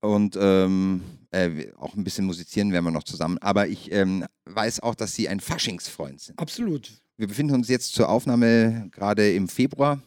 und 0.02 0.38
ähm, 0.39 1.02
äh, 1.32 1.71
auch 1.78 1.95
ein 1.95 2.04
bisschen 2.04 2.26
musizieren 2.26 2.71
werden 2.71 2.86
wir 2.86 2.91
noch 2.91 3.04
zusammen. 3.04 3.39
Aber 3.39 3.67
ich 3.67 3.91
ähm, 3.91 4.26
weiß 4.45 4.82
auch, 4.82 4.95
dass 4.95 5.15
Sie 5.15 5.28
ein 5.28 5.39
Faschingsfreund 5.39 6.21
sind. 6.21 6.39
Absolut. 6.39 6.91
Wir 7.17 7.28
befinden 7.28 7.56
uns 7.56 7.69
jetzt 7.69 7.93
zur 7.93 8.10
Aufnahme 8.10 8.88
gerade 8.91 9.34
im 9.34 9.47
Februar 9.47 10.02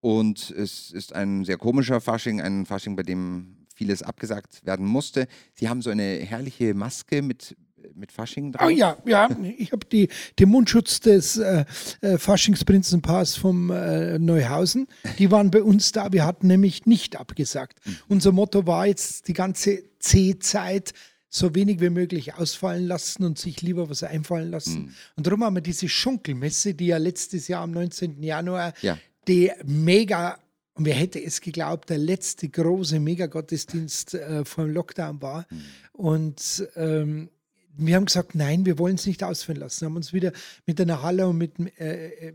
und 0.00 0.50
es 0.50 0.90
ist 0.90 1.14
ein 1.14 1.44
sehr 1.44 1.56
komischer 1.56 2.00
Fasching, 2.00 2.40
ein 2.40 2.66
Fasching, 2.66 2.96
bei 2.96 3.02
dem 3.02 3.57
vieles 3.78 4.02
abgesagt 4.02 4.66
werden 4.66 4.84
musste. 4.84 5.28
Sie 5.54 5.68
haben 5.68 5.82
so 5.82 5.90
eine 5.90 6.02
herrliche 6.18 6.74
Maske 6.74 7.22
mit, 7.22 7.56
mit 7.94 8.10
Fasching 8.10 8.50
drauf. 8.52 8.66
Ah 8.66 8.70
ja, 8.70 8.96
ja, 9.06 9.28
ich 9.56 9.70
habe 9.70 9.86
die, 9.86 10.08
den 10.38 10.48
Mundschutz 10.48 10.98
des 10.98 11.36
äh, 11.36 11.64
äh, 12.00 12.18
Faschingsprinzenpaars 12.18 13.36
vom 13.36 13.70
äh, 13.70 14.18
Neuhausen. 14.18 14.88
Die 15.18 15.30
waren 15.30 15.50
bei 15.52 15.62
uns 15.62 15.92
da. 15.92 16.12
Wir 16.12 16.24
hatten 16.26 16.48
nämlich 16.48 16.86
nicht 16.86 17.16
abgesagt. 17.16 17.78
Unser 18.08 18.32
Motto 18.32 18.66
war 18.66 18.86
jetzt 18.88 19.28
die 19.28 19.32
ganze 19.32 19.84
C-Zeit 20.00 20.92
so 21.30 21.54
wenig 21.54 21.80
wie 21.80 21.90
möglich 21.90 22.34
ausfallen 22.34 22.86
lassen 22.86 23.22
und 23.24 23.38
sich 23.38 23.62
lieber 23.62 23.88
was 23.90 24.02
einfallen 24.02 24.50
lassen. 24.50 24.94
Und 25.14 25.26
darum 25.26 25.44
haben 25.44 25.54
wir 25.56 25.60
diese 25.60 25.88
Schunkelmesse, 25.88 26.74
die 26.74 26.86
ja 26.86 26.96
letztes 26.96 27.48
Jahr 27.48 27.62
am 27.62 27.70
19. 27.70 28.22
Januar 28.22 28.72
Ja. 28.80 28.98
die 29.28 29.52
mega, 29.64 30.38
und 30.78 30.84
wer 30.84 30.94
hätte 30.94 31.20
es 31.20 31.40
geglaubt, 31.40 31.90
der 31.90 31.98
letzte 31.98 32.48
große 32.48 33.00
Megagottesdienst 33.00 34.14
äh, 34.14 34.44
vor 34.44 34.64
dem 34.64 34.74
Lockdown 34.74 35.20
war. 35.20 35.44
Und 35.92 36.68
ähm, 36.76 37.30
wir 37.76 37.96
haben 37.96 38.04
gesagt, 38.04 38.36
nein, 38.36 38.64
wir 38.64 38.78
wollen 38.78 38.94
es 38.94 39.04
nicht 39.04 39.24
ausführen 39.24 39.58
lassen. 39.58 39.86
Haben 39.86 39.96
uns 39.96 40.12
wieder 40.12 40.32
mit 40.66 40.80
einer 40.80 41.02
Halle 41.02 41.26
und 41.26 41.36
mit, 41.36 41.58
dem, 41.58 41.66
äh, 41.78 42.28
äh, 42.28 42.34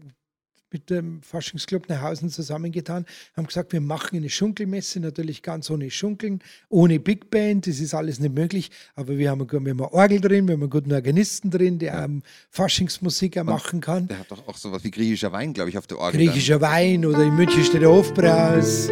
mit 0.73 0.89
dem 0.89 1.21
Faschingsclub 1.21 1.87
Neuhausen 1.87 2.29
zusammengetan, 2.29 3.05
haben 3.37 3.47
gesagt, 3.47 3.71
wir 3.71 3.81
machen 3.81 4.17
eine 4.17 4.29
Schunkelmesse, 4.29 4.99
natürlich 4.99 5.41
ganz 5.43 5.69
ohne 5.69 5.89
Schunkeln, 5.91 6.39
ohne 6.69 6.99
Big 6.99 7.29
Band, 7.29 7.67
das 7.67 7.79
ist 7.79 7.93
alles 7.93 8.19
nicht 8.19 8.33
möglich, 8.35 8.71
aber 8.95 9.17
wir 9.17 9.29
haben, 9.31 9.39
wir 9.49 9.59
haben 9.59 9.67
eine 9.67 9.93
Orgel 9.93 10.19
drin, 10.19 10.47
wir 10.47 10.53
haben 10.55 10.61
einen 10.63 10.69
guten 10.69 10.91
Organisten 10.91 11.51
drin, 11.51 11.79
der 11.79 11.93
ähm, 12.03 12.23
Faschingsmusik 12.49 13.37
auch 13.37 13.43
machen 13.43 13.79
kann. 13.79 14.07
Der 14.07 14.19
hat 14.19 14.31
doch 14.31 14.47
auch 14.47 14.57
sowas 14.57 14.83
wie 14.83 14.91
griechischer 14.91 15.31
Wein, 15.31 15.53
glaube 15.53 15.69
ich, 15.69 15.77
auf 15.77 15.87
der 15.87 15.99
Orgel. 15.99 16.19
Griechischer 16.19 16.59
Wein 16.59 17.05
oder 17.05 17.23
in 17.23 17.35
München 17.35 17.63
steht 17.63 17.81
der 17.81 17.89
Hofbraus. 17.89 18.89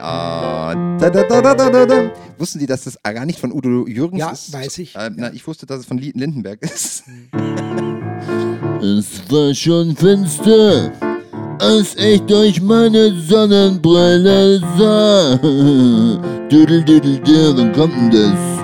Ah, 0.00 0.74
da, 0.98 1.10
da, 1.10 1.22
da. 1.86 2.12
Wussten 2.38 2.60
Sie, 2.60 2.66
dass 2.66 2.84
das 2.84 3.02
gar 3.02 3.26
nicht 3.26 3.40
von 3.40 3.52
Udo 3.52 3.86
Jürgens 3.86 4.20
Ja, 4.20 4.30
ist? 4.30 4.52
weiß 4.52 4.78
ich. 4.78 4.94
Äh, 4.94 5.10
na, 5.14 5.32
ich 5.32 5.46
wusste, 5.46 5.66
dass 5.66 5.80
es 5.80 5.86
von 5.86 5.98
Lindenberg 5.98 6.62
ist. 6.62 7.04
Es 8.80 9.20
war 9.28 9.52
schon 9.54 9.96
finster, 9.96 10.92
als 11.58 11.96
ich 11.96 12.20
durch 12.22 12.60
meine 12.60 13.12
Sonnenbrille 13.22 14.60
sah. 14.78 15.36
Düdel, 16.48 16.84
düdel, 16.84 17.56
wann 17.56 17.72
kommt 17.72 17.94
denn 17.94 18.10
das? 18.12 18.58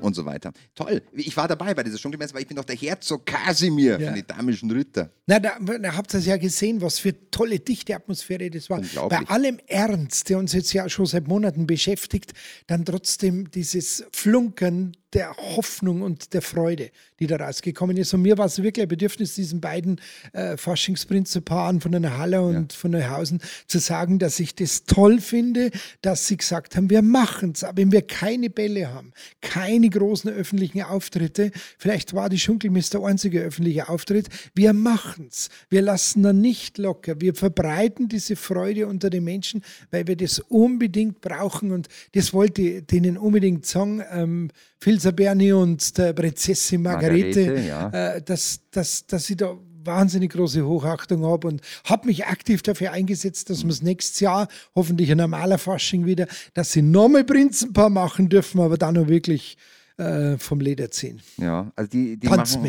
und 0.00 0.14
so 0.14 0.24
weiter. 0.24 0.50
Toll. 0.74 1.02
Ich 1.12 1.36
war 1.36 1.46
dabei 1.46 1.72
bei 1.72 1.84
dieser 1.84 1.98
Schunkelmesse, 1.98 2.34
weil 2.34 2.42
ich 2.42 2.48
bin 2.48 2.56
doch 2.56 2.64
der 2.64 2.74
Herzog 2.74 3.26
Kasimir 3.26 4.00
Ja. 4.00 4.06
von 4.08 4.14
den 4.16 4.26
damischen 4.26 4.70
Ritter. 4.72 5.10
Na, 5.26 5.38
da, 5.38 5.52
da 5.60 5.96
habt 5.96 6.12
ihr 6.14 6.18
es 6.18 6.26
ja 6.26 6.36
gesehen, 6.36 6.80
was 6.82 6.98
für 6.98 7.14
tolle, 7.30 7.60
dichte 7.60 7.94
Atmosphäre 7.94 8.50
das 8.50 8.68
war. 8.68 8.82
Bei 9.08 9.18
allem 9.28 9.58
Ernst, 9.68 10.28
der 10.28 10.38
uns 10.38 10.52
jetzt 10.52 10.72
ja 10.72 10.88
schon 10.88 11.06
seit 11.06 11.28
Monaten 11.28 11.66
beschäftigt, 11.66 12.32
dann 12.66 12.84
trotzdem 12.84 13.50
dieses 13.52 14.04
Flunkern 14.12 14.96
der 15.14 15.32
Hoffnung 15.36 16.02
und 16.02 16.34
der 16.34 16.42
Freude, 16.42 16.90
die 17.20 17.28
da 17.28 17.36
rausgekommen 17.36 17.96
ist. 17.96 18.12
Und 18.12 18.22
mir 18.22 18.36
war 18.36 18.46
es 18.46 18.60
wirklich 18.60 18.82
ein 18.82 18.88
Bedürfnis, 18.88 19.36
diesen 19.36 19.60
beiden 19.60 20.00
äh, 20.32 20.56
Faschingsprinzipaaren 20.56 21.80
von 21.80 21.94
einer 21.94 22.18
Halle 22.18 22.42
und 22.42 22.72
von 22.72 22.90
Neuhausen 22.90 23.40
zu 23.68 23.78
sagen, 23.78 24.18
dass 24.18 24.40
ich 24.40 24.56
das 24.56 24.84
toll 24.86 25.20
finde, 25.20 25.70
dass 26.02 26.26
sie 26.26 26.36
gesagt 26.36 26.74
haben, 26.76 26.90
wir 26.90 27.02
machen 27.02 27.52
es. 27.54 27.62
Aber 27.62 27.76
wenn 27.76 27.92
wir 27.92 28.02
keine 28.02 28.50
Bälle 28.50 28.92
haben, 28.92 29.12
keine 29.40 29.88
großen 29.88 30.30
öffentlichen 30.32 30.63
Auftritte, 30.88 31.50
vielleicht 31.78 32.14
war 32.14 32.28
die 32.28 32.38
Schunkelmist 32.38 32.94
der 32.94 33.02
einzige 33.02 33.40
öffentliche 33.40 33.88
Auftritt, 33.88 34.28
wir 34.54 34.72
machen 34.72 35.28
es. 35.30 35.48
Wir 35.68 35.82
lassen 35.82 36.22
da 36.22 36.32
nicht 36.32 36.78
locker. 36.78 37.20
Wir 37.20 37.34
verbreiten 37.34 38.08
diese 38.08 38.36
Freude 38.36 38.86
unter 38.86 39.10
den 39.10 39.24
Menschen, 39.24 39.62
weil 39.90 40.06
wir 40.06 40.16
das 40.16 40.40
unbedingt 40.40 41.20
brauchen. 41.20 41.70
Und 41.70 41.88
das 42.12 42.32
wollte 42.32 42.62
ich 42.62 42.86
denen 42.86 43.16
unbedingt 43.16 43.66
sagen. 43.66 44.02
Ähm, 44.10 44.50
Phil 44.78 45.00
Saberni 45.00 45.52
und 45.52 45.96
der 45.96 46.12
Prinzessin 46.12 46.82
Margarete, 46.82 47.46
Margarete, 47.46 47.66
ja. 47.66 47.88
äh, 48.16 48.22
dass, 48.22 48.60
dass, 48.70 49.06
dass 49.06 49.30
ich 49.30 49.36
da 49.36 49.56
wahnsinnig 49.84 50.32
große 50.32 50.64
Hochachtung 50.64 51.24
habe 51.24 51.48
und 51.48 51.60
habe 51.84 52.06
mich 52.06 52.26
aktiv 52.26 52.62
dafür 52.62 52.92
eingesetzt, 52.92 53.50
dass 53.50 53.62
wir 53.64 53.70
es 53.70 53.82
nächstes 53.82 54.20
Jahr, 54.20 54.48
hoffentlich 54.74 55.10
ein 55.10 55.18
normaler 55.18 55.58
Fasching 55.58 56.06
wieder, 56.06 56.26
dass 56.54 56.72
sie 56.72 56.82
nochmal 56.82 57.24
Prinzenpaar 57.24 57.90
machen 57.90 58.28
dürfen, 58.28 58.60
aber 58.60 58.78
dann 58.78 58.98
auch 58.98 59.08
wirklich 59.08 59.56
äh, 59.96 60.38
vom 60.38 60.60
Leder 60.60 60.90
ziehen. 60.90 61.20
Ja, 61.36 61.70
also 61.76 61.88
die, 61.90 62.16
die, 62.16 62.28
machen, 62.28 62.62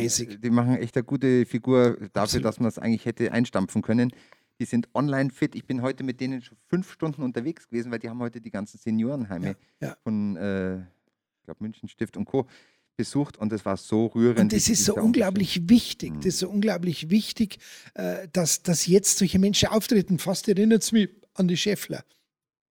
die 0.44 0.50
machen 0.50 0.78
echt 0.78 0.96
eine 0.96 1.04
gute 1.04 1.46
Figur 1.46 1.92
dafür, 2.14 2.22
Absolut. 2.22 2.46
dass 2.46 2.60
man 2.60 2.70
es 2.70 2.78
eigentlich 2.80 3.06
hätte 3.06 3.32
einstampfen 3.32 3.82
können. 3.82 4.12
Die 4.60 4.66
sind 4.66 4.88
online 4.94 5.32
fit. 5.32 5.56
Ich 5.56 5.66
bin 5.66 5.82
heute 5.82 6.04
mit 6.04 6.22
denen 6.22 6.42
schon 6.42 6.58
fünf 6.70 6.92
Stunden 6.92 7.24
unterwegs 7.24 7.68
gewesen, 7.68 7.92
weil 7.92 8.00
die 8.00 8.10
haben 8.10 8.20
heute 8.20 8.40
die 8.40 8.52
ganzen 8.52 8.78
Seniorenheime 8.78 9.58
Ja, 9.82 9.88
ja. 9.90 9.98
von, 10.04 10.38
äh, 10.38 10.78
ich 10.78 11.44
glaube, 11.46 11.58
München 11.64 11.90
Stift 11.90 12.16
und 12.16 12.26
Co. 12.26 12.48
besucht 12.96 13.38
und 13.38 13.52
es 13.52 13.66
war 13.66 13.76
so 13.76 14.06
rührend. 14.08 14.40
Und 14.40 14.54
das 14.54 14.68
wie- 14.70 14.72
ist 14.74 14.86
so 14.86 14.96
unglaublich 14.96 15.68
wichtig. 15.70 16.14
Das 16.18 16.28
ist 16.28 16.40
so 16.40 16.50
unglaublich 16.50 17.10
wichtig, 17.10 17.58
äh, 17.96 18.28
dass, 18.32 18.64
dass 18.64 18.88
jetzt 18.88 19.18
solche 19.18 19.38
Menschen 19.40 19.68
auftreten. 19.70 20.20
Fast 20.20 20.48
erinnert 20.48 20.84
es 20.84 20.92
mich 20.94 21.10
an 21.34 21.48
die 21.50 21.58
Schäffler. 21.58 22.06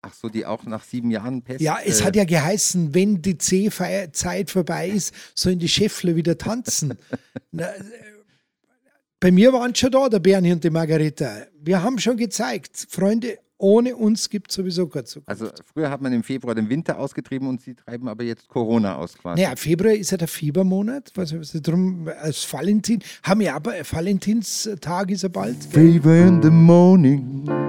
Ach 0.06 0.12
so, 0.12 0.28
die 0.28 0.44
auch 0.44 0.64
nach 0.64 0.84
sieben 0.84 1.10
Jahren 1.10 1.42
Pest. 1.42 1.60
Ja, 1.60 1.78
es 1.84 2.00
äh, 2.00 2.04
hat 2.04 2.16
ja 2.16 2.24
geheißen, 2.24 2.94
wenn 2.94 3.22
die 3.22 3.38
C-Zeit 3.38 4.50
vorbei 4.50 4.88
ist, 4.88 5.14
sollen 5.34 5.58
die 5.58 5.68
Schäffler 5.68 6.14
wieder 6.14 6.36
tanzen. 6.36 6.98
Na, 7.52 7.64
äh, 7.64 7.82
bei 9.18 9.32
mir 9.32 9.52
waren 9.54 9.74
schon 9.74 9.90
da, 9.90 10.08
der 10.10 10.18
Bernie 10.18 10.52
und 10.52 10.62
die 10.62 10.68
Margareta. 10.68 11.46
Wir 11.58 11.82
haben 11.82 11.98
schon 11.98 12.18
gezeigt, 12.18 12.86
Freunde, 12.90 13.38
ohne 13.56 13.96
uns 13.96 14.28
gibt 14.28 14.50
es 14.50 14.56
sowieso 14.56 14.86
keine 14.86 15.04
Zukunft. 15.04 15.28
Also 15.28 15.48
früher 15.72 15.88
hat 15.88 16.02
man 16.02 16.12
im 16.12 16.22
Februar 16.22 16.54
den 16.54 16.68
Winter 16.68 16.98
ausgetrieben 16.98 17.48
und 17.48 17.62
sie 17.62 17.74
treiben 17.74 18.08
aber 18.08 18.24
jetzt 18.24 18.48
Corona 18.48 18.96
aus 18.96 19.16
quasi. 19.16 19.40
Naja, 19.40 19.56
Februar 19.56 19.94
ist 19.94 20.10
ja 20.10 20.18
der 20.18 20.28
Fiebermonat, 20.28 21.12
was, 21.14 21.34
was 21.34 21.52
drum 21.62 22.06
als 22.20 22.52
Valentin, 22.52 23.02
haben 23.22 23.40
wir 23.40 23.54
aber, 23.54 23.72
Valentinstag 23.90 25.10
ist 25.10 25.22
ja 25.22 25.30
bald. 25.30 25.56
Fever 25.64 26.26
in 26.26 26.42
the 26.42 26.50
morning. 26.50 27.63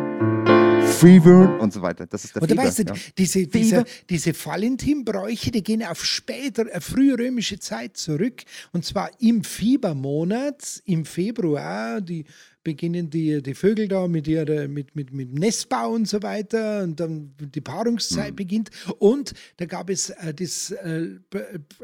Fever 0.95 1.59
und 1.59 1.73
so 1.73 1.81
weiter. 1.81 2.07
Das 2.07 2.23
ist 2.25 2.35
der 2.35 2.41
Und 2.41 2.49
du 2.51 2.55
Fieber. 2.55 2.67
weißt, 2.67 2.79
du, 2.79 2.83
ja. 2.83 2.93
diese, 3.17 3.47
diese, 3.47 3.83
diese 4.09 4.33
Valentinbräuche, 4.45 5.51
die 5.51 5.63
gehen 5.63 5.83
auf 5.83 6.03
später, 6.05 6.65
äh, 6.73 6.79
frührömische 6.81 7.59
Zeit 7.59 7.97
zurück. 7.97 8.43
Und 8.71 8.85
zwar 8.85 9.09
im 9.19 9.43
Fiebermonat, 9.43 10.81
im 10.85 11.05
Februar, 11.05 12.01
die 12.01 12.25
beginnen 12.63 13.09
die, 13.11 13.43
die 13.43 13.53
Vögel 13.53 13.87
da 13.87 14.07
mit, 14.07 14.27
ihrer, 14.27 14.67
mit, 14.67 14.95
mit, 14.95 15.13
mit 15.13 15.33
Nestbau 15.33 15.91
und 15.91 16.07
so 16.07 16.23
weiter 16.23 16.81
und 16.83 16.99
dann 16.99 17.31
die 17.39 17.61
Paarungszeit 17.61 18.31
Mhm. 18.31 18.35
beginnt. 18.35 18.69
Und 18.97 19.33
da 19.57 19.65
gab 19.65 19.89
es 19.91 20.09
äh, 20.09 20.33
das, 20.33 20.71
äh, 20.71 21.09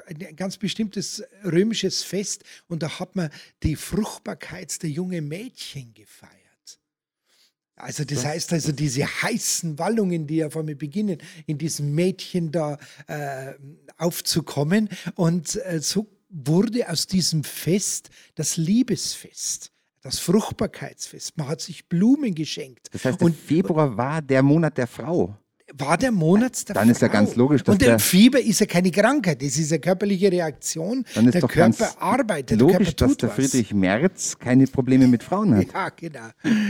ein 0.07 0.35
ganz 0.35 0.57
bestimmtes 0.57 1.23
römisches 1.43 2.01
Fest 2.01 2.43
und 2.67 2.81
da 2.81 2.99
hat 2.99 3.15
man 3.15 3.29
die 3.61 3.75
Fruchtbarkeit 3.75 4.81
der 4.81 4.89
jungen 4.89 5.27
Mädchen 5.27 5.93
gefeiert. 5.93 6.40
Also 7.81 8.05
das 8.05 8.23
heißt 8.25 8.53
also 8.53 8.71
diese 8.71 9.05
heißen 9.05 9.79
Wallungen, 9.79 10.27
die 10.27 10.37
ja 10.37 10.49
vor 10.49 10.63
mir 10.63 10.75
beginnen, 10.75 11.17
in 11.47 11.57
diesem 11.57 11.93
Mädchen 11.93 12.51
da 12.51 12.77
äh, 13.07 13.53
aufzukommen. 13.97 14.89
Und 15.15 15.55
äh, 15.65 15.79
so 15.81 16.07
wurde 16.29 16.89
aus 16.89 17.07
diesem 17.07 17.43
Fest 17.43 18.09
das 18.35 18.57
Liebesfest, 18.57 19.71
das 20.01 20.19
Fruchtbarkeitsfest. 20.19 21.37
Man 21.37 21.47
hat 21.47 21.61
sich 21.61 21.87
Blumen 21.87 22.35
geschenkt. 22.35 22.87
Das 22.91 23.05
heißt, 23.05 23.19
der 23.19 23.25
und 23.25 23.35
Februar 23.35 23.97
war 23.97 24.21
der 24.21 24.43
Monat 24.43 24.77
der 24.77 24.87
Frau. 24.87 25.37
War 25.77 25.97
der 25.97 26.11
Monat 26.11 26.67
der 26.67 26.75
Dann 26.75 26.89
ist 26.89 27.01
ja 27.01 27.07
Frau. 27.07 27.13
ganz 27.13 27.35
logisch, 27.35 27.63
dass 27.63 27.73
Und 27.73 27.81
der 27.81 27.99
Fieber 27.99 28.39
ist 28.39 28.59
ja 28.59 28.65
keine 28.65 28.91
Krankheit, 28.91 29.41
das 29.41 29.57
ist 29.57 29.71
eine 29.71 29.79
körperliche 29.79 30.31
Reaktion. 30.31 31.05
Dann 31.15 31.25
ist 31.25 31.33
der 31.35 31.41
doch 31.41 31.49
Körper 31.49 31.77
ganz 31.85 31.95
arbeitet, 31.99 32.59
logisch, 32.59 32.77
der 32.77 32.85
dass 32.85 32.95
Körper 32.95 33.11
tut 33.11 33.21
der 33.21 33.29
was. 33.29 33.35
Friedrich 33.35 33.73
Merz 33.73 34.37
keine 34.39 34.67
Probleme 34.67 35.07
mit 35.07 35.23
Frauen 35.23 35.55
hat. 35.55 35.67
Ja, 35.73 35.89
genau. 35.89 36.19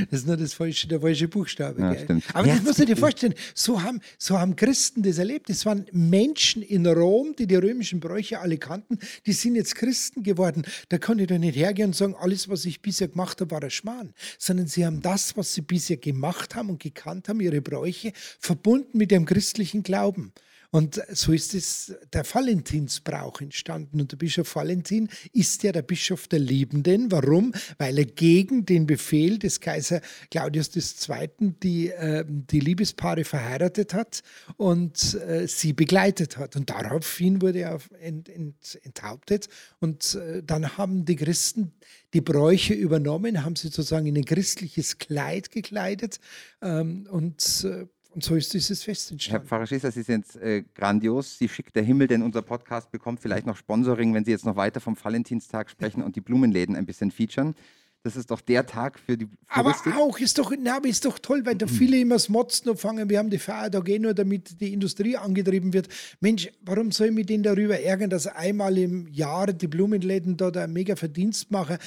Das 0.10 0.22
ist 0.22 0.28
nur 0.28 0.38
das 0.38 0.54
falsche, 0.54 0.88
der 0.88 1.02
falsche 1.02 1.28
Buchstabe. 1.28 1.82
Ja. 1.82 2.18
Aber 2.34 2.48
Ja, 2.48 2.56
das 2.56 2.64
musst 2.64 2.80
du 2.80 2.86
dir 2.86 2.96
vorstellen, 2.98 3.34
so 3.56 3.82
haben, 3.82 4.00
so 4.18 4.40
haben 4.40 4.56
Christen 4.56 5.02
das 5.04 5.18
erlebt. 5.18 5.50
Das 5.50 5.66
waren 5.66 5.86
Menschen 5.92 6.62
in 6.62 6.86
Rom, 6.86 7.36
die 7.38 7.48
die 7.48 7.56
römischen 7.56 8.00
Bräuche 8.00 8.40
alle 8.40 8.58
kannten, 8.58 9.00
die 9.26 9.34
sind 9.34 9.56
jetzt 9.56 9.76
Christen 9.76 10.24
geworden. 10.24 10.64
Da 10.90 10.98
kann 10.98 11.20
ich 11.20 11.28
doch 11.28 11.38
nicht 11.38 11.56
hergehen 11.56 11.88
und 11.88 11.96
sagen, 11.96 12.16
alles, 12.20 12.48
was 12.50 12.66
ich 12.66 12.82
bisher 12.82 13.08
gemacht 13.08 13.42
habe, 13.42 13.52
war 13.52 13.64
ein 13.64 13.70
Schmarrn. 13.70 14.14
Sondern 14.38 14.68
sie 14.68 14.86
haben 14.86 15.02
das, 15.02 15.36
was 15.38 15.54
sie 15.54 15.62
bisher 15.62 15.98
gemacht 15.98 16.56
haben 16.56 16.70
und 16.70 16.82
gekannt 16.82 17.28
haben, 17.30 17.40
ihre 17.42 17.62
Bräuche, 17.62 18.14
verbunden 18.40 18.91
mit 18.96 19.12
ihrem 19.12 19.26
christlichen 19.26 19.84
Glauben. 19.84 20.34
Und 20.74 21.02
so 21.10 21.34
ist 21.34 21.54
es 21.54 21.94
der 22.14 22.24
Valentinsbrauch 22.24 23.42
entstanden. 23.42 24.00
Und 24.00 24.14
der 24.14 24.18
Bischof 24.18 24.56
Valentin 24.56 25.10
ist 25.34 25.64
ja 25.64 25.74
der 25.74 25.82
Bischof 25.82 26.30
der 26.30 26.40
Liebenden. 26.40 27.12
Warum? 27.12 27.54
Weil 27.78 28.00
er 28.00 28.06
gegen 28.06 28.66
den 28.66 28.86
Befehl 28.88 29.38
des 29.38 29.60
Kaiser 29.60 30.00
Claudius 30.30 30.72
II. 30.74 31.56
die, 31.62 31.90
äh, 31.90 32.24
die 32.26 32.62
Liebespaare 32.62 33.26
verheiratet 33.26 33.94
hat 33.94 34.24
und 34.56 35.16
äh, 35.16 35.46
sie 35.46 35.74
begleitet 35.74 36.38
hat. 36.38 36.56
Und 36.56 36.70
daraufhin 36.70 37.42
wurde 37.42 37.60
er 37.60 37.80
ent, 38.00 38.30
ent, 38.30 38.80
enthauptet. 38.84 39.50
Und 39.82 40.16
äh, 40.16 40.42
dann 40.42 40.78
haben 40.78 41.04
die 41.04 41.18
Christen 41.18 41.74
die 42.14 42.22
Bräuche 42.22 42.74
übernommen, 42.74 43.44
haben 43.44 43.58
sie 43.58 43.68
sozusagen 43.68 44.06
in 44.06 44.16
ein 44.16 44.26
christliches 44.26 45.00
Kleid 45.00 45.52
gekleidet. 45.52 46.22
Ähm, 46.62 47.08
und, 47.12 47.66
äh, 47.66 47.88
und 48.14 48.24
so 48.24 48.36
ist 48.36 48.54
dieses 48.54 48.84
Fest 48.84 49.08
Herr 49.08 49.14
entstanden. 49.14 49.48
Pfarrer 49.48 49.68
Schießer, 49.68 49.92
Sie 49.92 50.04
sind 50.04 50.36
äh, 50.36 50.64
grandios. 50.76 51.38
Sie 51.38 51.48
schickt 51.50 51.76
der 51.76 51.84
Himmel, 51.84 52.08
denn 52.08 52.22
unser 52.22 52.42
Podcast 52.42 52.92
bekommt 52.92 53.20
vielleicht 53.20 53.46
noch 53.46 53.58
Sponsoring, 53.58 54.14
wenn 54.14 54.26
Sie 54.26 54.32
jetzt 54.32 54.46
noch 54.46 54.56
weiter 54.56 54.80
vom 54.80 54.96
Valentinstag 55.02 55.70
sprechen 55.70 56.04
und 56.04 56.16
die 56.16 56.22
Blumenläden 56.22 56.76
ein 56.76 56.86
bisschen 56.86 57.12
featuren. 57.12 57.56
Das 58.04 58.16
ist 58.16 58.32
doch 58.32 58.42
der 58.42 58.66
Tag 58.66 58.98
für 58.98 59.16
die 59.16 59.28
Aber 59.48 59.76
Floristik. 59.76 59.94
auch 59.96 60.18
ist 60.18 60.40
doch, 60.40 60.52
na, 60.60 60.78
aber 60.78 60.88
ist 60.88 61.06
doch 61.06 61.20
toll, 61.20 61.46
weil 61.46 61.56
da 61.56 61.68
viele 61.68 62.00
immer 62.00 62.16
das 62.16 62.30
Motzen 62.30 62.72
anfangen. 62.72 63.10
Wir 63.12 63.20
haben 63.20 63.30
die 63.30 63.38
Feiertage 63.38 63.94
eh 63.94 64.00
nur, 64.00 64.16
damit 64.16 64.60
die 64.60 64.74
Industrie 64.74 65.18
angetrieben 65.18 65.72
wird. 65.72 65.88
Mensch, 66.20 66.50
warum 66.62 66.92
soll 66.92 67.08
ich 67.08 67.14
mich 67.14 67.28
denn 67.28 67.44
darüber 67.44 67.80
ärgern, 67.80 68.10
dass 68.10 68.26
einmal 68.26 68.76
im 68.80 69.08
Jahr 69.08 69.54
die 69.54 69.68
Blumenläden 69.68 70.36
da, 70.36 70.50
da 70.50 70.64
einen 70.64 70.74
mega 70.74 70.96
Verdienst 70.96 71.52
machen? 71.52 71.78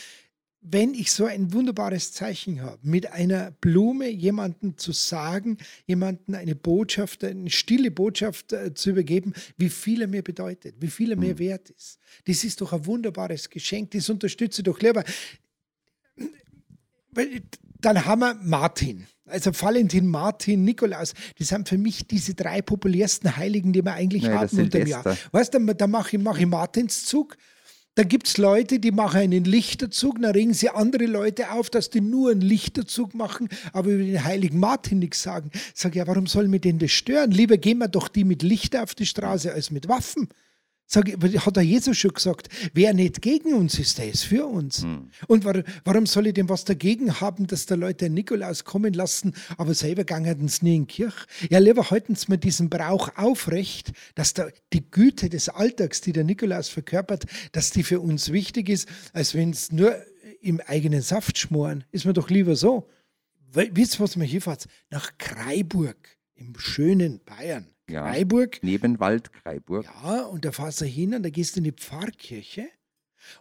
Wenn 0.67 0.95
ich 0.95 1.13
so 1.13 1.27
ein 1.27 1.53
wunderbares 1.53 2.13
Zeichen 2.13 2.63
habe, 2.63 2.79
mit 2.83 3.13
einer 3.13 3.51
Blume 3.51 4.09
jemanden 4.09 4.79
zu 4.79 4.93
sagen, 4.93 5.59
jemanden 5.87 6.35
eine 6.35 6.55
Botschaft, 6.55 7.23
eine 7.23 7.51
stille 7.51 7.91
Botschaft 7.91 8.55
äh, 8.55 8.73
zu 8.73 8.91
übergeben, 8.91 9.35
wie 9.59 9.69
viel 9.69 10.01
er 10.01 10.09
mir 10.09 10.23
bedeutet, 10.23 10.77
wie 10.81 10.89
viel 10.89 11.11
er 11.11 11.19
mir 11.19 11.39
wert 11.39 11.69
ist. 11.69 11.99
Das 12.27 12.45
ist 12.45 12.63
doch 12.63 12.73
ein 12.73 12.87
wunderbares 12.87 13.51
Geschenk, 13.51 13.91
das 13.91 14.09
unterstütze 14.09 14.63
ich 14.63 14.65
doch 14.65 14.81
lieber. 14.81 15.05
Dann 17.81 18.05
haben 18.07 18.21
wir 18.21 18.35
Martin. 18.43 19.07
Also 19.27 19.51
Valentin, 19.59 20.07
Martin, 20.07 20.65
Nikolaus, 20.65 21.15
das 21.39 21.49
sind 21.49 21.69
für 21.69 21.79
mich 21.79 22.07
diese 22.07 22.35
drei 22.35 22.63
populärsten 22.63 23.37
Heiligen, 23.37 23.73
die 23.73 23.85
wir 23.85 23.93
eigentlich 23.93 24.23
Ja, 24.25 24.41
haben 24.41 24.59
unter 24.59 24.79
dem 24.79 24.89
Jahr. 24.89 25.17
Weißt 25.33 25.55
du, 25.55 25.61
da 25.75 25.87
mache 25.87 26.17
ich, 26.17 26.23
mach 26.23 26.39
ich 26.39 26.47
Martinszug. 26.47 27.37
Da 27.97 28.03
gibt 28.03 28.27
es 28.27 28.39
Leute, 28.39 28.81
die 28.81 28.91
machen 28.91 29.21
einen 29.21 29.45
Lichterzug, 29.45 30.21
dann 30.21 30.33
regen 30.33 30.53
sie 30.53 30.69
andere 30.69 31.07
Leute 31.07 31.53
auf, 31.53 31.71
dass 31.71 31.91
die 31.91 32.01
nur 32.01 32.33
einen 32.33 32.41
Lichterzug 32.41 33.15
machen, 33.15 33.49
aber 33.73 33.91
über 33.91 34.03
den 34.03 34.25
heiligen 34.25 34.59
Martin 34.59 34.99
nichts 34.99 35.23
sagen. 35.23 35.53
Sag 35.75 35.95
ja, 35.95 36.05
warum 36.09 36.27
soll 36.27 36.49
mir 36.49 36.59
denn 36.59 36.81
das 36.81 36.91
stören? 36.91 37.31
Lieber 37.31 37.57
gehen 37.57 37.79
wir 37.79 37.87
doch 37.87 38.09
die 38.09 38.25
mit 38.25 38.43
Lichter 38.43 38.83
auf 38.83 38.97
die 38.97 39.07
Straße 39.07 39.53
als 39.53 39.71
mit 39.71 39.89
Waffen. 39.89 40.29
Sag, 40.87 41.09
hat 41.47 41.57
der 41.57 41.63
Jesus 41.63 41.97
schon 41.97 42.13
gesagt, 42.13 42.49
wer 42.75 42.93
nicht 42.93 43.23
gegen 43.23 43.55
uns 43.55 43.79
ist, 43.79 43.97
der 43.99 44.11
ist 44.11 44.25
für 44.25 44.47
uns. 44.47 44.87
Und 45.27 45.45
war, 45.45 45.63
warum 45.85 46.05
soll 46.05 46.27
ich 46.27 46.35
denn 46.35 46.49
was 46.51 46.65
dagegen 46.65 47.21
haben, 47.23 47.47
dass 47.47 47.65
da 47.67 47.75
Leute 47.75 48.11
Nikolaus 48.11 48.65
kommen 48.65 48.93
lassen, 48.93 49.35
aber 49.57 49.73
selber 49.75 50.05
gangen 50.05 50.47
sie 50.47 50.65
nie 50.65 50.77
in 50.77 50.87
die 50.87 50.93
Kirche? 50.95 51.27
Ja, 51.49 51.59
lieber 51.59 51.91
halten 51.91 52.15
sie 52.15 52.27
mir 52.29 52.39
diesen 52.39 52.69
Brauch 52.69 53.17
aufrecht, 53.17 53.93
dass 54.15 54.35
da 54.35 54.49
die 54.75 54.89
Güte 54.91 55.31
des 55.31 55.49
Alltags, 55.49 56.03
die 56.03 56.13
der 56.13 56.25
Nikolaus 56.25 56.69
verkörpert, 56.69 57.25
dass 57.53 57.71
die 57.71 57.83
für 57.83 58.01
uns 58.01 58.31
wichtig 58.31 58.69
ist, 58.69 58.87
als 59.15 59.35
wenn 59.35 59.51
es 59.51 59.73
nur 59.73 59.97
im 60.43 60.61
eigenen 60.61 61.01
Saft 61.01 61.39
schmoren. 61.39 61.85
Ist 61.93 62.05
mir 62.05 62.13
doch 62.13 62.29
lieber 62.29 62.57
so. 62.57 62.89
We- 63.53 63.71
Wisst 63.73 63.97
ihr, 63.97 64.01
was 64.01 64.17
mir 64.17 64.27
hinfahrt? 64.27 64.67
Nach 64.91 65.17
Kreiburg 65.17 65.97
im 66.35 66.59
schönen 66.59 67.21
Bayern. 67.25 67.74
Ja. 67.89 68.03
Kreiburg. 68.03 68.59
Neben 68.63 69.01
Waldkreiburg. 69.01 69.85
Ja, 69.85 70.23
und 70.23 70.45
da 70.45 70.53
fährst 70.53 70.81
du 70.81 70.85
hin 70.85 71.15
und 71.15 71.23
da 71.23 71.31
gehst 71.31 71.57
du 71.57 71.61
in 71.61 71.65
die 71.65 71.73
Pfarrkirche 71.73 72.69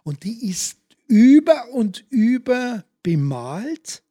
und 0.02 0.24
die 0.24 0.48
ist 0.48 0.78
über 1.06 1.68
und 1.72 2.04
über 2.10 2.84
bemalt 3.02 4.02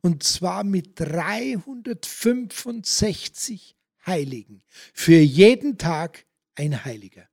und 0.00 0.22
zwar 0.22 0.62
mit 0.64 1.00
365 1.00 3.76
Heiligen. 4.06 4.62
Für 4.94 5.18
jeden 5.18 5.76
Tag 5.78 6.24
ein 6.54 6.84
Heiliger. 6.84 7.28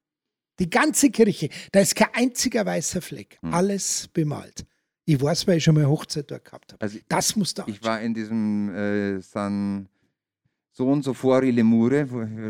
Die 0.60 0.70
ganze 0.70 1.10
Kirche, 1.12 1.50
da 1.72 1.80
ist 1.82 1.96
kein 1.96 2.14
einziger 2.14 2.66
weißer 2.66 3.02
Fleck. 3.02 3.38
Hm. 3.42 3.54
Alles 3.54 4.10
bemalt. 4.12 4.66
Ich 5.06 5.22
weiß, 5.22 5.48
weil 5.48 5.58
ich 5.58 5.64
schon 5.64 5.76
mal 5.76 5.88
Hochzeit 5.88 6.30
dort 6.30 6.44
gehabt 6.44 6.74
habe. 6.74 6.82
Also 6.82 6.98
das 7.08 7.36
muss 7.36 7.54
da 7.54 7.64
Ich 7.68 7.82
war 7.84 8.02
in 8.02 8.14
diesem 8.14 8.76
äh, 8.76 9.22
San 9.22 9.88
so 10.78 10.88
und 10.92 11.04
so 11.04 11.14
fuori 11.16 11.50
le 11.52 11.64
mure, 11.64 12.02
äh, 12.02 12.06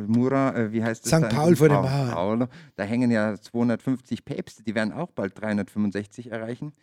Mura, 0.06 0.54
äh, 0.54 0.72
wie 0.74 0.84
heißt 0.84 1.06
das? 1.06 1.12
St. 1.14 1.24
da 1.24 1.30
Paul 1.30 1.56
vor 1.56 1.70
Paul- 1.70 1.82
Mauer. 1.84 2.12
Paul. 2.12 2.48
Da 2.76 2.84
hängen 2.84 3.10
ja 3.10 3.38
250 3.40 4.26
Päpste, 4.26 4.64
die 4.64 4.76
werden 4.76 4.92
auch 4.92 5.12
bald 5.12 5.40
365 5.40 6.30
erreichen. 6.32 6.74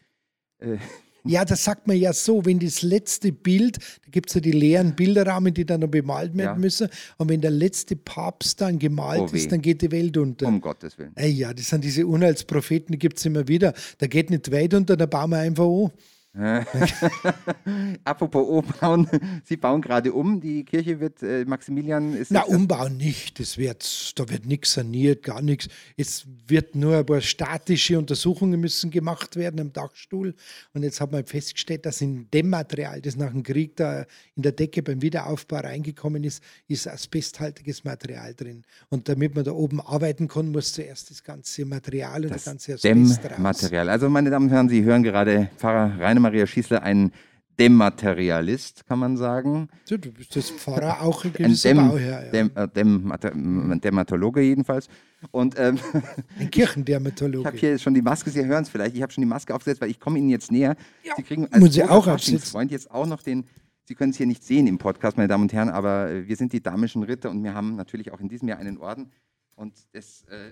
Äh, 0.58 0.76
Ja, 1.26 1.46
das 1.46 1.64
sagt 1.64 1.86
man 1.86 1.96
ja 1.96 2.12
so, 2.12 2.44
wenn 2.44 2.58
das 2.58 2.82
letzte 2.82 3.32
Bild, 3.32 3.78
da 3.78 4.10
gibt 4.10 4.28
es 4.28 4.34
ja 4.34 4.42
die 4.42 4.52
leeren 4.52 4.94
Bilderrahmen, 4.94 5.54
die 5.54 5.64
dann 5.64 5.80
noch 5.80 5.88
bemalt 5.88 6.36
werden 6.36 6.48
Ja. 6.48 6.54
müssen, 6.54 6.88
und 7.16 7.30
wenn 7.30 7.40
der 7.40 7.50
letzte 7.50 7.96
Papst 7.96 8.60
dann 8.60 8.78
gemalt 8.78 9.30
Oh 9.32 9.34
ist, 9.34 9.50
dann 9.50 9.62
geht 9.62 9.80
die 9.80 9.90
Welt 9.90 10.18
unter. 10.18 10.46
um 10.46 10.60
Gottes 10.60 10.98
Willen. 10.98 11.12
Ey, 11.14 11.30
ja, 11.30 11.54
das 11.54 11.70
sind 11.70 11.82
diese 11.82 12.06
Unheilspropheten, 12.06 12.92
die 12.92 12.98
gibt 12.98 13.16
es 13.18 13.24
immer 13.24 13.48
wieder. 13.48 13.72
Da 13.96 14.06
geht 14.06 14.28
nicht 14.28 14.52
weit 14.52 14.74
unter, 14.74 14.98
da 14.98 15.06
bauen 15.06 15.30
wir 15.30 15.38
einfach 15.38 15.64
an. 15.64 15.92
Apropos 18.04 18.48
umbauen, 18.48 19.08
Sie 19.44 19.56
bauen 19.56 19.80
gerade 19.80 20.12
um. 20.12 20.40
Die 20.40 20.64
Kirche 20.64 20.98
wird, 20.98 21.22
äh, 21.22 21.44
Maximilian 21.44 22.12
ist. 22.12 22.32
Na, 22.32 22.42
umbauen 22.42 22.96
nicht. 22.96 23.38
Das 23.38 23.56
wird, 23.56 24.18
da 24.18 24.28
wird 24.28 24.44
nichts 24.44 24.72
saniert, 24.72 25.22
gar 25.22 25.40
nichts. 25.40 25.68
Es 25.96 26.26
wird 26.48 26.74
nur 26.74 26.98
ein 26.98 27.06
paar 27.06 27.20
statische 27.20 27.96
Untersuchungen 27.98 28.58
müssen 28.58 28.90
gemacht 28.90 29.36
werden 29.36 29.60
am 29.60 29.72
Dachstuhl. 29.72 30.34
Und 30.72 30.82
jetzt 30.82 31.00
hat 31.00 31.12
man 31.12 31.24
festgestellt, 31.24 31.86
dass 31.86 32.00
in 32.00 32.28
dem 32.32 32.50
Material, 32.50 33.00
das 33.00 33.14
nach 33.16 33.30
dem 33.30 33.44
Krieg 33.44 33.76
da 33.76 34.04
in 34.34 34.42
der 34.42 34.52
Decke 34.52 34.82
beim 34.82 35.02
Wiederaufbau 35.02 35.58
reingekommen 35.58 36.24
ist, 36.24 36.42
ist 36.66 36.88
asbesthaltiges 36.88 37.84
Material 37.84 38.34
drin. 38.34 38.64
Und 38.88 39.08
damit 39.08 39.36
man 39.36 39.44
da 39.44 39.52
oben 39.52 39.80
arbeiten 39.80 40.26
kann, 40.26 40.50
muss 40.50 40.72
zuerst 40.72 41.10
das 41.10 41.22
ganze 41.22 41.64
Material 41.64 42.24
und 42.24 42.34
das, 42.34 42.44
ganze 42.44 42.74
Asbest. 42.74 43.22
Dämmmaterial. 43.24 43.88
Also, 43.88 44.08
meine 44.08 44.30
Damen 44.30 44.46
und 44.46 44.52
Herren, 44.52 44.68
Sie 44.68 44.82
hören 44.82 45.04
gerade 45.04 45.48
Pfarrer 45.58 45.96
Rainer 46.00 46.23
Maria 46.24 46.46
Schießler, 46.46 46.82
ein 46.82 47.12
Dämmmaterialist, 47.58 48.86
kann 48.86 48.98
man 48.98 49.16
sagen. 49.16 49.68
Du 49.88 49.98
bist 49.98 50.34
das 50.36 50.50
Pfarrer 50.50 51.02
auch 51.02 51.24
ein 51.24 51.30
Ein 51.30 51.44
gewisser 51.44 51.68
Dämm, 51.74 51.88
Bauherr. 51.88 52.24
Ja. 52.24 52.30
Dämm, 52.30 52.50
äh, 52.54 52.68
Dämmmater- 52.68 53.32
m- 53.32 53.80
Dämmatologe 53.80 54.40
jedenfalls. 54.40 54.88
Und 55.30 55.58
ähm, 55.58 55.78
ein 55.92 56.02
ich 56.02 56.40
habe 56.40 56.50
Kirchendermatologe. 56.50 57.50
hier 57.52 57.78
schon 57.78 57.94
die 57.94 58.02
Maske, 58.02 58.30
Sie 58.30 58.44
hören 58.44 58.62
es 58.64 58.68
vielleicht, 58.68 58.94
ich 58.96 59.02
habe 59.02 59.12
schon 59.12 59.22
die 59.22 59.28
Maske 59.28 59.54
aufgesetzt, 59.54 59.80
weil 59.80 59.90
ich 59.90 60.00
komme 60.00 60.18
Ihnen 60.18 60.28
jetzt 60.30 60.50
näher. 60.50 60.76
Ja, 61.04 61.14
Sie 61.16 61.22
kriegen 61.22 61.48
muss 61.58 61.78
auch 61.80 62.04
Faschingsfreund 62.06 62.70
jetzt 62.70 62.90
auch 62.90 63.06
noch 63.06 63.22
den, 63.22 63.44
Sie 63.84 63.94
können 63.94 64.10
es 64.10 64.16
hier 64.16 64.26
nicht 64.26 64.42
sehen 64.44 64.66
im 64.66 64.78
Podcast, 64.78 65.16
meine 65.16 65.28
Damen 65.28 65.44
und 65.44 65.52
Herren, 65.52 65.68
aber 65.68 66.10
äh, 66.10 66.26
wir 66.28 66.36
sind 66.36 66.52
die 66.52 66.62
damischen 66.62 67.02
Ritter 67.02 67.30
und 67.30 67.42
wir 67.44 67.54
haben 67.54 67.76
natürlich 67.76 68.10
auch 68.12 68.20
in 68.20 68.28
diesem 68.28 68.48
Jahr 68.48 68.58
einen 68.58 68.78
Orden. 68.78 69.10
Und 69.56 69.74
das 69.92 70.24
äh, 70.30 70.50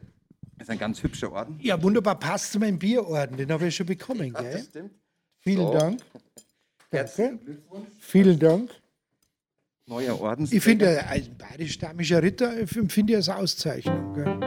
ist 0.60 0.70
ein 0.70 0.78
ganz 0.78 1.02
hübscher 1.02 1.32
Orden. 1.32 1.56
Ja, 1.60 1.82
wunderbar, 1.82 2.18
passt 2.18 2.52
zu 2.52 2.60
meinem 2.60 2.78
Bierorden, 2.78 3.36
den 3.36 3.50
habe 3.50 3.66
ich 3.66 3.74
schon 3.74 3.86
bekommen, 3.86 4.32
Ja, 4.34 4.40
gell? 4.42 4.52
das 4.52 4.66
stimmt. 4.66 4.90
Vielen 5.42 5.66
So. 5.66 5.72
Dank. 5.72 6.00
Danke. 6.90 7.38
Glückwunsch. 7.44 7.88
Vielen 8.00 8.38
Dank. 8.38 8.70
Neuer 9.86 10.20
Orden. 10.20 10.48
Ich 10.50 10.62
finde, 10.62 11.04
ein 11.06 11.36
bayerisch-damischer 11.36 12.22
Ritter 12.22 12.60
ich 12.60 12.70
finde 12.70 13.12
ich 13.12 13.16
als 13.16 13.28
Auszeichnung. 13.28 14.14
Gell? 14.14 14.38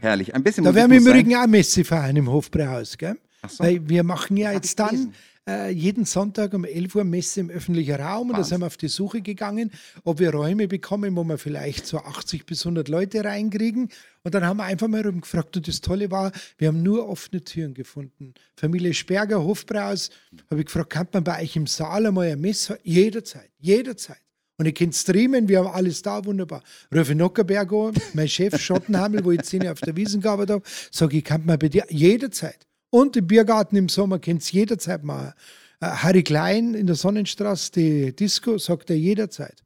Herrlich. 0.00 0.34
Ein 0.34 0.42
bisschen 0.42 0.64
Da 0.64 0.70
Musik 0.70 0.76
werden 0.80 0.90
wir 0.90 0.98
im. 0.98 1.06
Übrigen 1.06 1.36
auch 1.36 1.46
Messe 1.46 1.84
feiern 1.84 2.16
im 2.16 2.30
Hofbräuhaus. 2.30 2.98
Gell? 2.98 3.16
So. 3.46 3.62
Weil 3.62 3.88
wir 3.88 4.02
machen 4.02 4.36
ja 4.36 4.52
jetzt 4.52 4.78
dann. 4.78 5.14
Äh, 5.48 5.70
jeden 5.70 6.04
Sonntag 6.04 6.52
um 6.52 6.64
11 6.64 6.94
Uhr 6.94 7.04
Messe 7.04 7.40
im 7.40 7.50
öffentlichen 7.50 7.94
Raum 7.94 8.30
und 8.30 8.38
da 8.38 8.44
sind 8.44 8.60
wir 8.60 8.66
auf 8.66 8.76
die 8.76 8.88
Suche 8.88 9.22
gegangen, 9.22 9.72
ob 10.04 10.18
wir 10.18 10.30
Räume 10.30 10.68
bekommen, 10.68 11.16
wo 11.16 11.24
wir 11.24 11.38
vielleicht 11.38 11.86
so 11.86 11.98
80 11.98 12.44
bis 12.44 12.66
100 12.66 12.88
Leute 12.88 13.24
reinkriegen. 13.24 13.88
Und 14.24 14.34
dann 14.34 14.44
haben 14.44 14.58
wir 14.58 14.64
einfach 14.64 14.88
mal 14.88 15.00
rumgefragt 15.00 15.56
und 15.56 15.66
das 15.66 15.80
Tolle 15.80 16.10
war, 16.10 16.32
wir 16.58 16.68
haben 16.68 16.82
nur 16.82 17.08
offene 17.08 17.42
Türen 17.42 17.72
gefunden. 17.72 18.34
Familie 18.56 18.92
Sperger, 18.92 19.42
Hofbräuhaus, 19.42 20.10
habe 20.50 20.60
ich 20.60 20.66
gefragt, 20.66 20.90
kann 20.90 21.08
man 21.12 21.24
bei 21.24 21.42
euch 21.42 21.56
im 21.56 21.66
Saal 21.66 22.06
einmal 22.06 22.28
ein 22.28 22.40
Messe? 22.40 22.78
Jederzeit, 22.82 23.50
jederzeit. 23.58 24.20
Und 24.58 24.66
ihr 24.66 24.74
könnt 24.74 24.94
streamen, 24.94 25.48
wir 25.48 25.60
haben 25.60 25.68
alles 25.68 26.02
da, 26.02 26.22
wunderbar. 26.24 26.62
Rufe 26.94 27.14
Nockerberg 27.14 27.72
an, 27.72 27.94
mein 28.12 28.28
Chef 28.28 28.60
Schottenhammel, 28.60 29.24
wo 29.24 29.30
ich 29.30 29.42
zehn 29.42 29.62
Jahre 29.62 29.74
auf 29.74 29.80
der 29.80 29.96
Wiesen 29.96 30.20
gearbeitet 30.20 30.56
habe, 30.56 30.64
sage 30.90 31.16
ich, 31.16 31.24
kann 31.24 31.46
man 31.46 31.58
bei 31.58 31.68
dir 31.68 31.86
jederzeit. 31.88 32.67
Und 32.90 33.16
im 33.16 33.26
Biergarten 33.26 33.76
im 33.76 33.88
Sommer 33.88 34.18
könnt 34.18 34.52
ihr 34.52 34.60
jederzeit 34.60 35.04
machen. 35.04 35.34
Äh, 35.80 35.86
Harry 35.86 36.22
Klein 36.22 36.74
in 36.74 36.86
der 36.86 36.96
Sonnenstraße, 36.96 37.72
die 37.72 38.16
Disco, 38.16 38.58
sagt 38.58 38.90
er 38.90 38.96
jederzeit. 38.96 39.62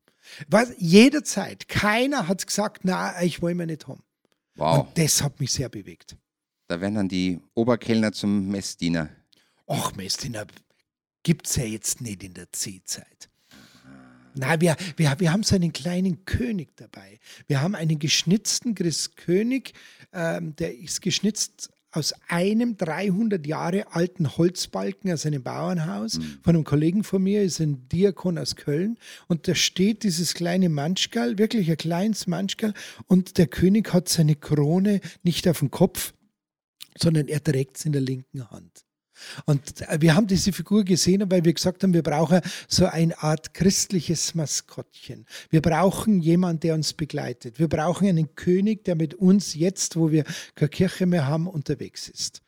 Was? 0.49 0.73
Jederzeit. 0.79 1.69
Keiner 1.69 2.29
hat 2.29 2.47
gesagt, 2.47 2.85
na, 2.85 3.23
ich 3.23 3.43
will 3.43 3.55
mir 3.55 3.67
nicht 3.67 3.87
haben. 3.87 4.03
Wow. 4.57 4.87
Und 4.87 4.99
das 4.99 5.23
hat 5.23 5.41
mich 5.41 5.53
sehr 5.53 5.69
bewegt. 5.69 6.17
Da 6.69 6.81
werden 6.81 6.95
dann 6.95 7.09
die 7.09 7.41
Oberkellner 7.55 8.13
zum 8.13 8.49
Messdiener. 8.49 9.11
Ach, 9.67 9.95
Messdiener 9.95 10.47
gibt 11.23 11.47
es 11.47 11.57
ja 11.57 11.65
jetzt 11.65 12.01
nicht 12.01 12.23
in 12.23 12.35
der 12.35 12.51
C-Zeit. 12.53 13.29
Nein, 14.35 14.61
wir, 14.61 14.77
wir, 14.97 15.15
wir 15.19 15.33
haben 15.33 15.43
so 15.43 15.55
einen 15.55 15.73
kleinen 15.73 16.25
König 16.25 16.75
dabei. 16.77 17.21
Wir 17.47 17.61
haben 17.61 17.75
einen 17.75 17.99
geschnitzten 17.99 18.75
Christkönig, 18.75 19.75
ähm, 20.13 20.57
der 20.57 20.79
ist 20.79 21.03
geschnitzt 21.03 21.71
aus 21.93 22.15
einem 22.29 22.77
300 22.77 23.47
Jahre 23.47 23.95
alten 23.95 24.37
Holzbalken 24.37 25.13
aus 25.13 25.27
einem 25.27 25.43
Bauernhaus 25.43 26.19
von 26.43 26.57
einem 26.57 26.65
Kollegen 26.65 27.05
von 27.05 27.23
mir, 27.23 27.43
ist 27.43 27.61
ein 27.61 27.89
Diakon 27.89 28.39
aus 28.39 28.57
Köln. 28.57 28.99
Und 29.29 29.47
da 29.47 29.55
steht 29.55 30.03
dieses 30.03 30.35
kleine 30.35 30.71
Manschgal, 30.71 31.39
wirklich 31.39 31.71
ein 31.71 31.77
kleines 31.77 32.27
Manschgal. 32.27 32.73
Und 33.07 33.39
der 33.39 33.47
König 33.47 33.93
hat 33.93 34.09
seine 34.09 34.35
Krone 34.35 35.01
nicht 35.23 35.47
auf 35.47 35.59
dem 35.59 35.71
Kopf, 35.71 36.15
sondern 36.99 37.29
er 37.29 37.45
trägt 37.45 37.77
es 37.77 37.85
in 37.85 37.93
der 37.93 38.03
linken 38.03 38.51
Hand. 38.51 38.85
Und 39.47 39.83
äh, 39.83 40.01
wir 40.01 40.15
haben 40.15 40.27
diese 40.27 40.53
Figur 40.53 40.85
gesehen, 40.85 41.31
weil 41.31 41.45
wir 41.45 41.53
gesagt 41.53 41.83
haben, 41.83 41.95
wir 41.95 42.03
brauchen 42.03 42.41
so 42.69 42.87
eine 42.87 43.23
Art 43.23 43.55
christliches 43.55 44.35
Maskottchen. 44.35 45.27
Wir 45.51 45.61
brauchen 45.61 46.21
jemanden, 46.21 46.61
der 46.61 46.75
uns 46.75 46.93
begleitet. 46.93 47.59
Wir 47.59 47.69
brauchen 47.69 48.09
einen 48.09 48.35
König, 48.35 48.85
der 48.85 48.95
mit 48.95 49.15
uns 49.15 49.55
jetzt, 49.55 49.97
wo 49.97 50.11
wir 50.11 50.25
keine 50.55 50.69
Kirche 50.69 51.07
mehr 51.07 51.27
haben, 51.27 51.47
unterwegs 51.47 52.09
ist. 52.09 52.43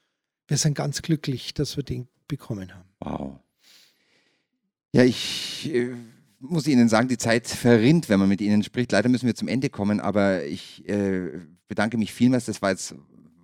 Wir 0.46 0.56
sind 0.56 0.74
ganz 0.74 1.02
glücklich, 1.02 1.54
dass 1.54 1.76
wir 1.76 1.84
den 1.84 2.08
bekommen 2.28 2.74
haben. 2.74 2.88
Wow. 3.00 3.40
Ja, 4.92 5.02
ich 5.02 5.70
äh, 5.74 5.94
muss 6.38 6.66
Ihnen 6.66 6.88
sagen, 6.88 7.08
die 7.08 7.18
Zeit 7.18 7.48
verrinnt, 7.48 8.08
wenn 8.08 8.20
man 8.20 8.28
mit 8.28 8.40
Ihnen 8.40 8.62
spricht. 8.62 8.92
Leider 8.92 9.08
müssen 9.08 9.26
wir 9.26 9.34
zum 9.34 9.48
Ende 9.48 9.70
kommen, 9.70 10.00
aber 10.00 10.44
ich 10.44 10.88
äh, 10.88 11.30
bedanke 11.68 11.96
mich 11.96 12.12
vielmals. 12.12 12.44
Das 12.44 12.62
war 12.62 12.70
jetzt 12.70 12.94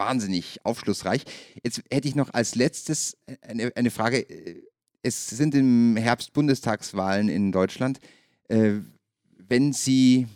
wahnsinnig 0.00 0.64
aufschlussreich. 0.64 1.22
Jetzt 1.62 1.82
hätte 1.92 2.08
ich 2.08 2.16
noch 2.16 2.32
als 2.34 2.56
letztes 2.56 3.16
eine, 3.42 3.70
eine 3.76 3.90
Frage. 3.92 4.28
Äh, 4.28 4.62
Es 5.02 5.28
sind 5.28 5.54
im 5.54 5.96
Herbst 5.96 6.32
Bundestagswahlen 6.32 7.28
in 7.28 7.52
Deutschland. 7.52 8.00
Äh, 8.48 8.80
wenn 9.48 9.72
Sie 9.72 10.26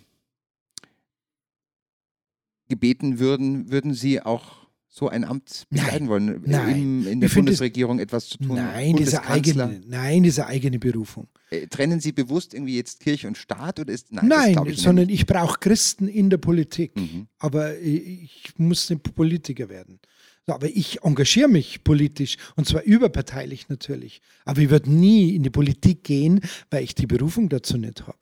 gebeten 2.69 3.19
würden, 3.19 3.71
würden 3.71 3.93
Sie 3.93 4.23
auch 4.23 4.64
so 4.97 5.09
ein 5.09 5.25
Amt 5.25 5.67
Nein. 5.71 5.83
bekleiden 5.83 6.09
wollen? 6.09 6.45
Äh, 6.45 6.49
Nein. 6.49 6.77
Im, 6.77 7.07
in 7.09 7.21
der 7.21 7.27
Ich 7.27 7.33
finde 7.33 7.51
Bundesregierung 7.51 7.99
etwas 7.99 8.29
zu 8.29 8.39
tun? 8.39 8.55
Nein, 8.55 8.95
diese 8.95 9.25
eigene, 9.25 9.83
nein, 9.89 10.23
diese 10.23 10.47
eigene 10.47 10.79
Berufung. 10.79 11.27
Äh, 11.51 11.67
trennen 11.67 11.99
Sie 11.99 12.13
bewusst 12.13 12.55
irgendwie 12.55 12.77
jetzt 12.77 13.01
Kirche 13.01 13.27
und 13.27 13.37
Staat 13.37 13.81
oder 13.81 13.93
ist 13.93 14.13
nein, 14.13 14.29
Nein, 14.29 14.67
ich 14.67 14.81
sondern 14.81 15.09
ich 15.09 15.27
brauche 15.27 15.59
Christen 15.59 16.07
in 16.07 16.31
der 16.31 16.39
Politik. 16.39 16.95
Mhm. 16.97 17.27
Aber 17.39 17.77
ich 17.77 18.53
muss 18.57 18.89
nicht 18.89 19.03
Politiker 19.17 19.69
werden. 19.69 19.99
Aber 20.47 20.69
ich 20.69 21.03
engagiere 21.03 21.49
mich 21.49 21.83
politisch 21.83 22.37
und 22.55 22.69
zwar 22.69 22.83
überparteilich 22.85 23.69
natürlich. 23.69 24.21
Aber 24.45 24.61
ich 24.61 24.71
würde 24.71 24.93
nie 24.93 25.35
in 25.35 25.43
die 25.43 25.51
Politik 25.51 26.05
gehen, 26.05 26.41
weil 26.71 26.85
ich 26.85 26.95
die 26.95 27.07
Berufung 27.07 27.49
dazu 27.49 27.79
nicht 27.79 28.07
habe. 28.07 28.19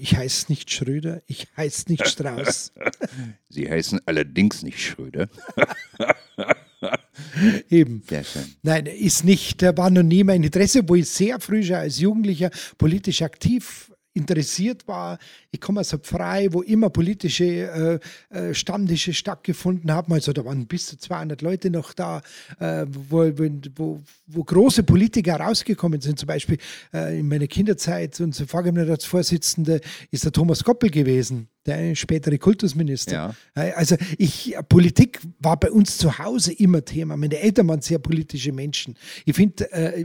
Ich 0.00 0.16
heiße 0.16 0.46
nicht 0.48 0.70
Schröder, 0.70 1.22
ich 1.26 1.46
heiße 1.56 1.84
nicht 1.88 2.06
Strauß. 2.06 2.72
Sie 3.48 3.70
heißen 3.70 4.00
allerdings 4.06 4.62
nicht 4.62 4.80
Schröder. 4.80 5.28
Eben. 7.70 8.02
Sehr 8.08 8.24
schön. 8.24 8.44
Nein, 8.62 8.86
ist 8.86 9.24
nicht, 9.24 9.62
da 9.62 9.76
war 9.76 9.90
noch 9.90 10.02
nie 10.02 10.24
mein 10.24 10.42
Interesse, 10.42 10.88
wo 10.88 10.94
ich 10.94 11.08
sehr 11.08 11.40
früh 11.40 11.62
schon 11.62 11.76
als 11.76 11.98
Jugendlicher 11.98 12.50
politisch 12.76 13.22
aktiv 13.22 13.92
interessiert 14.18 14.86
war. 14.86 15.18
Ich 15.50 15.60
komme 15.60 15.80
aus 15.80 15.96
frei, 16.02 16.48
wo 16.52 16.62
immer 16.62 16.90
politische 16.90 18.00
äh, 18.32 18.36
äh, 18.36 18.54
Stammtische 18.54 19.14
stattgefunden 19.14 19.90
haben. 19.90 20.12
Also 20.12 20.32
da 20.32 20.44
waren 20.44 20.66
bis 20.66 20.86
zu 20.86 20.98
200 20.98 21.40
Leute 21.40 21.70
noch 21.70 21.94
da, 21.94 22.20
äh, 22.58 22.84
wo, 22.88 23.30
wo, 23.76 24.00
wo 24.26 24.44
große 24.44 24.82
Politiker 24.82 25.36
rausgekommen 25.36 26.00
sind. 26.00 26.18
Zum 26.18 26.26
Beispiel 26.26 26.58
äh, 26.92 27.18
in 27.18 27.28
meiner 27.28 27.46
Kinderzeit, 27.46 28.20
unser 28.20 28.46
Vorgängerratsvorsitzender 28.46 29.80
ist 30.10 30.24
der 30.24 30.32
Thomas 30.32 30.64
Goppel 30.64 30.90
gewesen, 30.90 31.48
der 31.64 31.94
spätere 31.94 32.38
Kultusminister. 32.38 33.12
Ja. 33.12 33.34
Äh, 33.54 33.72
Also 33.72 33.96
ich, 34.18 34.54
Politik 34.68 35.20
war 35.38 35.58
bei 35.58 35.70
uns 35.70 35.96
zu 35.98 36.18
Hause 36.18 36.52
immer 36.52 36.84
Thema. 36.84 37.16
Meine 37.16 37.38
Eltern 37.38 37.68
waren 37.68 37.80
sehr 37.80 37.98
politische 37.98 38.52
Menschen. 38.52 38.96
Ich 39.24 39.36
finde, 39.36 39.70
äh, 39.72 40.04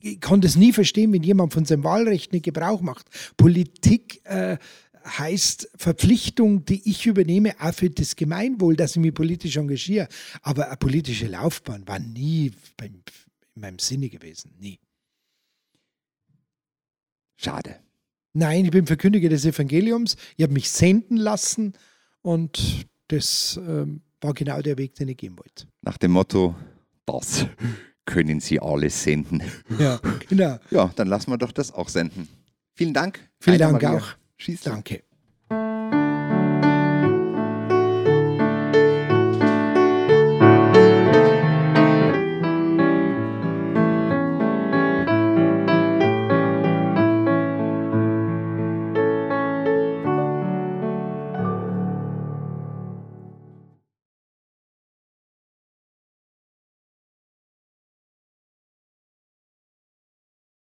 ich 0.00 0.20
kann 0.20 0.40
das 0.40 0.56
nie 0.56 0.72
verstehen, 0.72 1.12
wenn 1.12 1.22
jemand 1.22 1.52
von 1.52 1.64
seinem 1.64 1.84
Wahlrecht 1.84 2.32
nicht 2.32 2.44
Gebrauch 2.44 2.80
macht. 2.80 3.06
Politik 3.36 4.20
äh, 4.24 4.58
heißt 5.04 5.70
Verpflichtung, 5.76 6.64
die 6.64 6.88
ich 6.88 7.06
übernehme, 7.06 7.54
auch 7.60 7.74
für 7.74 7.90
das 7.90 8.16
Gemeinwohl, 8.16 8.76
dass 8.76 8.96
ich 8.96 9.02
mich 9.02 9.14
politisch 9.14 9.56
engagiere. 9.56 10.08
Aber 10.42 10.66
eine 10.66 10.76
politische 10.76 11.26
Laufbahn 11.26 11.86
war 11.86 11.98
nie 11.98 12.52
in 12.80 13.02
meinem 13.54 13.78
Sinne 13.78 14.08
gewesen. 14.08 14.52
Nie. 14.58 14.78
Schade. 17.36 17.76
Nein, 18.32 18.64
ich 18.66 18.70
bin 18.70 18.86
Verkündiger 18.86 19.28
des 19.28 19.44
Evangeliums. 19.44 20.16
Ich 20.36 20.42
habe 20.42 20.52
mich 20.52 20.70
senden 20.70 21.16
lassen 21.16 21.74
und 22.22 22.86
das 23.08 23.58
ähm, 23.66 24.02
war 24.20 24.34
genau 24.34 24.60
der 24.60 24.76
Weg, 24.78 24.94
den 24.94 25.08
ich 25.08 25.16
gehen 25.16 25.38
wollte. 25.38 25.66
Nach 25.82 25.96
dem 25.96 26.12
Motto, 26.12 26.54
das 27.06 27.46
können 28.06 28.40
Sie 28.40 28.60
alles 28.60 29.02
senden. 29.02 29.42
Ja, 29.78 30.00
genau. 30.28 30.58
Ja, 30.70 30.90
dann 30.96 31.08
lassen 31.08 31.30
wir 31.30 31.38
doch 31.38 31.52
das 31.52 31.72
auch 31.72 31.88
senden. 31.88 32.28
Vielen 32.74 32.94
Dank. 32.94 33.20
Vielen 33.40 33.54
Heiner 33.60 33.72
Dank 33.72 33.82
Maria 33.82 33.98
auch. 33.98 34.06
Schießler. 34.38 34.72
Danke. 34.72 35.02